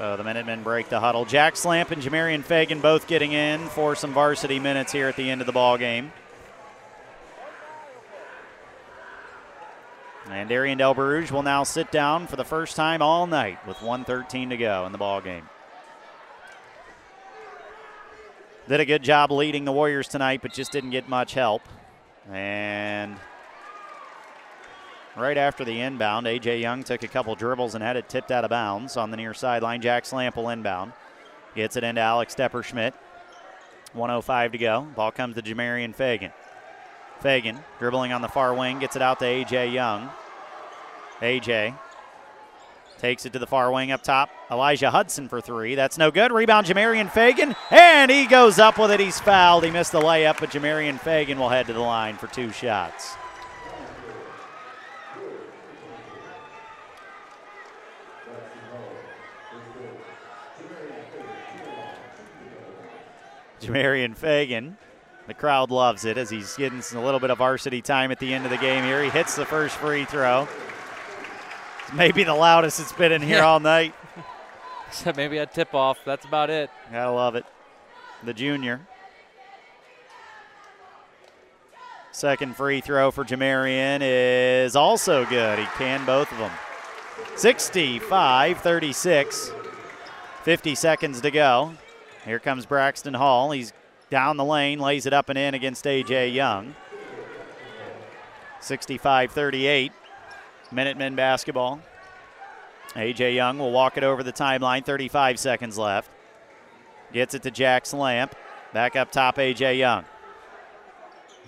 [0.00, 1.26] So the Minutemen break the huddle.
[1.26, 5.28] Jax Lamp and Jamarian Fagan both getting in for some varsity minutes here at the
[5.28, 6.10] end of the ball game.
[10.30, 13.82] And Darian Del Barouge will now sit down for the first time all night with
[13.82, 15.46] 113 to go in the ball game.
[18.68, 21.60] Did a good job leading the Warriors tonight, but just didn't get much help.
[22.32, 23.16] And
[25.20, 26.60] Right after the inbound, A.J.
[26.60, 29.34] Young took a couple dribbles and had it tipped out of bounds on the near
[29.34, 29.82] sideline.
[29.82, 30.92] Jack Slample inbound.
[31.54, 32.94] Gets it into Alex Depperschmidt.
[33.92, 34.88] 105 to go.
[34.96, 36.32] Ball comes to Jamarian Fagan.
[37.20, 39.68] Fagan dribbling on the far wing, gets it out to A.J.
[39.68, 40.08] Young.
[41.20, 41.74] A.J.
[42.98, 44.30] takes it to the far wing up top.
[44.50, 45.74] Elijah Hudson for three.
[45.74, 46.32] That's no good.
[46.32, 49.00] Rebound Jamarian Fagan, and he goes up with it.
[49.00, 49.64] He's fouled.
[49.64, 53.16] He missed the layup, but Jamarian Fagan will head to the line for two shots.
[63.60, 64.76] Jamarian Fagan.
[65.26, 68.32] The crowd loves it as he's getting a little bit of varsity time at the
[68.34, 69.02] end of the game here.
[69.02, 70.48] He hits the first free throw.
[71.84, 73.46] It's maybe the loudest it's been in here Yeah.
[73.46, 73.94] all night.
[74.88, 75.98] Except maybe a tip off.
[76.04, 76.70] That's about it.
[76.90, 77.44] Gotta love it.
[78.24, 78.80] The junior.
[82.12, 85.58] Second free throw for Jamarian is also good.
[85.60, 86.50] He can both of them.
[87.36, 89.52] 65 36.
[90.42, 91.72] 50 seconds to go.
[92.24, 93.50] Here comes Braxton Hall.
[93.50, 93.72] He's
[94.10, 96.30] down the lane, lays it up and in against A.J.
[96.30, 96.74] Young.
[98.60, 99.92] 65 38.
[100.70, 101.80] Minutemen basketball.
[102.96, 103.34] A.J.
[103.34, 106.10] Young will walk it over the timeline, 35 seconds left.
[107.12, 108.34] Gets it to Jax Lamp.
[108.72, 109.78] Back up top, A.J.
[109.78, 110.04] Young.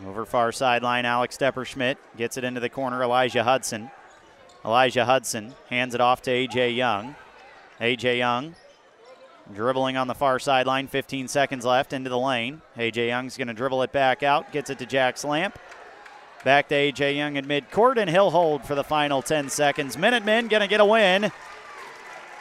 [0.06, 3.90] Over far sideline, Alex Depperschmidt gets it into the corner, Elijah Hudson.
[4.64, 6.70] Elijah Hudson hands it off to A.J.
[6.70, 7.14] Young.
[7.80, 8.18] A.J.
[8.18, 8.54] Young
[9.54, 12.62] dribbling on the far sideline, 15 seconds left into the lane.
[12.76, 13.08] A.J.
[13.08, 15.58] Young's going to dribble it back out, gets it to Jax Lamp.
[16.44, 17.16] Back to A.J.
[17.16, 19.96] Young at midcourt, and he'll hold for the final 10 seconds.
[19.96, 21.30] Minutemen going to get a win.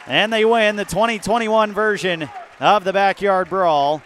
[0.06, 4.02] And they win the 2021 version of the Backyard Brawl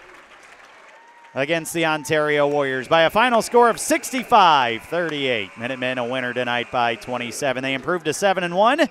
[1.35, 5.57] against the Ontario Warriors by a final score of 65 38.
[5.59, 7.63] Minutemen a winner tonight by 27.
[7.63, 8.89] They improved to 7 and 1.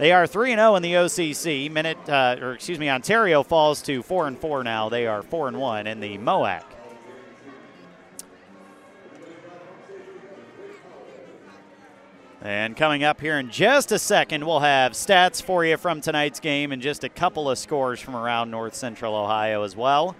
[0.00, 1.70] They are 3 0 in the OCC.
[1.70, 4.88] Minute, uh, or excuse me, Ontario falls to 4 and 4 now.
[4.88, 6.62] They are 4 and 1 in the MOAC.
[12.40, 16.40] And coming up here in just a second, we'll have stats for you from tonight's
[16.40, 20.16] game and just a couple of scores from around North Central Ohio as well.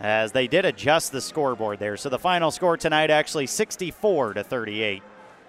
[0.00, 1.98] As they did adjust the scoreboard there.
[1.98, 5.02] So the final score tonight actually 64 to 38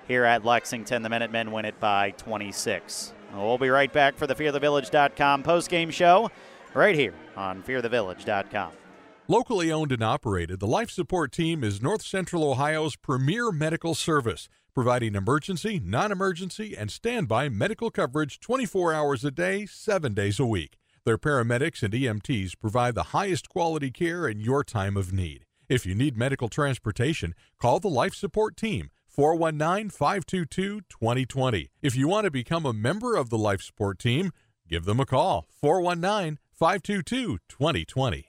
[0.10, 1.04] here at Lexington.
[1.04, 3.14] The Minutemen win it by 26.
[3.34, 6.32] We'll be right back for the fearthevillage.com postgame show
[6.74, 8.72] right here on fearthevillage.com.
[9.28, 14.50] Locally owned and operated, the Life Support Team is North Central Ohio's premier medical service,
[14.74, 20.46] providing emergency, non emergency, and standby medical coverage 24 hours a day, 7 days a
[20.48, 20.78] week.
[21.06, 25.46] Their paramedics and EMTs provide the highest quality care in your time of need.
[25.70, 28.90] If you need medical transportation, call the Life Support Team
[29.20, 31.70] 419 522 2020.
[31.82, 34.32] If you want to become a member of the Life Support Team,
[34.66, 38.29] give them a call 419 522 2020.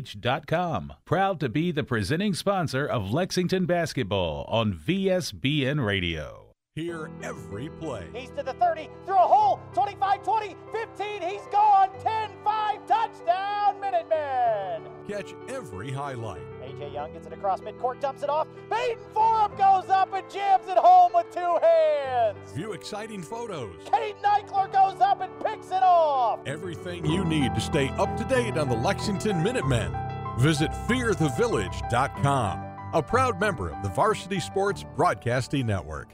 [1.05, 6.50] Proud to be the presenting sponsor of Lexington basketball on VSBN Radio.
[6.75, 8.07] Hear every play.
[8.15, 13.81] He's to the 30, through a hole, 25 20, 15, he's gone, 10 5, touchdown,
[13.81, 14.89] Minutemen!
[15.05, 16.39] Catch every highlight.
[16.61, 18.47] AJ Young gets it across midcourt, dumps it off.
[18.69, 22.37] Baden Forup goes up and jams it home with two hands.
[22.53, 23.75] View exciting photos.
[23.91, 26.39] Kate Eichler goes up and picks it off.
[26.45, 29.93] Everything you need to stay up to date on the Lexington Minutemen.
[30.39, 32.59] Visit fearthevillage.com,
[32.93, 36.13] a proud member of the Varsity Sports Broadcasting Network.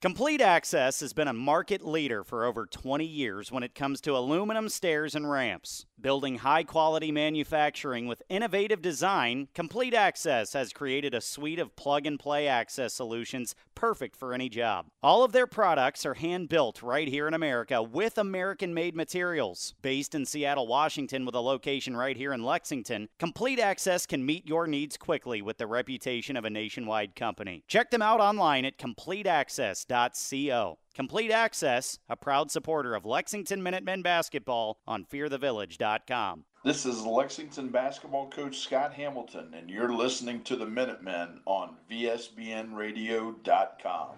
[0.00, 4.16] Complete Access has been a market leader for over 20 years when it comes to
[4.16, 5.84] aluminum stairs and ramps.
[6.00, 12.06] Building high quality manufacturing with innovative design, Complete Access has created a suite of plug
[12.06, 14.86] and play access solutions perfect for any job.
[15.02, 19.74] All of their products are hand built right here in America with American made materials.
[19.82, 24.48] Based in Seattle, Washington, with a location right here in Lexington, Complete Access can meet
[24.48, 27.62] your needs quickly with the reputation of a nationwide company.
[27.68, 30.78] Check them out online at CompleteAccess.co.
[30.94, 36.44] Complete Access, a proud supporter of Lexington Minutemen basketball on fearthevillage.com.
[36.64, 44.08] This is Lexington basketball coach Scott Hamilton, and you're listening to the Minutemen on VSBNradio.com.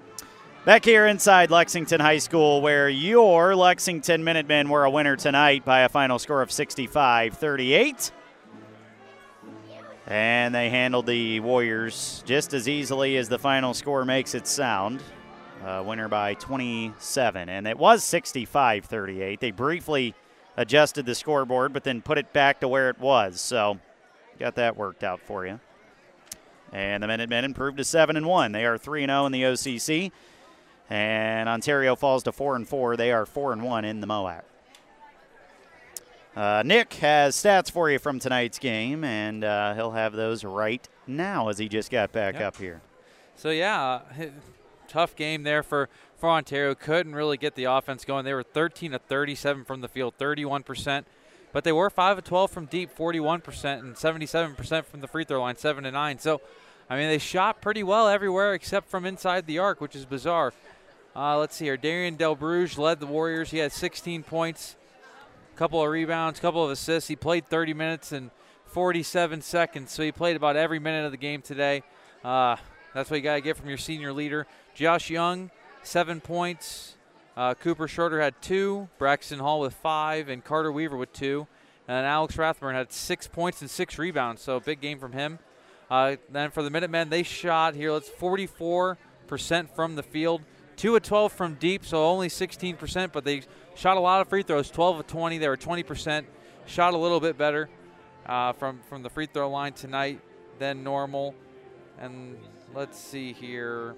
[0.64, 5.80] Back here inside Lexington High School, where your Lexington Minutemen were a winner tonight by
[5.80, 8.12] a final score of 65 38.
[10.06, 15.02] And they handled the Warriors just as easily as the final score makes it sound.
[15.64, 17.48] Uh, winner by 27.
[17.48, 19.40] And it was 65 38.
[19.40, 20.14] They briefly
[20.56, 23.40] adjusted the scoreboard, but then put it back to where it was.
[23.40, 23.78] So
[24.40, 25.60] got that worked out for you.
[26.72, 28.52] And the Minutemen improved to 7 and 1.
[28.52, 30.10] They are 3 0 in the OCC.
[30.90, 32.96] And Ontario falls to 4 and 4.
[32.96, 34.42] They are 4 and 1 in the MOAC.
[36.34, 40.86] Uh, Nick has stats for you from tonight's game, and uh, he'll have those right
[41.06, 42.42] now as he just got back Yep.
[42.42, 42.80] up here.
[43.36, 44.00] So yeah, uh,
[44.92, 45.88] tough game there for
[46.18, 46.74] for Ontario.
[46.74, 48.24] Couldn't really get the offense going.
[48.24, 51.06] They were 13 to 37 from the field, 31 percent,
[51.52, 55.08] but they were 5 of 12 from deep, 41 percent, and 77 percent from the
[55.08, 56.18] free throw line, 7 to 9.
[56.18, 56.40] So,
[56.90, 60.52] I mean, they shot pretty well everywhere except from inside the arc, which is bizarre.
[61.14, 61.76] Uh, let's see here.
[61.76, 63.50] Darian Delbruge led the Warriors.
[63.50, 64.76] He had 16 points,
[65.54, 67.08] a couple of rebounds, a couple of assists.
[67.08, 68.30] He played 30 minutes and
[68.66, 71.82] 47 seconds, so he played about every minute of the game today.
[72.24, 72.56] Uh,
[72.94, 74.46] that's what you got to get from your senior leader.
[74.74, 75.50] Josh Young,
[75.82, 76.96] seven points.
[77.36, 78.88] Uh, Cooper Schroeder had two.
[78.98, 81.46] Braxton Hall with five, and Carter Weaver with two.
[81.88, 85.38] And Alex Rathburn had six points and six rebounds, so big game from him.
[85.90, 87.92] Uh, then for the Minutemen, they shot here.
[87.92, 88.96] Let's 44%
[89.74, 90.42] from the field,
[90.76, 93.12] two of 12 from deep, so only 16%.
[93.12, 93.42] But they
[93.74, 95.38] shot a lot of free throws, 12 of 20.
[95.38, 96.24] They were 20%.
[96.66, 97.68] Shot a little bit better
[98.26, 100.20] uh, from from the free throw line tonight
[100.58, 101.34] than normal.
[101.98, 102.36] And
[102.74, 103.94] let's see here,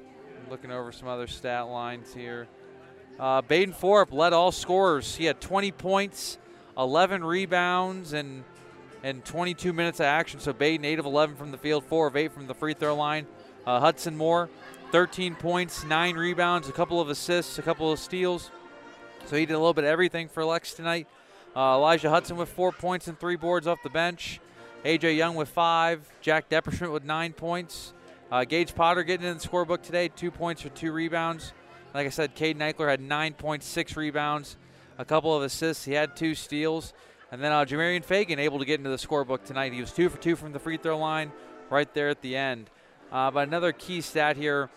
[0.51, 2.49] looking over some other stat lines here.
[3.19, 5.15] Uh, Baden Forup led all scorers.
[5.15, 6.39] He had 20 points,
[6.77, 8.45] 11 rebounds, and
[9.05, 10.41] and 22 minutes of action.
[10.41, 12.97] So Baden 8 of 11 from the field, 4 of 8 from the free throw
[12.97, 13.27] line.
[13.67, 14.49] Uh, Hudson Moore,
[14.93, 18.51] 13 points, 9 rebounds, a couple of assists, a couple of steals.
[19.27, 21.07] So he did a little bit of everything for Lex tonight.
[21.55, 24.41] Uh, Elijah Hudson with 4 points and 3 boards off the bench.
[24.87, 26.11] AJ Young with 5.
[26.23, 27.93] Jack Depperschmidt with 9 points.
[28.31, 31.53] Uh, Gage Potter getting in the scorebook today, 2 points for 2 rebounds.
[31.95, 34.57] Like I said, Caden Eichler had 9.6 rebounds,
[34.99, 35.85] a couple of assists.
[35.85, 36.93] He had two steals.
[37.31, 39.73] And then uh, Jamarian Fagan able to get into the scorebook tonight.
[39.73, 41.33] He was two for two from the free throw line
[41.71, 42.71] right there at the end.
[43.13, 44.71] Uh, but another key stat here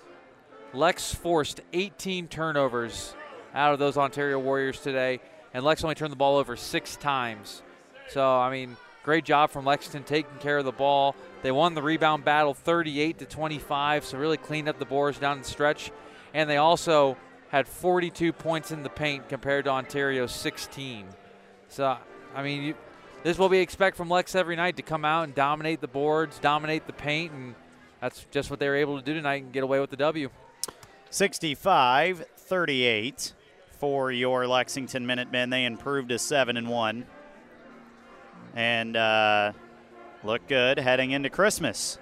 [0.74, 3.16] Lex forced 18 turnovers
[3.54, 5.20] out of those Ontario Warriors today,
[5.54, 7.64] and Lex only turned the ball over six times.
[8.10, 11.16] So, I mean, great job from Lexington taking care of the ball.
[11.42, 15.40] They won the rebound battle 38 to 25, so really cleaned up the boards down
[15.40, 15.92] the stretch.
[16.34, 17.18] And they also
[17.50, 21.06] had 42 points in the paint compared to Ontario's 16.
[21.70, 21.98] So,
[22.36, 22.76] I mean, you,
[23.24, 25.88] this is what we expect from Lex every night to come out and dominate the
[25.88, 27.56] boards, dominate the paint, and
[28.02, 30.30] that's just what they were able to do tonight and get away with the W.
[31.10, 33.34] 65 38
[33.80, 35.50] for your Lexington Minutemen.
[35.50, 37.06] They improved to 7 and 1.
[38.56, 39.54] And uh,
[40.24, 42.00] look good heading into Christmas.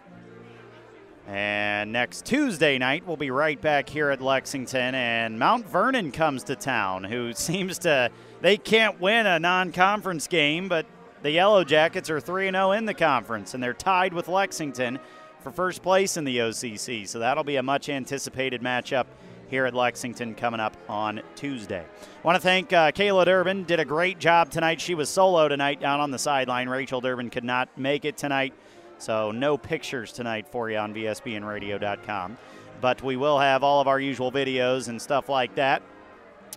[1.28, 6.44] And next Tuesday night, we'll be right back here at Lexington, and Mount Vernon comes
[6.44, 8.12] to town, who seems to,
[8.42, 10.86] they can't win a non conference game, but
[11.24, 15.00] the Yellow Jackets are 3 0 in the conference, and they're tied with Lexington
[15.40, 17.08] for first place in the OCC.
[17.08, 19.06] So that'll be a much anticipated matchup
[19.50, 21.84] here at Lexington coming up on Tuesday.
[21.84, 23.64] I want to thank uh, Kayla Durbin.
[23.64, 24.82] Did a great job tonight.
[24.82, 26.70] She was solo tonight down on the sideline.
[26.70, 28.54] Rachel Durbin could not make it tonight,
[28.98, 32.38] so no pictures tonight for you on VSBNradio.com.
[32.82, 35.82] But we will have all of our usual videos and stuff like that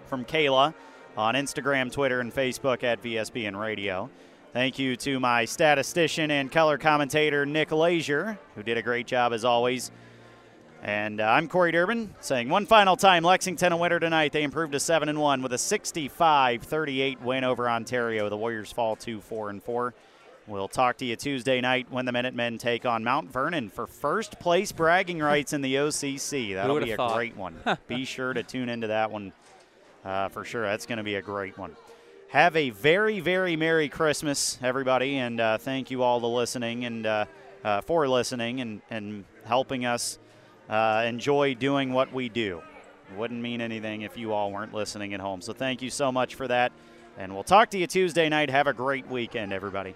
[0.07, 0.75] from Kayla
[1.17, 4.11] on Instagram, Twitter, and Facebook at VSBN Radio.
[4.53, 9.33] Thank you to my statistician and color commentator, Nick Lazier, who did a great job
[9.33, 9.91] as always.
[10.83, 14.33] And uh, I'm Corey Durbin saying one final time Lexington a winner tonight.
[14.33, 18.29] They improved to 7 and 1 with a 65 38 win over Ontario.
[18.29, 19.95] The Warriors fall to 4 and 4.
[20.47, 24.39] We'll talk to you Tuesday night when the Minutemen take on Mount Vernon for first
[24.39, 26.55] place bragging rights in the OCC.
[26.55, 27.17] That'll be a thought?
[27.17, 27.57] great one.
[27.87, 29.33] be sure to tune into that one
[30.05, 30.63] uh, for sure.
[30.63, 31.77] That's going to be a great one.
[32.29, 37.07] Have a very, very Merry Christmas, everybody, and uh, thank you all to listening and
[37.07, 37.25] uh,
[37.65, 40.19] uh, for listening and, and helping us
[40.69, 42.63] uh, enjoy doing what we do.
[43.17, 45.41] Wouldn't mean anything if you all weren't listening at home.
[45.41, 46.73] So thank you so much for that,
[47.17, 48.51] and we'll talk to you Tuesday night.
[48.51, 49.95] Have a great weekend, everybody.